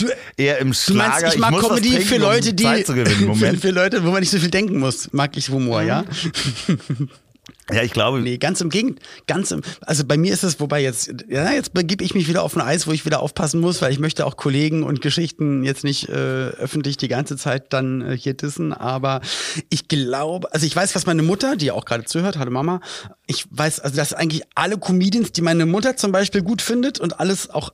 Du- 0.01 0.13
eher 0.37 0.59
im 0.59 0.69
Du 0.69 0.75
Schlager. 0.75 1.21
meinst, 1.23 1.35
ich 1.35 1.41
mag 1.41 1.53
was 1.55 1.63
Comedy 1.69 1.89
trinken, 1.91 2.07
für 2.07 2.17
Leute, 2.19 2.51
um 2.51 2.57
die 2.57 2.65
gewinnen. 2.85 3.35
für, 3.37 3.57
für 3.57 3.71
Leute, 3.71 4.05
wo 4.05 4.11
man 4.11 4.21
nicht 4.21 4.31
so 4.31 4.39
viel 4.39 4.51
denken 4.51 4.79
muss, 4.79 5.13
mag 5.13 5.37
ich 5.37 5.49
Humor, 5.51 5.83
ja? 5.83 6.05
Ja, 7.73 7.83
ich 7.85 7.93
glaube, 7.93 8.21
Nee, 8.21 8.37
ganz 8.39 8.61
im 8.61 8.69
Gegenteil. 8.69 9.05
Ganz 9.29 9.53
im, 9.53 9.63
also 9.83 10.05
bei 10.05 10.17
mir 10.17 10.33
ist 10.33 10.43
es, 10.43 10.59
wobei 10.59 10.83
jetzt, 10.83 11.15
ja, 11.29 11.53
jetzt 11.53 11.73
begebe 11.73 12.03
ich 12.03 12.15
mich 12.15 12.27
wieder 12.29 12.43
auf 12.43 12.57
ein 12.57 12.61
Eis, 12.63 12.87
wo 12.89 12.93
ich 12.93 13.05
wieder 13.07 13.23
aufpassen 13.23 13.61
muss, 13.61 13.81
weil 13.81 13.93
ich 13.93 14.01
möchte 14.01 14.27
auch 14.27 14.37
Kollegen 14.37 14.83
und 14.83 15.01
Geschichten 15.03 15.63
jetzt 15.63 15.85
nicht 15.85 16.09
äh, 16.09 16.13
öffentlich 16.13 16.97
die 16.97 17.07
ganze 17.07 17.37
Zeit 17.37 17.73
dann 17.73 18.01
äh, 18.03 18.17
hier 18.17 18.35
dissen. 18.35 18.73
Aber 18.73 19.21
ich 19.69 19.87
glaube, 19.87 20.53
also 20.53 20.67
ich 20.67 20.75
weiß, 20.75 20.97
was 20.97 21.07
meine 21.07 21.23
Mutter, 21.23 21.55
die 21.57 21.71
auch 21.71 21.85
gerade 21.85 22.05
zuhört, 22.05 22.39
hallo 22.39 22.51
Mama, 22.51 22.81
ich 23.29 23.45
weiß, 23.51 23.79
also 23.81 23.95
dass 23.97 24.15
eigentlich 24.15 24.43
alle 24.57 24.77
Comedians, 24.77 25.31
die 25.33 25.43
meine 25.43 25.65
Mutter 25.65 25.97
zum 25.97 26.11
Beispiel 26.11 26.43
gut 26.43 26.63
findet 26.63 26.99
und 26.99 27.21
alles 27.21 27.51
auch 27.51 27.71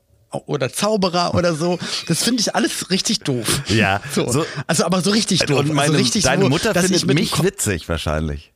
oder 0.46 0.72
Zauberer 0.72 1.34
oder 1.34 1.54
so, 1.54 1.78
das 2.08 2.22
finde 2.22 2.40
ich 2.40 2.54
alles 2.54 2.90
richtig 2.90 3.20
doof. 3.20 3.62
Ja, 3.68 4.00
so. 4.14 4.30
so- 4.30 4.46
also 4.66 4.84
aber 4.84 5.00
so 5.02 5.10
richtig 5.10 5.40
doof. 5.40 5.60
und 5.60 5.68
meine, 5.68 5.80
also 5.88 5.94
richtig 5.94 6.24
deine 6.24 6.44
so, 6.44 6.48
Mutter 6.48 6.74
findet 6.74 7.06
mich 7.06 7.42
witzig 7.42 7.88
wahrscheinlich. 7.88 8.52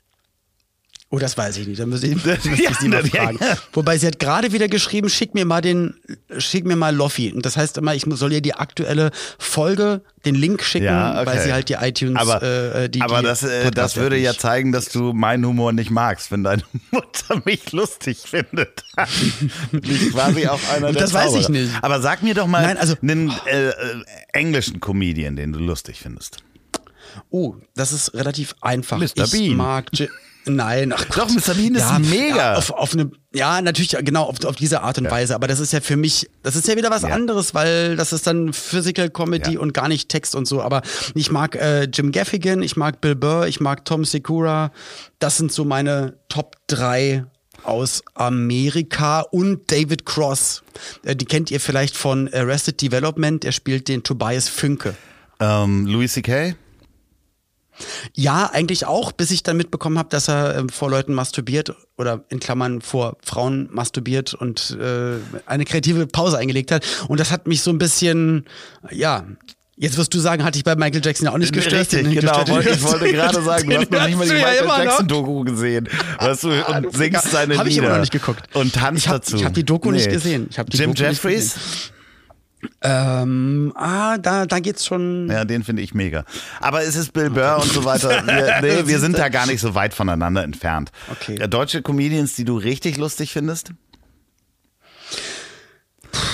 Oh, 1.13 1.19
das 1.19 1.37
weiß 1.37 1.57
ich 1.57 1.67
nicht. 1.67 1.81
Da 1.81 1.87
muss 1.87 2.05
ich, 2.05 2.15
muss 2.25 2.47
ich 2.47 2.77
sie 2.79 2.87
mal 2.89 3.05
fragen. 3.05 3.37
Wobei 3.73 3.99
sie 3.99 4.07
hat 4.07 4.21
gerade 4.21 4.53
wieder 4.53 4.69
geschrieben, 4.69 5.09
schick 5.09 5.35
mir 5.35 5.45
mal 5.45 5.61
den, 5.61 5.95
schick 6.39 6.65
mir 6.65 6.77
mal 6.77 6.95
Loffi. 6.95 7.33
Und 7.35 7.45
das 7.45 7.57
heißt 7.57 7.79
immer, 7.79 7.97
ich 7.97 8.05
soll 8.09 8.33
ihr 8.33 8.41
die 8.41 8.55
aktuelle 8.55 9.11
Folge, 9.37 10.03
den 10.25 10.37
Link 10.37 10.63
schicken, 10.63 10.85
Ja, 10.85 11.17
okay. 11.17 11.27
weil 11.27 11.41
sie 11.43 11.53
halt 11.53 11.69
die 11.69 11.73
iTunes, 11.75 12.15
Aber, 12.17 12.41
äh, 12.45 12.89
die, 12.89 13.01
aber 13.03 13.19
die 13.23 13.25
das, 13.25 13.43
äh, 13.43 13.73
das 13.73 13.97
würde 13.97 14.19
ja 14.19 14.31
nicht. 14.31 14.41
zeigen, 14.41 14.71
dass 14.71 14.85
du 14.91 15.13
meinen 15.13 15.45
Humor 15.45 15.73
nicht 15.73 15.91
magst, 15.91 16.31
wenn 16.31 16.45
deine 16.45 16.63
Mutter 16.93 17.43
mich 17.45 17.73
lustig 17.73 18.19
findet. 18.19 18.85
ich 19.83 20.13
quasi 20.13 20.47
auch 20.47 20.61
einer 20.73 20.93
der 20.93 21.03
Das 21.03 21.13
weiß 21.13 21.35
ich 21.35 21.47
Zauberer. 21.47 21.61
nicht. 21.63 21.73
Aber 21.83 22.01
sag 22.01 22.23
mir 22.23 22.35
doch 22.35 22.47
mal 22.47 22.63
Nein, 22.63 22.77
also- 22.79 22.95
einen 23.03 23.33
äh, 23.47 23.71
äh, 23.71 23.73
englischen 24.33 24.79
Comedian, 24.79 25.35
den 25.35 25.53
du 25.53 25.59
lustig 25.59 25.99
findest. 26.01 26.37
Oh, 27.31 27.57
das 27.75 27.91
ist 27.91 28.15
relativ 28.15 28.55
einfach. 28.61 28.99
Mr. 28.99 29.25
Ich 29.25 29.31
Bean. 29.33 29.57
mag 29.57 29.87
J 29.93 30.09
Nein, 30.47 30.93
ach 30.97 31.05
Doch, 31.05 31.29
Gott. 31.29 31.31
Mr. 31.35 31.55
Bean 31.55 31.75
ist 31.75 31.99
mega. 32.11 32.37
Ja, 32.37 32.55
auf, 32.57 32.71
auf 32.71 32.95
eine, 32.95 33.11
ja 33.35 33.61
natürlich, 33.61 33.91
genau, 33.91 34.25
auf, 34.25 34.43
auf 34.45 34.57
diese 34.57 34.81
Art 34.83 34.97
und 34.99 35.11
Weise. 35.11 35.35
Aber 35.35 35.47
das 35.47 35.61
ist 35.61 35.73
ja 35.73 35.81
für 35.81 35.97
mich, 35.97 36.31
das 36.43 36.57
ist 36.57 36.67
ja 36.67 36.77
wieder 36.77 36.91
was 36.91 37.03
Ja. 37.03 37.09
anderes, 37.11 37.53
weil 37.55 37.95
das 37.97 38.13
ist 38.15 38.27
dann 38.27 38.53
Physical 38.55 39.11
Comedy 39.11 39.55
Ja. 39.55 39.61
und 39.61 39.75
gar 39.75 39.89
nicht 39.89 40.09
Text 40.09 40.35
und 40.35 40.47
so. 40.47 40.63
Aber 40.63 40.81
ich 41.15 41.31
mag 41.31 41.57
äh, 41.57 41.85
Jim 41.85 42.11
Gaffigan, 42.11 42.63
ich 42.63 42.77
mag 42.77 43.01
Bill 43.03 43.15
Burr, 43.17 43.47
ich 43.49 43.61
mag 43.61 43.85
Tom 43.85 44.05
Segura. 44.07 44.73
Das 45.19 45.37
sind 45.37 45.53
so 45.53 45.65
meine 45.67 46.15
Top 46.29 46.57
3 46.69 47.27
aus 47.63 48.03
Amerika 48.15 49.21
und 49.21 49.71
David 49.71 50.07
Cross. 50.07 50.63
Äh, 51.05 51.17
die 51.17 51.27
kennt 51.27 51.51
ihr 51.51 51.61
vielleicht 51.61 51.97
von 51.97 52.33
Arrested 52.33 52.81
Development. 52.81 53.45
Er 53.45 53.53
spielt 53.53 53.89
den 53.89 54.03
Tobias 54.03 54.49
Fünke. 54.49 54.95
Ähm, 55.39 55.87
Louis 55.87 56.15
C.K.? 56.15 56.55
Ja, 58.15 58.51
eigentlich 58.53 58.87
auch, 58.87 59.13
bis 59.13 59.31
ich 59.31 59.43
dann 59.43 59.57
mitbekommen 59.57 59.99
habe, 59.99 60.09
dass 60.09 60.29
er 60.29 60.57
ähm, 60.57 60.69
vor 60.69 60.91
Leuten 60.91 61.15
masturbiert 61.15 61.75
oder 61.97 62.25
in 62.29 62.41
Klammern 62.41 62.81
vor 62.81 63.17
Frauen 63.25 63.69
masturbiert 63.73 64.35
und 64.35 64.77
äh, 64.81 65.17
eine 65.47 65.65
kreative 65.65 66.07
Pause 66.07 66.39
eingelegt 66.39 66.73
hat. 66.73 66.85
Und 67.09 67.21
das 67.21 67.31
hat 67.31 67.47
mich 67.47 67.63
so 67.63 67.71
ein 67.71 67.79
bisschen, 67.79 68.45
ja. 68.91 69.25
Jetzt 69.77 69.97
wirst 69.97 70.13
du 70.13 70.19
sagen, 70.19 70.45
hatte 70.45 70.59
ich 70.59 70.65
bei 70.65 70.77
Michael 70.77 71.01
Jackson 71.03 71.25
ja 71.25 71.33
auch 71.33 71.39
nicht 71.39 71.55
gestört. 71.55 71.81
Richtig, 71.81 72.03
Den 72.03 72.13
genau. 72.13 72.43
gestört- 72.43 72.67
ich 72.71 72.83
wollte 72.83 73.09
gerade 73.13 73.43
sagen, 73.43 73.71
du 73.71 73.77
hast 73.79 73.91
noch 73.91 74.07
nicht 74.07 74.19
mal 74.19 74.27
die 74.29 74.35
ja 74.35 74.39
Michael 74.47 74.67
noch. 74.67 74.79
Jackson-Doku 74.79 75.45
gesehen. 75.45 75.89
Weißt 76.19 76.43
du, 76.45 76.49
und 76.51 76.65
Ah, 76.69 76.81
du 76.83 76.91
singst 76.91 77.31
seine 77.31 77.57
Hab 77.57 77.67
ich 77.67 77.75
Lieder. 77.77 77.87
immer 77.87 77.95
noch 77.95 78.01
nicht 78.03 78.13
geguckt. 78.13 78.43
Und 78.55 78.75
tanzt 78.75 78.99
Ich 79.05 79.09
hab- 79.09 79.23
dazu. 79.23 79.37
ich 79.37 79.45
hab 79.47 79.55
die 79.55 79.65
Doku 79.65 79.91
nicht 79.91 80.11
gesehen. 80.11 80.49
Ich 80.51 80.57
die 80.57 80.77
Jim 80.77 80.93
Doku 80.95 81.09
nicht 81.09 81.25
Jeffries? 81.25 81.55
Ähm, 82.83 83.73
ah, 83.75 84.19
da, 84.19 84.47
da 84.47 84.59
geht's 84.59 84.85
schon. 84.87 85.29
Ja, 85.31 85.45
den 85.45 85.65
finde 85.65 85.83
ich 85.83 85.95
mega. 85.95 86.25
Aber 86.61 86.83
es 86.83 86.97
ist 86.97 87.13
Bill 87.13 87.31
Burr 87.31 87.59
und 87.63 87.71
so 87.73 87.85
weiter. 87.85 88.11
Wir, 88.27 88.61
nee, 88.63 88.87
wir 88.87 88.99
sind 88.99 89.17
da 89.19 89.29
gar 89.29 89.47
nicht 89.47 89.61
so 89.61 89.75
weit 89.75 89.95
voneinander 89.95 90.43
entfernt. 90.43 90.91
Okay. 91.11 91.39
Ja, 91.39 91.47
Deutsche 91.47 91.83
Comedians, 91.83 92.35
die 92.35 92.45
du 92.45 92.57
richtig 92.57 92.97
lustig 92.99 93.33
findest? 93.33 93.73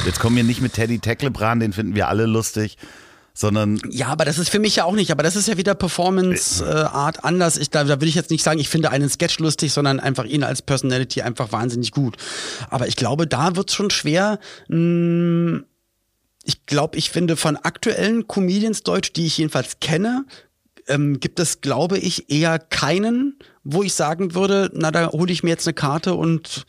Jetzt 0.04 0.20
kommen 0.20 0.36
wir 0.36 0.44
nicht 0.44 0.60
mit 0.60 0.72
Teddy 0.74 0.98
Tecklebrand, 0.98 1.62
den 1.62 1.72
finden 1.72 1.94
wir 1.94 2.08
alle 2.08 2.26
lustig, 2.26 2.76
sondern 3.34 3.80
Ja, 3.90 4.06
aber 4.08 4.24
das 4.24 4.38
ist 4.38 4.48
für 4.48 4.58
mich 4.60 4.76
ja 4.76 4.84
auch 4.84 4.94
nicht. 4.94 5.10
Aber 5.10 5.22
das 5.22 5.36
ist 5.36 5.48
ja 5.48 5.56
wieder 5.56 5.74
Performance-Art 5.74 7.24
anders. 7.24 7.56
Ich, 7.56 7.70
da, 7.70 7.84
da 7.84 8.00
will 8.00 8.08
ich 8.08 8.14
jetzt 8.14 8.30
nicht 8.30 8.42
sagen, 8.42 8.58
ich 8.60 8.68
finde 8.68 8.90
einen 8.90 9.10
Sketch 9.10 9.38
lustig, 9.40 9.72
sondern 9.72 10.00
einfach 10.00 10.24
ihn 10.24 10.42
als 10.44 10.62
Personality 10.62 11.22
einfach 11.22 11.52
wahnsinnig 11.52 11.90
gut. 11.90 12.16
Aber 12.70 12.88
ich 12.88 12.96
glaube, 12.96 13.26
da 13.26 13.56
wird's 13.56 13.74
schon 13.74 13.90
schwer. 13.90 14.38
Mh, 14.68 15.62
ich 16.46 16.64
glaube, 16.66 16.96
ich 16.96 17.10
finde 17.10 17.36
von 17.36 17.56
aktuellen 17.56 18.28
Comedians 18.28 18.84
Deutsch, 18.84 19.12
die 19.12 19.26
ich 19.26 19.38
jedenfalls 19.38 19.80
kenne, 19.80 20.24
ähm, 20.86 21.18
gibt 21.18 21.40
es, 21.40 21.60
glaube 21.60 21.98
ich, 21.98 22.30
eher 22.30 22.60
keinen, 22.60 23.36
wo 23.64 23.82
ich 23.82 23.94
sagen 23.94 24.34
würde, 24.34 24.70
na, 24.72 24.92
da 24.92 25.10
hole 25.10 25.32
ich 25.32 25.42
mir 25.42 25.50
jetzt 25.50 25.66
eine 25.66 25.74
Karte 25.74 26.14
und 26.14 26.64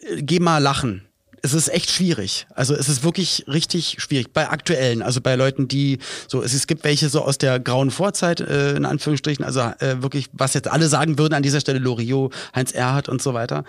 äh, 0.00 0.22
geh 0.22 0.40
mal 0.40 0.58
lachen. 0.58 1.02
Es 1.42 1.54
ist 1.54 1.68
echt 1.68 1.92
schwierig. 1.92 2.48
Also 2.56 2.74
es 2.74 2.88
ist 2.88 3.04
wirklich 3.04 3.44
richtig 3.46 3.98
schwierig. 4.00 4.32
Bei 4.32 4.48
aktuellen, 4.48 5.02
also 5.02 5.20
bei 5.20 5.36
Leuten, 5.36 5.68
die 5.68 5.98
so, 6.26 6.42
es, 6.42 6.52
es 6.52 6.66
gibt 6.66 6.82
welche 6.82 7.08
so 7.08 7.22
aus 7.22 7.38
der 7.38 7.60
grauen 7.60 7.92
Vorzeit, 7.92 8.40
äh, 8.40 8.74
in 8.74 8.84
Anführungsstrichen, 8.84 9.44
also 9.44 9.60
äh, 9.60 10.02
wirklich, 10.02 10.26
was 10.32 10.54
jetzt 10.54 10.66
alle 10.66 10.88
sagen 10.88 11.16
würden 11.16 11.34
an 11.34 11.44
dieser 11.44 11.60
Stelle, 11.60 11.78
Loriot, 11.78 12.34
Heinz 12.56 12.72
Erhardt 12.72 13.08
und 13.08 13.22
so 13.22 13.34
weiter, 13.34 13.62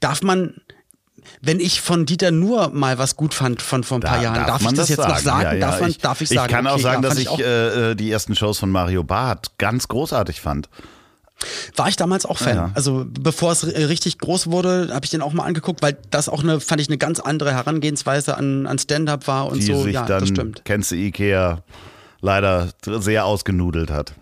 darf 0.00 0.20
man, 0.20 0.60
wenn 1.40 1.60
ich 1.60 1.80
von 1.80 2.06
Dieter 2.06 2.30
nur 2.30 2.70
mal 2.70 2.98
was 2.98 3.16
gut 3.16 3.34
fand 3.34 3.62
von 3.62 3.84
vor 3.84 3.98
ein 3.98 4.00
paar 4.02 4.16
da 4.18 4.22
Jahren, 4.22 4.46
darf, 4.46 4.62
man 4.62 4.74
ich 4.74 4.80
das, 4.80 4.88
jetzt 4.90 4.98
noch 4.98 5.18
sagen? 5.18 5.42
Ja, 5.42 5.52
ja, 5.54 5.60
darf, 5.60 5.80
man, 5.80 5.90
ich, 5.90 5.98
darf 5.98 6.20
ich 6.20 6.28
sagen? 6.28 6.46
Ich 6.46 6.52
kann 6.54 6.66
auch 6.66 6.72
Okay, 6.74 6.82
sagen, 6.82 7.02
ja, 7.02 7.08
dass 7.08 7.18
fand 7.18 7.20
ich, 7.20 7.28
auch- 7.28 7.38
äh, 7.40 7.94
die 7.94 8.10
ersten 8.10 8.34
Shows 8.36 8.58
von 8.58 8.70
Mario 8.70 9.02
Barth 9.04 9.58
ganz 9.58 9.88
großartig 9.88 10.40
fand. 10.40 10.68
War 11.74 11.88
ich 11.88 11.96
damals 11.96 12.24
auch 12.24 12.38
Fan. 12.38 12.56
Ja. 12.56 12.70
Also 12.74 13.04
bevor 13.08 13.50
es 13.50 13.64
äh, 13.64 13.84
richtig 13.84 14.18
groß 14.18 14.50
wurde, 14.52 14.90
habe 14.92 15.04
ich 15.04 15.10
den 15.10 15.22
auch 15.22 15.32
mal 15.32 15.44
angeguckt, 15.44 15.82
weil 15.82 15.96
das 16.10 16.28
auch 16.28 16.42
eine, 16.42 16.60
fand 16.60 16.80
ich 16.80 16.88
eine 16.88 16.98
ganz 16.98 17.18
andere 17.18 17.52
Herangehensweise 17.52 18.36
an, 18.36 18.66
an 18.68 18.78
Stand-up 18.78 19.26
war 19.26 19.46
und 19.48 19.58
die 19.58 19.66
so. 19.66 19.82
sich 19.82 19.94
Ja, 19.94 20.04
dann, 20.06 20.20
das 20.20 20.28
stimmt. 20.28 20.62
kennst 20.64 20.92
du 20.92 20.94
Ikea, 20.96 21.62
leider 22.20 22.68
sehr 22.84 23.24
ausgenudelt 23.24 23.90
hat. 23.90 24.12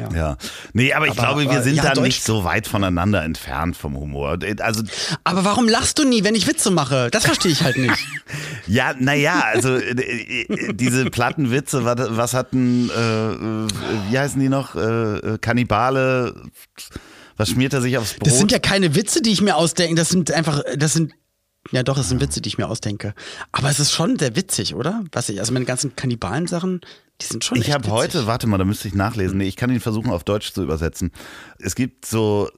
Ja. 0.00 0.08
Ja. 0.14 0.36
Nee, 0.72 0.92
aber 0.92 1.06
ich 1.06 1.12
Aber- 1.12 1.22
glaube, 1.22 1.50
wir 1.50 1.62
sind 1.62 1.76
ja, 1.76 1.82
da 1.82 1.92
Deutsch- 1.94 2.04
nicht 2.04 2.24
so 2.24 2.44
weit 2.44 2.66
voneinander 2.66 3.22
entfernt 3.22 3.76
vom 3.76 3.96
Humor. 3.96 4.38
Also, 4.60 4.82
Aber 5.24 5.44
warum 5.44 5.68
lachst 5.68 5.98
du 5.98 6.04
nie, 6.04 6.24
wenn 6.24 6.34
ich 6.34 6.46
Witze 6.46 6.70
mache? 6.70 7.08
Das 7.10 7.24
verstehe 7.26 7.52
ich 7.52 7.62
halt 7.62 7.76
nicht. 7.76 7.94
ja, 8.66 8.94
naja, 8.98 9.42
also 9.52 9.76
äh, 9.76 9.90
äh, 9.92 10.72
diese 10.74 11.06
Plattenwitze, 11.06 11.84
was, 11.84 11.96
was 12.16 12.34
hatten, 12.34 12.90
äh, 12.90 12.92
äh, 13.32 13.68
wie 14.10 14.18
heißen 14.18 14.40
die 14.40 14.48
noch? 14.48 14.74
Äh, 14.76 15.38
Kannibale, 15.40 16.34
was 17.36 17.50
schmiert 17.50 17.72
er 17.72 17.80
sich 17.80 17.96
aufs 17.98 18.14
Brot? 18.14 18.26
Das 18.28 18.38
sind 18.38 18.52
ja 18.52 18.58
keine 18.58 18.94
Witze, 18.94 19.22
die 19.22 19.30
ich 19.30 19.40
mir 19.40 19.56
ausdenke. 19.56 19.94
Das 19.94 20.08
sind 20.10 20.30
einfach, 20.30 20.62
das 20.76 20.92
sind, 20.92 21.12
ja 21.70 21.82
doch, 21.82 21.96
das 21.96 22.08
sind 22.08 22.20
Witze, 22.20 22.40
die 22.40 22.48
ich 22.48 22.58
mir 22.58 22.68
ausdenke. 22.68 23.14
Aber 23.52 23.70
es 23.70 23.80
ist 23.80 23.92
schon 23.92 24.18
sehr 24.18 24.36
witzig, 24.36 24.74
oder? 24.74 25.04
Was 25.12 25.28
ich, 25.28 25.40
also 25.40 25.52
meine 25.52 25.64
ganzen 25.64 25.96
Kannibalen-Sachen, 25.96 26.80
die 27.20 27.26
sind 27.26 27.44
schon 27.44 27.58
Ich 27.58 27.72
habe 27.72 27.88
heute, 27.90 28.26
warte 28.26 28.46
mal, 28.46 28.58
da 28.58 28.64
müsste 28.64 28.88
ich 28.88 28.94
nachlesen. 28.94 29.38
Nee, 29.38 29.48
ich 29.48 29.56
kann 29.56 29.70
ihn 29.70 29.80
versuchen 29.80 30.10
auf 30.10 30.24
Deutsch 30.24 30.52
zu 30.52 30.62
übersetzen. 30.62 31.12
Es 31.58 31.74
gibt 31.74 32.06
so 32.06 32.48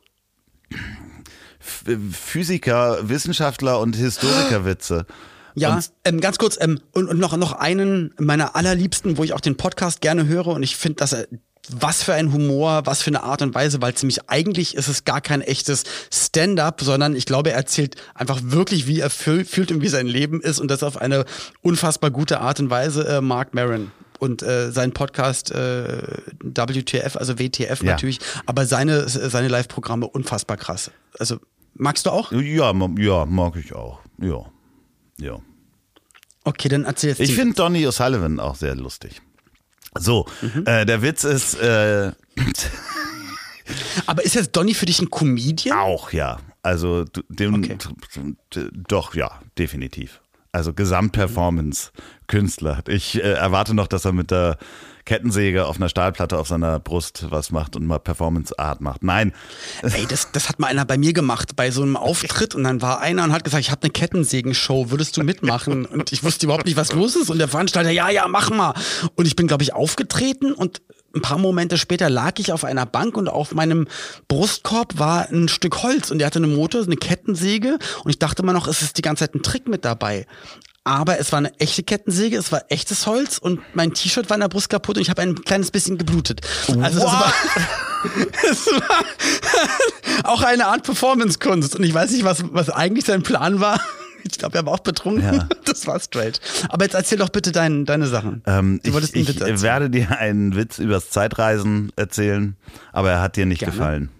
Physiker, 1.60 3.08
Wissenschaftler 3.08 3.80
und 3.80 3.96
Historikerwitze. 3.96 5.06
Ja, 5.54 5.78
ähm, 6.04 6.20
ganz 6.20 6.38
kurz, 6.38 6.56
ähm, 6.60 6.80
und, 6.92 7.08
und 7.08 7.18
noch, 7.18 7.36
noch 7.36 7.52
einen 7.52 8.14
meiner 8.18 8.56
allerliebsten, 8.56 9.18
wo 9.18 9.24
ich 9.24 9.34
auch 9.34 9.40
den 9.40 9.56
Podcast 9.56 10.00
gerne 10.00 10.26
höre 10.26 10.48
und 10.48 10.62
ich 10.62 10.76
finde, 10.76 10.96
dass 10.96 11.12
er 11.12 11.28
was 11.70 12.02
für 12.02 12.14
ein 12.14 12.32
Humor, 12.32 12.82
was 12.86 13.02
für 13.02 13.10
eine 13.10 13.22
Art 13.22 13.40
und 13.42 13.54
Weise, 13.54 13.80
weil 13.80 13.94
ziemlich 13.94 14.28
eigentlich 14.28 14.74
ist 14.74 14.88
es 14.88 15.04
gar 15.04 15.20
kein 15.20 15.42
echtes 15.42 15.84
Stand-up, 16.12 16.80
sondern 16.82 17.14
ich 17.14 17.24
glaube, 17.24 17.50
er 17.50 17.56
erzählt 17.56 17.96
einfach 18.14 18.40
wirklich, 18.42 18.86
wie 18.88 18.98
er 19.00 19.10
fühl, 19.10 19.44
fühlt 19.44 19.70
und 19.70 19.80
wie 19.80 19.88
sein 19.88 20.06
Leben 20.08 20.40
ist 20.40 20.58
und 20.58 20.70
das 20.70 20.82
auf 20.82 20.96
eine 20.96 21.24
unfassbar 21.62 22.10
gute 22.10 22.40
Art 22.40 22.58
und 22.58 22.68
Weise, 22.70 23.06
äh, 23.06 23.20
Mark 23.20 23.54
Maron. 23.54 23.92
und 24.18 24.42
äh, 24.42 24.72
sein 24.72 24.92
Podcast 24.92 25.50
äh, 25.52 26.02
WTF, 26.42 27.16
also 27.16 27.38
WTF 27.38 27.82
Ja. 27.82 27.92
natürlich, 27.92 28.18
aber 28.46 28.66
seine, 28.66 29.08
seine 29.08 29.48
Live-Programme 29.48 30.06
unfassbar 30.08 30.56
krass. 30.56 30.90
Also 31.18 31.38
magst 31.74 32.06
du 32.06 32.10
auch? 32.10 32.32
Ja, 32.32 32.72
ja, 32.98 33.24
mag 33.26 33.56
ich 33.56 33.72
auch. 33.74 34.00
Ja. 34.20 34.44
Ja. 35.18 35.38
Okay, 36.44 36.68
dann 36.68 36.84
erzähl 36.84 37.10
jetzt 37.10 37.20
Ich 37.20 37.34
finde 37.36 37.54
Donny 37.54 37.86
O'Sullivan 37.86 38.40
auch 38.40 38.56
sehr 38.56 38.74
lustig. 38.74 39.22
So, 39.98 40.26
Mhm. 40.40 40.64
äh, 40.66 40.84
der 40.86 41.02
Witz 41.02 41.24
ist 41.24 41.54
äh, 41.54 42.12
Aber 44.06 44.24
ist 44.24 44.34
jetzt 44.34 44.56
Donny 44.56 44.74
für 44.74 44.86
dich 44.86 45.00
ein 45.00 45.10
Comedian? 45.10 45.78
auch, 45.78 46.12
ja. 46.12 46.38
Also, 46.62 47.04
dem, 47.28 47.54
Okay. 47.54 47.76
doch, 48.88 49.14
ja, 49.14 49.40
definitiv. 49.58 50.20
Also 50.52 50.72
Gesamtperformance-Künstler. 50.74 52.82
Ich 52.88 53.16
äh, 53.16 53.32
erwarte 53.32 53.74
noch, 53.74 53.86
dass 53.88 54.04
er 54.04 54.12
mit 54.12 54.30
der 54.30 54.58
Kettensäge 55.04 55.66
auf 55.66 55.76
einer 55.76 55.88
Stahlplatte 55.88 56.38
auf 56.38 56.48
seiner 56.48 56.78
Brust 56.78 57.26
was 57.30 57.50
macht 57.50 57.76
und 57.76 57.86
mal 57.86 57.98
Performance-Art 57.98 58.80
macht. 58.80 59.02
Nein, 59.02 59.32
Ey, 59.82 60.06
das, 60.06 60.30
das 60.32 60.48
hat 60.48 60.58
mal 60.58 60.68
einer 60.68 60.84
bei 60.84 60.98
mir 60.98 61.12
gemacht, 61.12 61.56
bei 61.56 61.70
so 61.70 61.82
einem 61.82 61.96
Auftritt 61.96 62.54
und 62.54 62.64
dann 62.64 62.82
war 62.82 63.00
einer 63.00 63.24
und 63.24 63.32
hat 63.32 63.44
gesagt, 63.44 63.62
ich 63.62 63.70
habe 63.70 63.82
eine 63.82 63.90
Kettensägen-Show, 63.90 64.90
würdest 64.90 65.16
du 65.16 65.22
mitmachen? 65.22 65.86
Und 65.86 66.12
ich 66.12 66.22
wusste 66.22 66.46
überhaupt 66.46 66.66
nicht, 66.66 66.76
was 66.76 66.92
los 66.92 67.16
ist 67.16 67.30
und 67.30 67.38
der 67.38 67.48
Veranstalter, 67.48 67.90
ja, 67.90 68.10
ja, 68.10 68.26
mach 68.28 68.50
mal. 68.50 68.74
Und 69.16 69.26
ich 69.26 69.36
bin, 69.36 69.46
glaube 69.46 69.62
ich, 69.62 69.74
aufgetreten 69.74 70.52
und 70.52 70.82
ein 71.14 71.20
paar 71.20 71.38
Momente 71.38 71.76
später 71.78 72.08
lag 72.08 72.38
ich 72.38 72.52
auf 72.52 72.64
einer 72.64 72.86
Bank 72.86 73.16
und 73.16 73.28
auf 73.28 73.54
meinem 73.54 73.86
Brustkorb 74.28 74.98
war 74.98 75.28
ein 75.28 75.48
Stück 75.48 75.82
Holz 75.82 76.10
und 76.10 76.18
der 76.18 76.26
hatte 76.26 76.38
eine 76.38 76.46
Motor, 76.46 76.82
eine 76.82 76.96
Kettensäge 76.96 77.78
und 78.04 78.10
ich 78.10 78.18
dachte 78.18 78.42
immer 78.42 78.52
noch, 78.52 78.66
es 78.66 78.82
ist 78.82 78.98
die 78.98 79.02
ganze 79.02 79.24
Zeit 79.24 79.34
ein 79.34 79.42
Trick 79.42 79.68
mit 79.68 79.84
dabei. 79.84 80.26
Aber 80.84 81.20
es 81.20 81.30
war 81.30 81.38
eine 81.38 81.58
echte 81.60 81.84
Kettensäge, 81.84 82.36
es 82.36 82.50
war 82.50 82.64
echtes 82.68 83.06
Holz 83.06 83.38
und 83.38 83.60
mein 83.74 83.94
T-Shirt 83.94 84.28
war 84.30 84.36
in 84.36 84.40
der 84.40 84.48
Brust 84.48 84.68
kaputt 84.68 84.96
und 84.96 85.02
ich 85.02 85.10
habe 85.10 85.22
ein 85.22 85.36
kleines 85.36 85.70
bisschen 85.70 85.96
geblutet. 85.96 86.40
Also 86.80 86.98
das 86.98 87.04
war, 87.06 87.32
es 88.50 88.66
war 88.66 89.04
auch 90.32 90.42
eine 90.42 90.66
Art 90.66 90.82
Performance-Kunst. 90.82 91.76
Und 91.76 91.84
ich 91.84 91.94
weiß 91.94 92.10
nicht, 92.10 92.24
was, 92.24 92.42
was 92.52 92.68
eigentlich 92.68 93.04
sein 93.04 93.22
Plan 93.22 93.60
war. 93.60 93.80
Ich 94.24 94.38
glaube, 94.38 94.58
er 94.58 94.66
war 94.66 94.72
auch 94.74 94.80
betrunken. 94.80 95.34
Ja. 95.34 95.48
Das 95.64 95.86
war 95.86 95.98
straight. 96.00 96.40
Aber 96.68 96.84
jetzt 96.84 96.94
erzähl 96.94 97.18
doch 97.18 97.28
bitte 97.30 97.50
dein, 97.50 97.86
deine 97.86 98.06
Sachen. 98.06 98.42
ähm, 98.46 98.80
ich, 98.82 98.94
ich 99.14 99.62
werde 99.62 99.88
dir 99.88 100.10
einen 100.18 100.54
Witz 100.54 100.78
übers 100.78 101.10
Zeitreisen 101.10 101.92
erzählen, 101.96 102.56
aber 102.92 103.10
er 103.12 103.20
hat 103.22 103.36
dir 103.36 103.46
nicht 103.46 103.60
Gerne. 103.60 103.72
gefallen. 103.72 104.10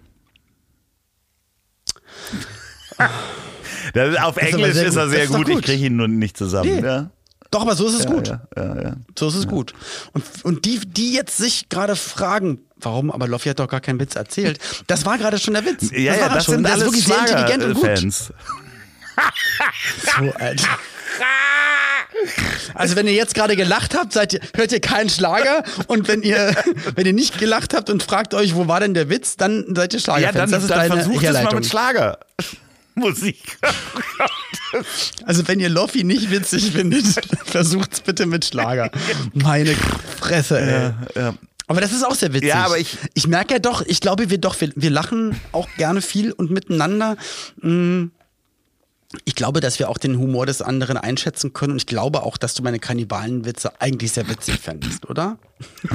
Das, 3.93 4.17
auf 4.17 4.37
ist 4.37 4.53
aber 4.53 4.63
Englisch 4.63 4.73
sehr 4.73 4.85
ist 4.87 4.95
er 4.95 5.03
gut. 5.05 5.11
sehr 5.11 5.19
Das 5.19 5.25
ist 5.29 5.31
doch 5.33 5.37
gut, 5.37 5.49
ich 5.49 5.55
gut. 5.55 5.63
kriege 5.65 5.85
ihn 5.85 5.95
nur 5.95 6.07
nicht 6.07 6.37
zusammen. 6.37 6.75
Nee. 6.81 6.85
Ja? 6.85 7.09
Doch, 7.51 7.61
aber 7.61 7.75
so 7.75 7.87
ist 7.87 7.99
es 7.99 8.05
gut. 8.07 8.27
Ja, 8.29 8.41
ja, 8.57 8.81
ja. 8.81 8.95
So 9.17 9.27
ist 9.27 9.35
es 9.35 9.47
gut. 9.47 9.73
Und, 10.13 10.23
und 10.43 10.65
die, 10.65 10.79
die 10.79 11.13
jetzt 11.13 11.37
sich 11.37 11.69
gerade 11.69 11.95
fragen, 11.95 12.59
warum, 12.77 13.11
aber 13.11 13.27
Loffi 13.27 13.49
hat 13.49 13.59
doch 13.59 13.67
gar 13.67 13.79
keinen 13.81 13.99
Witz 13.99 14.15
erzählt. 14.15 14.57
Das 14.87 15.05
war 15.05 15.19
gerade 15.19 15.37
schon 15.37 15.53
der 15.53 15.63
Witz. 15.63 15.91
Ja, 15.91 16.13
das 16.13 16.19
ja, 16.21 16.29
das 16.29 16.45
schon. 16.45 16.55
sind 16.55 16.65
ist 16.65 16.71
alles 16.71 16.85
wirklich 16.85 17.05
sehr 17.05 17.19
intelligent 17.19 17.63
und 17.63 17.73
gut. 17.75 17.83
Schlager-Fans. 17.83 18.33
So, 20.17 20.31
Alter. 20.39 20.67
Also 22.73 22.95
wenn 22.95 23.05
ihr 23.07 23.13
jetzt 23.13 23.35
gerade 23.35 23.55
gelacht 23.55 23.95
habt, 23.95 24.13
seid 24.13 24.33
ihr, 24.33 24.39
hört 24.55 24.71
ihr 24.71 24.79
keinen 24.79 25.09
Schlager 25.09 25.63
und 25.87 26.07
wenn 26.07 26.21
ihr, 26.23 26.55
wenn 26.95 27.05
ihr 27.05 27.13
nicht 27.13 27.37
gelacht 27.37 27.73
habt 27.73 27.89
und 27.89 28.01
fragt 28.01 28.33
euch, 28.33 28.55
wo 28.55 28.67
war 28.67 28.79
denn 28.79 28.93
der 28.93 29.09
Witz, 29.09 29.35
dann 29.35 29.65
seid 29.75 29.93
ihr 29.93 29.99
Ja, 29.99 30.03
Schlagerfans. 30.03 30.35
dann, 30.37 30.51
das 30.51 30.63
ist 30.63 30.69
dann 30.69 30.79
deine 30.79 30.95
versucht 31.03 31.23
es 31.23 31.43
mal 31.43 31.53
mit 31.55 31.65
Schlager. 31.65 32.17
Musik. 32.95 33.57
Also 35.25 35.47
wenn 35.47 35.59
ihr 35.59 35.69
Loffi 35.69 36.03
nicht 36.03 36.31
witzig 36.31 36.71
findet, 36.71 37.05
versucht's 37.45 38.01
bitte 38.01 38.25
mit 38.25 38.43
Schlager. 38.45 38.89
Meine 39.33 39.75
Fresse, 40.19 40.59
ey. 40.59 40.93
ja. 41.21 41.33
Aber 41.67 41.79
das 41.79 41.91
ist 41.93 42.03
auch 42.03 42.15
sehr 42.15 42.33
witzig. 42.33 42.49
Ja, 42.49 42.65
aber 42.65 42.79
ich- 42.79 42.97
ich 43.13 43.27
merke 43.27 43.53
ja 43.53 43.59
doch, 43.59 43.83
ich 43.85 44.01
glaube, 44.01 44.31
wir 44.31 44.39
doch, 44.39 44.59
wir, 44.59 44.71
wir 44.75 44.89
lachen 44.89 45.39
auch 45.51 45.67
gerne 45.77 46.01
viel 46.01 46.31
und 46.31 46.49
miteinander. 46.49 47.17
Mm. 47.61 48.05
Ich 49.25 49.35
glaube, 49.35 49.59
dass 49.59 49.79
wir 49.79 49.89
auch 49.89 49.97
den 49.97 50.17
Humor 50.17 50.45
des 50.45 50.61
anderen 50.61 50.97
einschätzen 50.97 51.53
können 51.53 51.73
und 51.73 51.77
ich 51.77 51.85
glaube 51.85 52.23
auch, 52.23 52.37
dass 52.37 52.55
du 52.55 52.63
meine 52.63 52.79
Kannibalenwitze 52.79 53.79
eigentlich 53.81 54.11
sehr 54.11 54.27
witzig 54.27 54.59
fändest, 54.59 55.09
oder? 55.09 55.37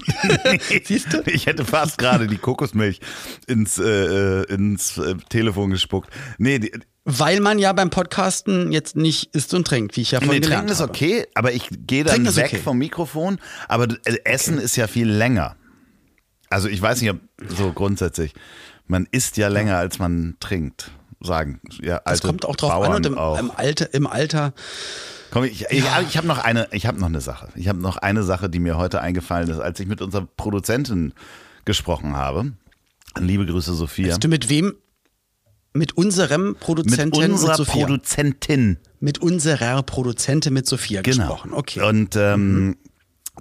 Siehst 0.84 1.12
du? 1.12 1.22
Ich 1.26 1.46
hätte 1.46 1.64
fast 1.64 1.98
gerade 1.98 2.28
die 2.28 2.38
Kokosmilch 2.38 3.00
ins, 3.46 3.78
äh, 3.78 4.42
ins 4.44 4.98
äh, 4.98 5.16
Telefon 5.28 5.70
gespuckt. 5.70 6.10
Nee, 6.38 6.60
die, 6.60 6.72
Weil 7.04 7.40
man 7.40 7.58
ja 7.58 7.72
beim 7.72 7.90
Podcasten 7.90 8.70
jetzt 8.72 8.96
nicht 8.96 9.34
isst 9.34 9.52
und 9.52 9.66
trinkt, 9.66 9.96
wie 9.96 10.02
ich 10.02 10.12
ja 10.12 10.20
vorhin 10.20 10.36
nee 10.36 10.40
gelernt 10.40 10.68
Trinken 10.68 10.72
ist 10.72 10.80
habe. 10.80 10.90
okay, 10.90 11.26
aber 11.34 11.52
ich 11.52 11.68
gehe 11.70 12.04
dann 12.04 12.14
Trinken 12.14 12.28
ist 12.28 12.36
weg 12.36 12.46
okay. 12.52 12.58
vom 12.58 12.78
Mikrofon. 12.78 13.38
Aber 13.66 13.88
äh, 14.04 14.16
Essen 14.24 14.58
ist 14.58 14.76
ja 14.76 14.86
viel 14.86 15.08
länger. 15.08 15.56
Also 16.50 16.68
ich 16.68 16.80
weiß 16.80 17.00
nicht, 17.00 17.10
ob 17.10 17.18
so 17.48 17.72
grundsätzlich. 17.72 18.32
Man 18.86 19.06
isst 19.10 19.36
ja 19.36 19.48
länger, 19.48 19.76
als 19.76 19.98
man 19.98 20.36
trinkt. 20.40 20.92
Sagen 21.20 21.60
ja 21.82 21.96
Das 22.04 22.14
alte 22.14 22.26
kommt 22.28 22.44
auch 22.44 22.56
drauf 22.56 22.70
Bauern 22.70 22.90
an 22.90 22.96
und 22.96 23.06
im, 23.06 23.18
auch. 23.18 23.38
im 23.38 23.50
Alter, 23.50 23.92
im 23.94 24.06
Alter 24.06 24.52
Komm, 25.30 25.44
ich, 25.44 25.66
ich, 25.70 25.84
ich 26.08 26.16
habe 26.16 26.26
noch 26.26 26.38
eine, 26.38 26.68
ich 26.72 26.86
habe 26.86 26.98
noch 26.98 27.06
eine 27.08 27.20
Sache. 27.20 27.48
Ich 27.54 27.68
habe 27.68 27.78
noch 27.78 27.98
eine 27.98 28.22
Sache, 28.22 28.48
die 28.48 28.60
mir 28.60 28.78
heute 28.78 29.02
eingefallen 29.02 29.50
ist, 29.50 29.58
als 29.58 29.78
ich 29.78 29.86
mit 29.86 30.00
unserer 30.00 30.26
Produzentin 30.38 31.12
gesprochen 31.66 32.16
habe. 32.16 32.52
Liebe 33.18 33.44
Grüße, 33.44 33.74
Sophia. 33.74 34.12
Hast 34.12 34.24
du 34.24 34.28
mit 34.28 34.48
wem? 34.48 34.74
Mit 35.74 35.98
unserem 35.98 36.48
Mit 36.52 36.60
Produzenten 36.60 37.30
unserer 37.30 37.56
Sophia. 37.56 37.84
Produzentin. 37.86 38.78
mit 39.00 39.18
unserer 39.18 39.82
Produzentin 39.82 40.54
mit 40.54 40.66
Sophia 40.66 41.02
Genau. 41.02 41.18
gesprochen. 41.26 41.52
Okay. 41.52 41.82
Und 41.82 42.16
ähm, 42.16 42.76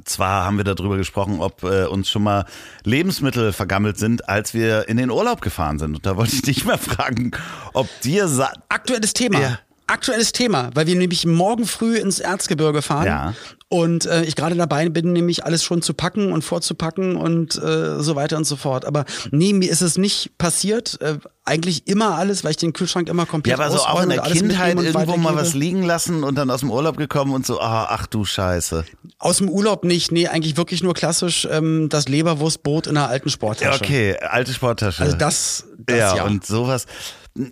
zwar 0.03 0.45
haben 0.45 0.57
wir 0.57 0.63
darüber 0.63 0.97
gesprochen, 0.97 1.39
ob 1.39 1.63
äh, 1.63 1.85
uns 1.85 2.09
schon 2.09 2.23
mal 2.23 2.45
Lebensmittel 2.83 3.53
vergammelt 3.53 3.97
sind, 3.97 4.27
als 4.29 4.53
wir 4.53 4.87
in 4.89 4.97
den 4.97 5.11
Urlaub 5.11 5.41
gefahren 5.41 5.79
sind. 5.79 5.95
Und 5.95 6.05
da 6.05 6.17
wollte 6.17 6.35
ich 6.35 6.41
dich 6.41 6.65
mal 6.65 6.77
fragen, 6.77 7.31
ob 7.73 7.87
dir 8.01 8.27
sa 8.27 8.51
Aktuelles 8.69 9.13
Thema. 9.13 9.39
Ja. 9.39 9.59
Aktuelles 9.87 10.33
Thema, 10.33 10.69
weil 10.73 10.85
wir 10.85 10.95
nämlich 10.95 11.25
morgen 11.25 11.65
früh 11.65 11.97
ins 11.97 12.19
Erzgebirge 12.19 12.81
fahren. 12.81 13.05
Ja. 13.05 13.33
Und 13.69 14.05
äh, 14.05 14.23
ich 14.23 14.35
gerade 14.35 14.55
dabei 14.55 14.87
bin, 14.87 15.11
nämlich 15.11 15.43
alles 15.43 15.61
schon 15.63 15.81
zu 15.81 15.93
packen 15.93 16.31
und 16.31 16.41
vorzupacken 16.41 17.17
und 17.17 17.55
äh, 17.61 18.01
so 18.01 18.15
weiter 18.15 18.37
und 18.37 18.45
so 18.45 18.55
fort. 18.55 18.85
Aber 18.85 19.03
nee, 19.31 19.51
mir 19.51 19.69
ist 19.69 19.81
es 19.81 19.97
nicht 19.97 20.37
passiert. 20.37 20.99
Äh, 21.01 21.17
eigentlich 21.43 21.87
immer 21.87 22.15
alles, 22.15 22.43
weil 22.43 22.51
ich 22.51 22.57
den 22.57 22.71
Kühlschrank 22.71 23.09
immer 23.09 23.23
ja, 23.23 23.29
komplett 23.29 23.59
aber 23.59 23.71
so 23.71 23.79
auch 23.79 24.01
in 24.01 24.09
der 24.09 24.21
Kindheit 24.21 24.77
irgendwo 24.77 25.17
mal 25.17 25.35
was 25.35 25.53
liegen 25.53 25.83
lassen 25.83 26.23
und 26.23 26.35
dann 26.35 26.49
aus 26.49 26.61
dem 26.61 26.71
Urlaub 26.71 26.95
gekommen 26.95 27.33
und 27.33 27.45
so, 27.45 27.59
ah, 27.59 27.87
ach 27.89 28.07
du 28.07 28.23
Scheiße. 28.23 28.85
Aus 29.19 29.37
dem 29.37 29.49
Urlaub 29.49 29.83
nicht. 29.83 30.11
Nee, 30.11 30.27
eigentlich 30.27 30.55
wirklich 30.55 30.83
nur 30.83 30.93
klassisch 30.93 31.47
ähm, 31.49 31.87
das 31.89 32.07
Leberwurstbrot 32.07 32.87
in 32.87 32.97
einer 32.97 33.09
alten 33.09 33.27
Ja, 33.27 33.33
Sporttasche. 33.33 33.83
okay, 33.83 34.17
alte 34.17 34.53
Sporttasche. 34.53 35.03
Also 35.03 35.17
das, 35.17 35.65
das 35.77 35.97
ja, 35.97 36.15
ja. 36.17 36.23
und 36.25 36.45
sowas. 36.45 36.85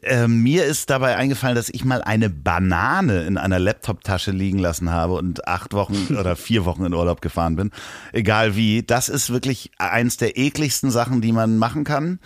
Äh, 0.01 0.27
mir 0.27 0.65
ist 0.65 0.89
dabei 0.89 1.15
eingefallen, 1.15 1.55
dass 1.55 1.69
ich 1.69 1.85
mal 1.85 2.01
eine 2.01 2.29
Banane 2.29 3.23
in 3.25 3.37
einer 3.37 3.59
Laptop-Tasche 3.59 4.31
liegen 4.31 4.59
lassen 4.59 4.91
habe 4.91 5.13
und 5.13 5.47
acht 5.47 5.73
Wochen 5.73 6.15
oder 6.19 6.35
vier 6.35 6.65
Wochen 6.65 6.85
in 6.85 6.93
Urlaub 6.93 7.21
gefahren 7.21 7.55
bin. 7.55 7.71
Egal 8.11 8.55
wie. 8.55 8.83
Das 8.83 9.09
ist 9.09 9.31
wirklich 9.31 9.71
eins 9.77 10.17
der 10.17 10.37
ekligsten 10.37 10.91
Sachen, 10.91 11.21
die 11.21 11.31
man 11.31 11.57
machen 11.57 11.83
kann. 11.83 12.19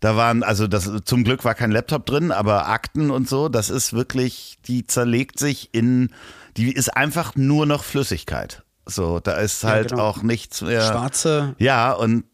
Da 0.00 0.16
waren, 0.16 0.42
also 0.42 0.66
das, 0.68 0.90
zum 1.04 1.24
Glück 1.24 1.44
war 1.44 1.54
kein 1.54 1.72
Laptop 1.72 2.06
drin, 2.06 2.30
aber 2.30 2.68
Akten 2.68 3.10
und 3.10 3.28
so, 3.28 3.48
das 3.48 3.68
ist 3.68 3.92
wirklich, 3.92 4.58
die 4.66 4.86
zerlegt 4.86 5.38
sich 5.38 5.70
in, 5.72 6.10
die 6.56 6.72
ist 6.72 6.96
einfach 6.96 7.34
nur 7.34 7.66
noch 7.66 7.82
Flüssigkeit. 7.82 8.62
So, 8.86 9.20
da 9.20 9.32
ist 9.32 9.64
halt 9.64 9.90
genau. 9.90 10.04
auch 10.04 10.22
nichts 10.22 10.62
mehr. 10.62 10.82
Schwarze 10.82 11.56
Ja, 11.58 11.92
und 11.92 12.24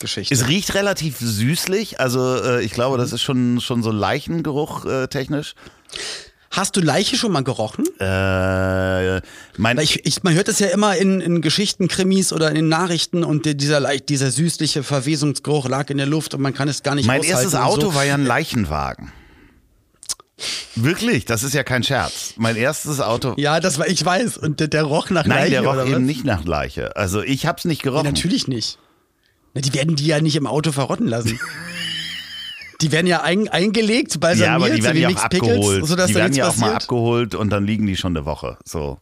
Ekelgeschichte. 0.00 0.34
es 0.34 0.48
riecht 0.48 0.74
relativ 0.74 1.18
süßlich, 1.18 2.00
also 2.00 2.36
äh, 2.42 2.64
ich 2.64 2.72
glaube, 2.72 2.98
das 2.98 3.12
ist 3.12 3.22
schon, 3.22 3.60
schon 3.60 3.82
so 3.82 3.90
Leichengeruch 3.90 4.84
äh, 4.86 5.06
technisch. 5.08 5.54
Hast 6.52 6.76
du 6.76 6.80
Leiche 6.80 7.16
schon 7.16 7.30
mal 7.30 7.44
gerochen? 7.44 7.84
Äh, 8.00 9.20
mein, 9.56 9.78
ich, 9.78 10.04
ich, 10.04 10.24
man 10.24 10.34
hört 10.34 10.48
es 10.48 10.58
ja 10.58 10.66
immer 10.68 10.96
in, 10.96 11.20
in 11.20 11.42
Geschichten, 11.42 11.86
Krimis 11.86 12.32
oder 12.32 12.48
in 12.48 12.56
den 12.56 12.68
Nachrichten 12.68 13.22
und 13.22 13.46
dieser, 13.46 13.80
dieser 13.98 14.30
süßliche 14.32 14.82
Verwesungsgeruch 14.82 15.68
lag 15.68 15.90
in 15.90 15.98
der 15.98 16.06
Luft 16.06 16.34
und 16.34 16.40
man 16.40 16.52
kann 16.52 16.68
es 16.68 16.82
gar 16.82 16.96
nicht 16.96 17.06
mein 17.06 17.22
erstes 17.22 17.54
Auto 17.54 17.90
so. 17.90 17.94
war 17.94 18.04
ja 18.04 18.14
ein 18.14 18.24
Leichenwagen. 18.26 19.12
Wirklich, 20.74 21.24
das 21.26 21.42
ist 21.44 21.54
ja 21.54 21.62
kein 21.62 21.84
Scherz. 21.84 22.32
Mein 22.36 22.56
erstes 22.56 23.00
Auto. 23.00 23.34
Ja, 23.36 23.60
das 23.60 23.78
war, 23.78 23.86
ich 23.86 24.04
weiß. 24.04 24.38
Und 24.38 24.58
der, 24.58 24.68
der 24.68 24.84
roch 24.84 25.10
nach 25.10 25.26
Nein, 25.26 25.38
Leiche 25.38 25.50
der 25.50 25.60
roch 25.62 25.82
eben 25.84 25.92
was? 25.92 26.00
nicht 26.00 26.24
nach 26.24 26.44
Leiche. 26.44 26.96
Also 26.96 27.22
ich 27.22 27.46
hab's 27.46 27.64
nicht 27.64 27.84
Nee, 27.84 27.90
gerochen. 27.90 28.06
natürlich 28.06 28.48
nicht. 28.48 28.78
Die 29.54 29.74
werden 29.74 29.96
die 29.96 30.06
ja 30.06 30.20
nicht 30.20 30.36
im 30.36 30.46
Auto 30.46 30.72
verrotten 30.72 31.06
lassen. 31.08 31.38
die 32.80 32.92
werden 32.92 33.06
ja 33.06 33.22
ein, 33.22 33.48
eingelegt, 33.48 34.18
balsamiert, 34.20 34.48
ja, 34.48 34.56
aber 34.56 34.70
die 34.70 34.80
so 34.80 34.86
werden 34.86 34.98
ja 35.02 35.08
auch 35.08 35.28
Pickles, 35.28 35.50
abgeholt. 35.50 35.86
sodass 35.86 36.06
die 36.08 36.14
werden 36.14 36.34
ja 36.34 36.48
auch 36.48 36.56
mal 36.56 36.74
abgeholt 36.74 37.34
und 37.34 37.50
dann 37.50 37.66
liegen 37.66 37.86
die 37.86 37.96
schon 37.96 38.16
eine 38.16 38.24
Woche. 38.26 38.56
So. 38.64 38.98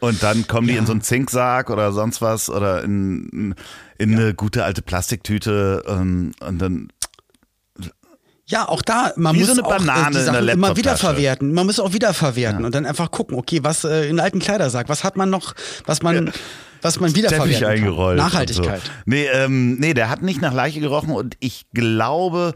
Und 0.00 0.22
dann 0.22 0.46
kommen 0.46 0.66
die 0.68 0.76
in 0.76 0.86
so 0.86 0.92
einen 0.92 1.02
Zinksarg 1.02 1.70
oder 1.70 1.92
sonst 1.92 2.20
was 2.20 2.50
oder 2.50 2.82
in, 2.82 3.54
in 3.98 4.12
eine 4.12 4.34
gute 4.34 4.64
alte 4.64 4.82
Plastiktüte 4.82 5.82
ähm, 5.86 6.32
und 6.40 6.58
dann 6.58 6.88
Ja, 8.46 8.68
auch 8.68 8.82
da, 8.82 9.12
man 9.16 9.34
Wie 9.34 9.40
muss 9.40 9.48
so 9.48 9.52
eine 9.54 9.64
auch, 9.64 9.74
äh, 9.74 9.78
Banane 9.78 10.18
die 10.18 10.22
Sachen 10.24 10.36
immer 10.36 10.42
Laptoptasche. 10.42 10.76
wieder 10.76 10.96
verwerten. 10.96 11.52
Man 11.54 11.66
muss 11.66 11.80
auch 11.80 11.92
wieder 11.94 12.12
verwerten 12.12 12.64
und 12.64 12.74
dann 12.74 12.84
einfach 12.84 13.10
gucken, 13.10 13.38
okay, 13.38 13.60
was 13.62 13.84
äh, 13.84 14.08
in 14.08 14.20
alten 14.20 14.40
Kleidersack, 14.40 14.88
was 14.88 15.04
hat 15.04 15.16
man 15.16 15.30
noch, 15.30 15.54
was 15.86 16.02
man, 16.02 16.32
was 16.84 17.00
man 17.00 17.14
wieder 17.16 17.28
Teppich 17.28 17.66
eingerollt. 17.66 18.18
kann. 18.18 18.26
Nachhaltigkeit. 18.28 18.82
So. 18.82 18.90
Nee, 19.06 19.26
ähm, 19.32 19.76
nee, 19.76 19.94
der 19.94 20.08
hat 20.10 20.22
nicht 20.22 20.40
nach 20.40 20.52
Leiche 20.54 20.80
gerochen 20.80 21.10
und 21.10 21.36
ich 21.40 21.66
glaube, 21.74 22.54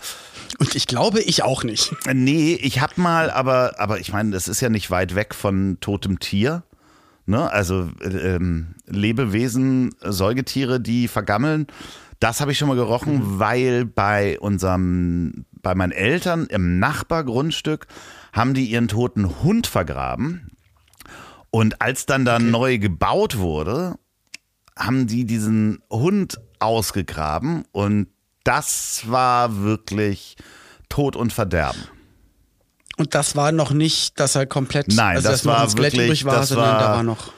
Und 0.59 0.75
ich 0.77 0.87
glaube, 0.87 1.21
ich 1.21 1.43
auch 1.43 1.65
nicht. 1.65 1.95
nee, 2.13 2.55
ich 2.61 2.81
hab 2.81 2.99
mal, 2.99 3.31
aber, 3.31 3.75
aber 3.81 3.99
ich 4.01 4.13
meine, 4.13 4.31
das 4.31 4.47
ist 4.49 4.61
ja 4.61 4.69
nicht 4.69 4.91
weit 4.91 5.15
weg 5.15 5.35
von 5.35 5.79
totem 5.81 6.19
Tier. 6.21 6.63
Ne? 7.27 7.51
Also 7.51 7.91
äh, 8.01 8.07
ähm, 8.37 8.75
Lebewesen, 8.87 9.95
Säugetiere, 10.03 10.81
die 10.81 11.09
vergammeln. 11.09 11.67
Das 12.21 12.41
habe 12.41 12.53
ich 12.53 12.59
schon 12.59 12.69
mal 12.69 12.75
gerochen, 12.77 13.15
Mhm. 13.15 13.39
weil 13.39 13.85
bei 13.85 14.39
unserem, 14.41 15.45
bei 15.63 15.75
meinen 15.75 15.93
Eltern 15.93 16.47
im 16.47 16.79
Nachbargrundstück 16.79 17.87
haben 18.33 18.55
die 18.55 18.67
ihren 18.67 18.89
toten 18.89 19.43
Hund 19.43 19.67
vergraben. 19.67 20.51
Und 21.51 21.81
als 21.81 22.07
dann 22.07 22.25
da 22.25 22.39
neu 22.39 22.79
gebaut 22.79 23.39
wurde, 23.39 23.95
haben 24.79 25.07
die 25.07 25.25
diesen 25.25 25.83
Hund 25.91 26.39
ausgegraben 26.61 27.65
und 27.73 28.09
das 28.45 29.03
war 29.07 29.63
wirklich 29.63 30.37
Tod 30.89 31.17
und 31.17 31.33
Verderben. 31.33 31.83
Und 32.97 33.15
das 33.15 33.37
war 33.37 33.53
noch 33.53 33.71
nicht, 33.73 34.19
dass 34.19 34.35
er 34.35 34.47
komplett, 34.47 34.89
Nein, 34.89 35.17
also 35.17 35.29
das 35.29 35.45
war 35.45 35.71
wirklich- 35.77 35.95
übrig 36.07 36.25
war, 36.25 36.37
das 36.37 36.49
sondern 36.49 36.71
war- 36.73 36.81
da 36.81 36.93
war 36.95 37.03
noch. 37.03 37.33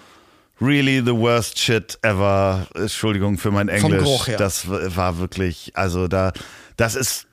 Really 0.63 0.99
the 1.05 1.13
worst 1.17 1.59
shit 1.59 1.99
ever. 2.03 2.67
Entschuldigung 2.75 3.39
für 3.39 3.51
mein 3.51 3.69
Englisch. 3.69 3.99
Geruch 4.03 4.27
her. 4.29 4.37
Das 4.37 4.69
war 4.69 5.17
wirklich, 5.19 5.73
also 5.75 6.07
da, 6.07 6.33
das 6.77 6.95
ist 6.95 7.27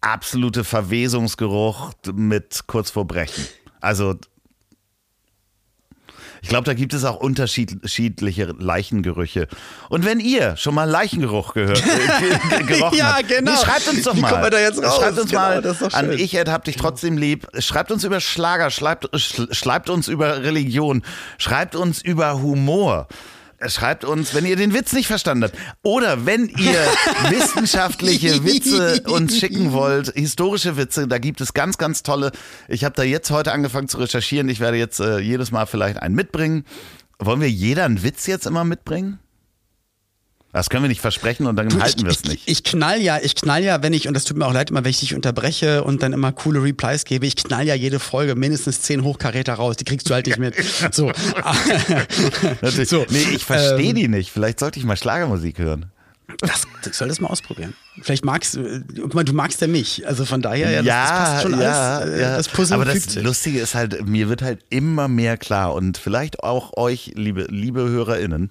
absolute 0.00 0.64
Verwesungsgeruch 0.64 1.92
mit 2.14 2.60
kurz 2.66 2.90
vor 2.90 3.06
Brechen. 3.06 3.44
Also 3.80 4.14
ich 6.44 6.50
glaube, 6.50 6.66
da 6.66 6.74
gibt 6.74 6.92
es 6.92 7.04
auch 7.06 7.16
unterschiedliche 7.16 8.54
Leichengerüche. 8.58 9.48
Und 9.88 10.04
wenn 10.04 10.20
ihr 10.20 10.58
schon 10.58 10.74
mal 10.74 10.84
Leichengeruch 10.84 11.54
gehört, 11.54 11.82
äh, 11.82 12.58
ge- 12.58 12.66
gerochen 12.78 12.98
Ja, 12.98 13.14
habt, 13.16 13.28
genau. 13.28 13.50
nee, 13.50 13.56
schreibt 13.56 13.88
uns 13.88 14.02
doch 14.02 14.14
Wie 14.14 14.20
mal. 14.20 14.28
kommen 14.28 14.42
wir 14.42 14.50
da 14.50 14.60
jetzt 14.60 14.82
raus? 14.82 14.96
Schreibt 14.96 15.18
uns 15.18 15.30
Genau, 15.30 15.40
mal 15.40 15.76
an 15.92 16.12
ich 16.12 16.36
hab 16.36 16.64
dich 16.64 16.76
trotzdem 16.76 17.16
lieb. 17.16 17.46
Schreibt 17.60 17.90
uns 17.90 18.04
über 18.04 18.20
Schlager, 18.20 18.70
schreibt, 18.70 19.06
sch- 19.14 19.54
schreibt 19.54 19.88
uns 19.88 20.06
über 20.08 20.42
Religion, 20.42 21.02
schreibt 21.38 21.76
uns 21.76 22.02
über 22.02 22.42
Humor. 22.42 23.08
Schreibt 23.68 24.04
uns, 24.04 24.34
wenn 24.34 24.44
ihr 24.44 24.56
den 24.56 24.74
Witz 24.74 24.92
nicht 24.92 25.06
verstanden 25.06 25.44
habt. 25.44 25.56
Oder 25.82 26.26
wenn 26.26 26.48
ihr 26.48 26.80
wissenschaftliche 27.30 28.44
Witze 28.44 29.02
uns 29.06 29.38
schicken 29.38 29.72
wollt, 29.72 30.12
historische 30.14 30.76
Witze, 30.76 31.08
da 31.08 31.18
gibt 31.18 31.40
es 31.40 31.54
ganz, 31.54 31.78
ganz 31.78 32.02
tolle. 32.02 32.32
Ich 32.68 32.84
habe 32.84 32.94
da 32.94 33.02
jetzt 33.02 33.30
heute 33.30 33.52
angefangen 33.52 33.88
zu 33.88 33.98
recherchieren. 33.98 34.48
Ich 34.48 34.60
werde 34.60 34.76
jetzt 34.76 35.00
äh, 35.00 35.18
jedes 35.18 35.50
Mal 35.50 35.66
vielleicht 35.66 36.00
einen 36.02 36.14
mitbringen. 36.14 36.64
Wollen 37.18 37.40
wir 37.40 37.50
jeder 37.50 37.84
einen 37.84 38.02
Witz 38.02 38.26
jetzt 38.26 38.46
immer 38.46 38.64
mitbringen? 38.64 39.18
Das 40.54 40.70
können 40.70 40.84
wir 40.84 40.88
nicht 40.88 41.00
versprechen 41.00 41.46
und 41.46 41.56
dann 41.56 41.68
Du, 41.68 41.80
halten 41.80 42.04
wir 42.04 42.12
es 42.12 42.20
ich, 42.22 42.30
nicht. 42.30 42.42
Ich, 42.46 42.62
knall 42.62 43.00
ja, 43.02 43.18
ich 43.20 43.34
knall 43.34 43.64
ja, 43.64 43.82
wenn 43.82 43.92
ich, 43.92 44.06
und 44.06 44.14
das 44.14 44.24
tut 44.24 44.36
mir 44.36 44.46
auch 44.46 44.52
leid, 44.52 44.70
immer 44.70 44.84
wenn 44.84 44.90
ich 44.90 45.00
dich 45.00 45.12
unterbreche 45.14 45.82
und 45.82 46.00
dann 46.02 46.12
immer 46.12 46.30
coole 46.30 46.62
Replies 46.62 47.04
gebe, 47.04 47.26
ich 47.26 47.34
knall 47.34 47.66
ja 47.66 47.74
jede 47.74 47.98
Folge 47.98 48.36
mindestens 48.36 48.80
zehn 48.80 49.02
Hochkaräter 49.02 49.54
raus, 49.54 49.76
die 49.76 49.84
kriegst 49.84 50.08
du 50.08 50.14
halt 50.14 50.26
nicht 50.26 50.38
mit. 50.38 50.54
So. 50.92 51.10
Natürlich. 52.62 52.88
so, 52.88 53.04
nee, 53.10 53.26
ich 53.34 53.44
verstehe 53.44 53.90
ähm, 53.90 53.96
die 53.96 54.08
nicht. 54.08 54.30
Vielleicht 54.30 54.60
sollte 54.60 54.78
ich 54.78 54.84
mal 54.84 54.96
Schlagermusik 54.96 55.58
hören. 55.58 55.86
Das, 56.38 56.62
ich 56.86 56.94
soll 56.94 57.08
das 57.08 57.20
mal 57.20 57.28
ausprobieren. 57.28 57.74
Vielleicht 58.00 58.24
magst 58.24 58.54
du, 58.54 58.80
du 58.80 59.32
magst 59.32 59.60
ja 59.60 59.66
mich. 59.66 60.06
Also 60.06 60.24
von 60.24 60.40
daher, 60.40 60.70
ja, 60.70 60.82
das, 60.82 61.10
das 61.10 61.10
passt 61.18 61.42
schon 61.42 61.54
alles. 61.54 62.10
äh, 62.14 62.20
Das 62.36 62.48
Puzzle 62.48 62.74
Aber 62.74 62.84
das. 62.84 63.14
Lustige 63.16 63.60
ist 63.60 63.74
halt, 63.74 64.06
mir 64.06 64.28
wird 64.28 64.42
halt 64.42 64.60
immer 64.70 65.08
mehr 65.08 65.36
klar 65.36 65.74
und 65.74 65.98
vielleicht 65.98 66.44
auch 66.44 66.76
euch, 66.76 67.12
liebe, 67.14 67.46
liebe 67.50 67.82
HörerInnen, 67.88 68.50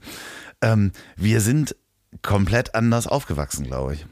ähm, 0.62 0.91
wir 1.16 1.41
sind 1.41 1.76
komplett 2.22 2.76
anders 2.76 3.07
aufgewachsen, 3.07 3.66
glaube 3.66 3.95
ich. 3.95 4.05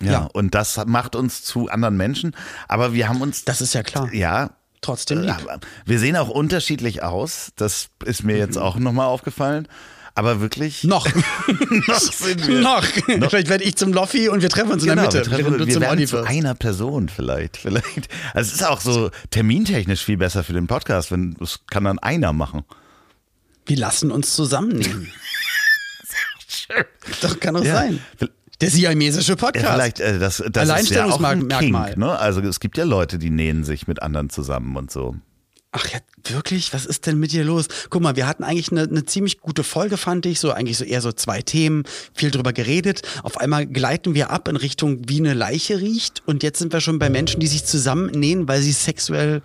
Ja, 0.00 0.12
Ja. 0.12 0.18
und 0.32 0.54
das 0.54 0.80
macht 0.86 1.14
uns 1.14 1.42
zu 1.44 1.68
anderen 1.68 1.96
Menschen, 1.96 2.34
aber 2.68 2.92
wir 2.92 3.08
haben 3.08 3.20
uns, 3.20 3.44
Das 3.44 3.60
ist 3.60 3.72
ja 3.74 3.82
klar. 3.82 4.12
ja, 4.12 4.50
Trotzdem 4.80 5.20
lieb. 5.20 5.36
wir 5.84 5.98
sehen 6.00 6.16
auch 6.16 6.28
unterschiedlich 6.28 7.02
aus, 7.04 7.52
das 7.56 7.88
ist 8.04 8.24
mir 8.24 8.32
Mhm. 8.34 8.38
jetzt 8.40 8.58
auch 8.58 8.76
nochmal 8.76 9.06
aufgefallen, 9.06 9.68
aber 10.16 10.40
wirklich, 10.40 10.82
Noch. 10.82 11.06
noch 11.86 12.00
sind 12.00 12.46
wir. 12.48 12.60
noch. 12.62 12.82
Vielleicht 12.84 13.48
werde 13.48 13.62
ich 13.64 13.76
zum 13.76 13.92
Loffi 13.92 14.28
und 14.28 14.42
wir 14.42 14.48
treffen 14.50 14.72
uns 14.72 14.82
in 14.82 14.88
der 14.88 14.96
Genau, 14.96 15.06
Mitte. 15.06 15.18
wir, 15.18 15.36
treffen, 15.36 15.58
wir 15.58 15.68
zum 15.72 15.82
werden 15.82 15.98
Olli 15.98 16.06
zu 16.06 16.24
einer 16.26 16.54
Person 16.54 17.08
vielleicht. 17.08 17.56
vielleicht. 17.58 18.08
Also 18.34 18.48
es 18.48 18.54
ist 18.54 18.64
auch 18.66 18.80
so 18.80 19.10
termintechnisch 19.30 20.02
viel 20.04 20.16
besser 20.16 20.42
für 20.42 20.52
den 20.52 20.66
Podcast, 20.66 21.12
wenn 21.12 21.34
das 21.38 21.60
kann 21.70 21.84
dann 21.84 21.98
einer 22.00 22.32
machen. 22.32 22.64
Wir 23.66 23.76
lassen 23.76 24.10
uns 24.10 24.34
zusammennehmen. 24.34 25.12
Doch, 27.22 27.38
kann 27.40 27.54
doch 27.54 27.64
Ja. 27.64 27.74
sein. 27.74 28.00
Der 28.60 28.70
siamesische 28.70 29.32
Ja, 29.32 29.36
Podcast. 29.36 29.66
vielleicht, 29.66 30.00
äh, 30.00 30.18
das, 30.18 30.36
das 30.36 30.68
ja 30.68 30.74
Alleinstellungsmerkmal. 30.74 31.86
Kink, 31.90 31.96
ne? 31.98 32.18
Also 32.18 32.40
es 32.42 32.60
gibt 32.60 32.78
ja 32.78 32.84
Leute, 32.84 33.18
die 33.18 33.30
nähen 33.30 33.64
sich 33.64 33.86
mit 33.88 34.02
anderen 34.02 34.30
zusammen 34.30 34.76
und 34.76 34.90
so. 34.90 35.16
Ach 35.74 35.86
ja, 35.88 35.98
wirklich? 36.30 36.74
Was 36.74 36.84
ist 36.84 37.06
denn 37.06 37.18
mit 37.18 37.32
dir 37.32 37.44
los? 37.44 37.66
Guck 37.88 38.02
mal, 38.02 38.14
wir 38.14 38.26
hatten 38.26 38.44
eigentlich 38.44 38.70
eine, 38.70 38.82
eine 38.82 39.06
ziemlich 39.06 39.40
gute 39.40 39.64
Folge, 39.64 39.96
fand 39.96 40.26
ich. 40.26 40.38
So 40.38 40.52
eigentlich 40.52 40.76
so 40.76 40.84
eher 40.84 41.00
so 41.00 41.12
zwei 41.12 41.40
Themen, 41.40 41.84
viel 42.14 42.30
drüber 42.30 42.52
geredet. 42.52 43.00
Auf 43.22 43.38
einmal 43.38 43.66
gleiten 43.66 44.14
wir 44.14 44.30
ab 44.30 44.48
in 44.48 44.56
Richtung, 44.56 45.08
wie 45.08 45.18
eine 45.18 45.32
Leiche 45.32 45.80
riecht. 45.80 46.22
Und 46.26 46.42
jetzt 46.42 46.58
sind 46.58 46.72
wir 46.74 46.82
schon 46.82 46.98
bei 46.98 47.08
Menschen, 47.08 47.40
die 47.40 47.46
sich 47.46 47.64
zusammennähen, 47.64 48.46
weil 48.48 48.60
sie 48.60 48.72
sexuell 48.72 49.40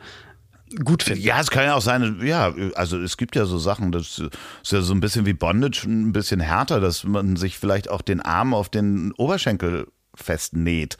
gut 0.84 1.04
finden. 1.04 1.24
Ja, 1.24 1.40
es 1.40 1.50
kann 1.50 1.64
ja 1.64 1.76
auch 1.76 1.82
sein, 1.82 2.20
ja, 2.24 2.54
also 2.76 3.00
es 3.00 3.18
gibt 3.18 3.36
ja 3.36 3.46
so 3.46 3.58
Sachen, 3.58 3.92
das 3.92 4.20
ist 4.20 4.72
ja 4.72 4.82
so 4.82 4.94
ein 4.94 5.00
bisschen 5.00 5.26
wie 5.26 5.34
Bondage, 5.34 5.86
ein 5.88 6.14
bisschen 6.14 6.40
härter, 6.40 6.80
dass 6.80 7.04
man 7.04 7.36
sich 7.36 7.58
vielleicht 7.58 7.90
auch 7.90 8.02
den 8.02 8.22
Arm 8.22 8.54
auf 8.54 8.70
den 8.70 9.12
Oberschenkel 9.14 9.88
festnäht. 10.16 10.98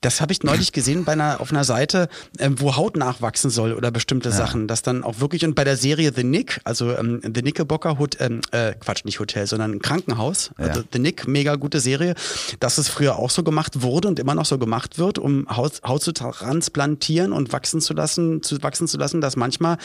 Das 0.00 0.20
habe 0.20 0.32
ich 0.32 0.42
neulich 0.42 0.72
gesehen 0.72 1.04
bei 1.04 1.12
einer, 1.12 1.40
auf 1.40 1.50
einer 1.50 1.64
Seite, 1.64 2.08
ähm, 2.38 2.60
wo 2.60 2.76
Haut 2.76 2.96
nachwachsen 2.96 3.50
soll 3.50 3.72
oder 3.72 3.90
bestimmte 3.90 4.30
Sachen. 4.32 4.68
Das 4.68 4.82
dann 4.82 5.04
auch 5.04 5.20
wirklich, 5.20 5.44
und 5.44 5.54
bei 5.54 5.64
der 5.64 5.76
Serie 5.76 6.12
The 6.14 6.24
Nick, 6.24 6.60
also 6.64 6.96
ähm, 6.96 7.20
The 7.22 7.42
Knickerbocker, 7.42 7.98
Hot, 7.98 8.16
ähm, 8.20 8.40
äh, 8.52 8.74
Quatsch, 8.74 9.04
nicht 9.04 9.20
Hotel, 9.20 9.46
sondern 9.46 9.80
Krankenhaus, 9.80 10.50
also 10.56 10.82
The 10.92 10.98
Nick, 10.98 11.26
mega 11.26 11.56
gute 11.56 11.80
Serie, 11.80 12.14
dass 12.60 12.78
es 12.78 12.88
früher 12.88 13.16
auch 13.16 13.30
so 13.30 13.42
gemacht 13.42 13.82
wurde 13.82 14.08
und 14.08 14.18
immer 14.18 14.34
noch 14.34 14.46
so 14.46 14.58
gemacht 14.58 14.98
wird, 14.98 15.18
um 15.18 15.46
Haut, 15.54 15.82
Haut 15.86 16.02
zu 16.02 16.12
transplantieren 16.12 17.32
und 17.32 17.52
wachsen 17.52 17.80
zu 17.80 17.94
lassen, 17.94 18.42
zu 18.42 18.62
wachsen 18.62 18.86
zu 18.88 18.98
lassen, 18.98 19.20
dass 19.20 19.36
manchmal 19.36 19.78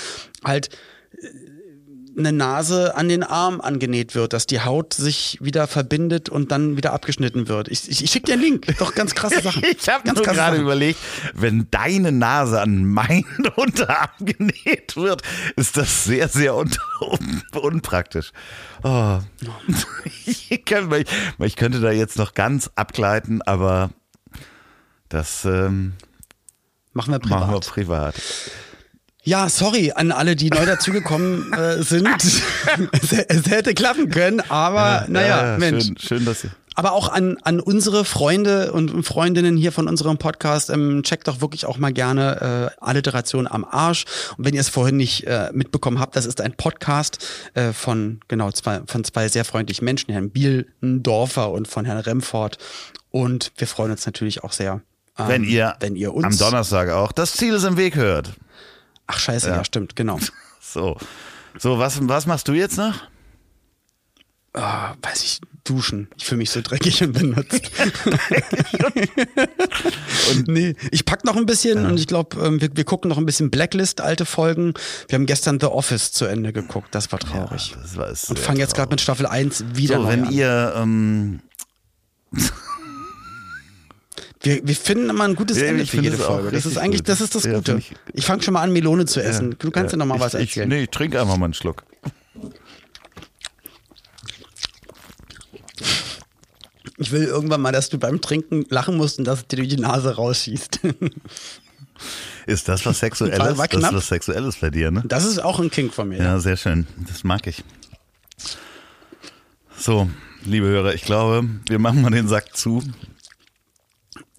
halt 0.43 0.69
äh, 1.17 1.27
eine 2.18 2.32
Nase 2.32 2.95
an 2.95 3.09
den 3.09 3.24
Arm 3.24 3.62
angenäht 3.62 4.16
wird, 4.16 4.34
dass 4.34 4.45
die 4.47 4.62
Haut 4.62 4.93
sich 4.93 5.38
wieder 5.41 5.68
verbindet 5.68 6.30
und 6.30 6.51
dann 6.51 6.78
wieder 6.78 6.93
abgeschnitten 6.93 7.47
wird. 7.47 7.68
Ich, 7.70 7.89
ich, 7.89 8.03
ich 8.03 8.12
schicke 8.12 8.28
dir 8.28 8.34
einen 8.34 8.41
Link. 8.41 8.78
Doch 8.80 8.95
ganz 8.95 9.16
krasse 9.16 9.41
Sachen. 9.43 9.64
Ich 9.64 9.88
habe 9.89 10.03
ganz 10.03 10.22
gerade 10.22 10.57
überlegt, 10.57 10.99
wenn 11.34 11.68
deine 11.72 12.12
Nase 12.12 12.62
an 12.62 12.86
meinen 12.86 13.26
Unterarm 13.55 14.09
genäht 14.20 14.95
wird, 14.95 15.22
ist 15.55 15.78
das 15.78 16.03
sehr, 16.03 16.28
sehr 16.28 16.55
un 16.55 16.72
un 17.01 17.43
unpraktisch. 17.62 18.32
Oh. 18.84 19.20
Ich, 20.26 20.66
könnte, 20.66 21.03
ich 21.39 21.55
könnte 21.55 21.80
da 21.80 21.91
jetzt 21.91 22.18
noch 22.18 22.34
ganz 22.34 22.70
abgleiten, 22.76 23.41
aber 23.41 23.91
das 25.09 25.45
ähm, 25.45 25.93
Machen 26.93 27.14
wir 27.14 27.20
privat. 27.20 27.39
machen 27.39 27.53
wir 27.53 27.59
privat. 27.59 28.16
Ja, 29.24 29.49
sorry 29.49 29.91
an 29.95 30.11
alle, 30.11 30.36
die 30.36 30.49
neu 30.49 30.65
dazugekommen 30.65 31.53
äh, 31.53 31.84
sind. 31.84 32.07
es, 32.91 33.11
es 33.11 33.49
hätte 33.49 33.76
klappen 33.76 34.09
können, 34.09 34.41
aber 34.49 35.05
naja, 35.09 35.51
ja, 35.51 35.57
Mensch. 35.59 35.86
Schön, 35.86 35.97
schön, 35.99 36.26
dass 36.26 36.43
ihr. 36.43 36.51
Aber 36.74 36.93
auch 36.93 37.09
an, 37.09 37.38
an 37.43 37.59
unsere 37.59 38.05
Freunde 38.05 38.72
und 38.72 39.03
Freundinnen 39.03 39.57
hier 39.57 39.72
von 39.72 39.88
unserem 39.88 40.17
Podcast, 40.17 40.69
ähm, 40.69 41.03
checkt 41.03 41.28
doch 41.28 41.41
wirklich 41.41 41.65
auch 41.65 41.78
mal 41.78 41.91
gerne 41.91 42.72
äh, 42.80 42.84
Alliteration 42.84 43.45
am 43.45 43.65
Arsch. 43.65 44.05
Und 44.38 44.45
wenn 44.45 44.53
ihr 44.53 44.61
es 44.61 44.69
vorhin 44.69 44.95
nicht 44.95 45.28
äh, 45.28 45.49
mitbekommen 45.53 45.99
habt, 45.99 46.15
das 46.15 46.26
ist 46.26 46.39
ein 46.39 46.53
Podcast 46.53 47.24
äh, 47.53 47.74
von 47.74 48.22
genau 48.30 48.51
zwei, 48.51 48.82
von 48.88 49.03
zwei 49.03 49.28
sehr 49.28 49.43
freundlichen 49.43 49.84
Menschen, 49.84 50.11
Herrn 50.11 50.30
Bielendorfer 50.30 51.51
und 51.51 51.67
von 51.67 51.86
Herrn 51.86 51.99
Remford. 51.99 52.57
Und 53.11 53.51
wir 53.57 53.67
freuen 53.67 53.91
uns 53.91 54.05
natürlich 54.05 54.43
auch 54.43 54.53
sehr, 54.53 54.82
ähm, 55.19 55.28
Wenn 55.28 55.43
ihr, 55.43 55.76
wenn 55.82 55.97
ihr 55.97 56.13
uns 56.13 56.41
am 56.41 56.49
Donnerstag 56.49 56.89
auch 56.89 57.11
das 57.11 57.34
Ziel 57.34 57.53
ist 57.53 57.65
im 57.65 57.76
Weg 57.76 57.95
hört. 57.95 58.32
Ach 59.12 59.20
scheiße, 59.20 59.49
ja, 59.49 59.64
stimmt, 59.64 59.95
genau. 59.95 60.20
So, 60.64 60.95
so 61.57 61.80
was, 61.80 62.07
was 62.07 62.28
machst 62.28 62.47
du 62.47 62.53
jetzt 62.53 62.78
noch? 62.78 62.93
Ah, 64.53 64.93
weiß 65.01 65.24
ich, 65.24 65.41
duschen. 65.66 66.07
Ich 66.18 66.26
fühle 66.26 66.38
mich 66.38 66.49
so 66.49 66.62
dreckig 66.62 67.03
und 67.03 67.12
benutzt. 67.14 67.72
und 70.32 70.47
nee, 70.47 70.76
ich 70.91 71.03
pack 71.03 71.26
noch 71.26 71.36
ein 71.36 71.45
bisschen 71.45 71.86
und 71.86 71.99
ich 71.99 72.07
glaube, 72.07 72.39
ähm, 72.39 72.62
wir, 72.62 72.70
wir 72.74 72.86
gucken 72.86 73.09
noch 73.09 73.18
ein 73.18 73.26
bisschen 73.26 73.49
Blacklist, 73.49 73.99
alte 73.99 74.26
Folgen. 74.26 74.76
Wir 75.09 75.18
haben 75.18 75.26
gestern 75.26 75.59
The 75.59 75.66
Office 75.68 76.14
zu 76.14 76.26
Ende 76.26 76.53
geguckt, 76.53 76.95
das 76.95 77.12
war 77.12 77.20
traurig. 77.20 77.76
Das 77.82 77.97
war 77.97 78.07
und 78.30 78.39
fangen 78.39 78.59
jetzt 78.59 78.76
gerade 78.76 78.91
mit 78.91 79.01
Staffel 79.01 79.26
1 79.26 79.66
wieder 79.74 79.97
So, 79.97 80.07
wenn 80.07 80.26
an. 80.26 80.32
ihr 80.32 80.74
ähm, 80.78 81.41
Wir, 84.43 84.65
wir 84.67 84.75
finden 84.75 85.09
immer 85.09 85.25
ein 85.25 85.35
gutes 85.35 85.57
Ja, 85.57 85.65
Ende 85.67 85.85
für 85.85 86.01
jede 86.01 86.17
Folge. 86.17 86.51
Das 86.51 86.65
ist 86.65 86.77
eigentlich, 86.77 87.01
gut. 87.01 87.09
das 87.09 87.21
ist 87.21 87.35
das 87.35 87.43
Ja, 87.43 87.53
Gute. 87.57 87.77
ich- 87.77 87.93
ich 88.13 88.25
fange 88.25 88.41
schon 88.41 88.53
mal 88.55 88.61
an, 88.61 88.73
Melone 88.73 89.05
zu 89.05 89.21
essen. 89.21 89.55
Du 89.59 89.69
kannst 89.71 89.91
ja, 89.91 89.97
noch 89.97 90.05
mal 90.07 90.19
was 90.19 90.33
ich, 90.33 90.41
erzählen. 90.57 90.71
Ich, 90.71 90.77
nee, 90.77 90.83
ich 90.83 90.89
trinke 90.89 91.21
einfach 91.21 91.37
mal 91.37 91.45
einen 91.45 91.53
Schluck. 91.53 91.83
Ich 96.97 97.11
will 97.11 97.23
irgendwann 97.23 97.61
mal, 97.61 97.71
dass 97.71 97.89
du 97.89 97.97
beim 97.97 98.21
Trinken 98.21 98.65
lachen 98.69 98.95
musst 98.97 99.17
und 99.19 99.25
dass 99.25 99.39
es 99.39 99.47
dir 99.47 99.57
durch 99.57 99.69
die 99.69 99.77
Nase 99.77 100.15
rausschießt. 100.15 100.79
Ist 102.47 102.67
das 102.67 102.85
was 102.85 102.99
Sexuelles? 102.99 103.39
War- 103.39 103.57
war 103.57 103.67
das 103.67 103.83
ist 103.83 103.93
was 103.93 104.07
Sexuelles 104.07 104.55
bei 104.57 104.69
dir, 104.69 104.91
ne? 104.91 105.03
Das 105.05 105.25
ist 105.25 105.39
auch 105.39 105.59
ein 105.59 105.69
Kink 105.69 105.93
von 105.93 106.09
mir. 106.09 106.17
Ja, 106.17 106.39
sehr 106.39 106.57
schön. 106.57 106.87
Das 107.07 107.23
mag 107.23 107.45
ich. 107.47 107.63
So, 109.77 110.09
liebe 110.43 110.65
Hörer, 110.67 110.93
ich 110.93 111.03
glaube, 111.03 111.47
wir 111.67 111.79
machen 111.79 112.01
mal 112.01 112.09
den 112.11 112.27
Sack 112.27 112.55
zu. 112.55 112.83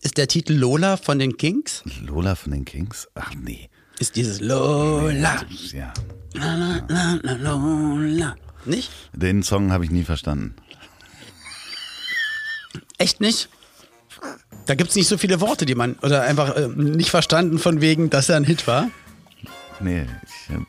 Ist 0.03 0.19
der 0.19 0.27
Titel 0.29 0.53
Lola 0.55 0.97
von 0.97 1.19
den 1.19 1.37
Kinks? 1.37 1.83
Lola 2.05 2.35
von 2.35 2.53
den 2.53 2.65
Kings? 2.65 3.09
Ach 3.15 3.33
nee. 3.41 3.71
Ist 4.01 4.17
dieses 4.17 4.41
Lola, 4.41 5.45
Ja. 5.73 5.93
la, 6.35 6.55
la, 6.57 6.85
la, 6.89 7.19
la, 7.23 7.33
Lola. 7.35 8.37
Nicht? 8.65 8.91
Den 9.13 9.43
Song 9.43 9.71
habe 9.73 9.85
ich 9.85 9.91
nie 9.91 10.03
verstanden. 10.05 10.55
Echt 12.99 13.21
nicht? 13.21 13.49
Da 14.67 14.75
gibt 14.75 14.91
es 14.91 14.97
nicht 14.97 15.09
so 15.09 15.19
viele 15.19 15.41
Worte, 15.41 15.67
die 15.67 15.75
man, 15.75 15.95
oder 16.03 16.23
einfach 16.23 16.57
äh, 16.57 16.69
nicht 16.69 17.11
verstanden 17.11 17.59
von 17.59 17.81
wegen, 17.81 18.11
dass 18.11 18.29
er 18.29 18.37
ein 18.37 18.45
Hit 18.45 18.67
war. 18.67 18.91
Nee, 19.81 20.07
ich 20.47 20.55
habe 20.55 20.67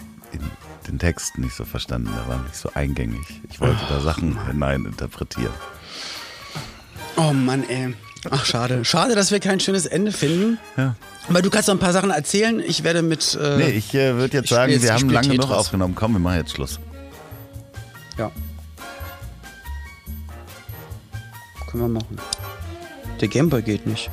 den 0.87 0.99
Text 0.99 1.37
nicht 1.37 1.55
so 1.55 1.65
verstanden. 1.65 2.09
Der 2.15 2.27
war 2.27 2.41
nicht 2.43 2.55
so 2.55 2.69
eingängig. 2.73 3.21
Ich 3.51 3.59
wollte 3.59 3.79
da 3.89 3.99
Sachen 4.01 4.43
hinein 4.47 4.85
interpretieren. 4.85 5.53
Oh 7.15 7.31
Mann, 7.33 7.63
ey. 7.69 7.93
Ach, 8.29 8.45
schade. 8.45 8.85
Schade, 8.85 9.15
dass 9.15 9.31
wir 9.31 9.39
kein 9.39 9.59
schönes 9.59 9.85
Ende 9.85 10.11
finden. 10.11 10.57
Ja. 10.77 10.95
Aber 11.29 11.41
du 11.41 11.49
kannst 11.49 11.67
noch 11.67 11.75
ein 11.75 11.79
paar 11.79 11.93
Sachen 11.93 12.09
erzählen. 12.09 12.61
Ich 12.65 12.83
werde 12.83 13.01
mit. 13.01 13.37
Äh, 13.41 13.57
Nee, 13.57 13.69
ich 13.71 13.93
äh, 13.93 14.15
würde 14.15 14.37
jetzt 14.37 14.49
sagen, 14.49 14.71
jetzt- 14.71 14.83
wir 14.83 14.93
haben 14.93 15.09
lange 15.09 15.27
genug 15.27 15.41
Tetris. 15.47 15.57
aufgenommen. 15.57 15.95
Komm, 15.95 16.13
wir 16.13 16.19
machen 16.19 16.37
jetzt 16.37 16.51
Schluss. 16.51 16.79
Ja. 18.17 18.31
Können 21.69 21.83
wir 21.83 21.89
machen. 22.01 22.17
Der 23.19 23.27
Gameboy 23.27 23.61
geht 23.61 23.85
nicht. 23.87 24.09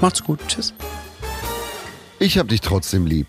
Macht's 0.00 0.22
gut. 0.22 0.40
Tschüss. 0.46 0.72
Ich 2.18 2.38
hab 2.38 2.48
dich 2.48 2.60
trotzdem 2.60 3.06
lieb. 3.06 3.28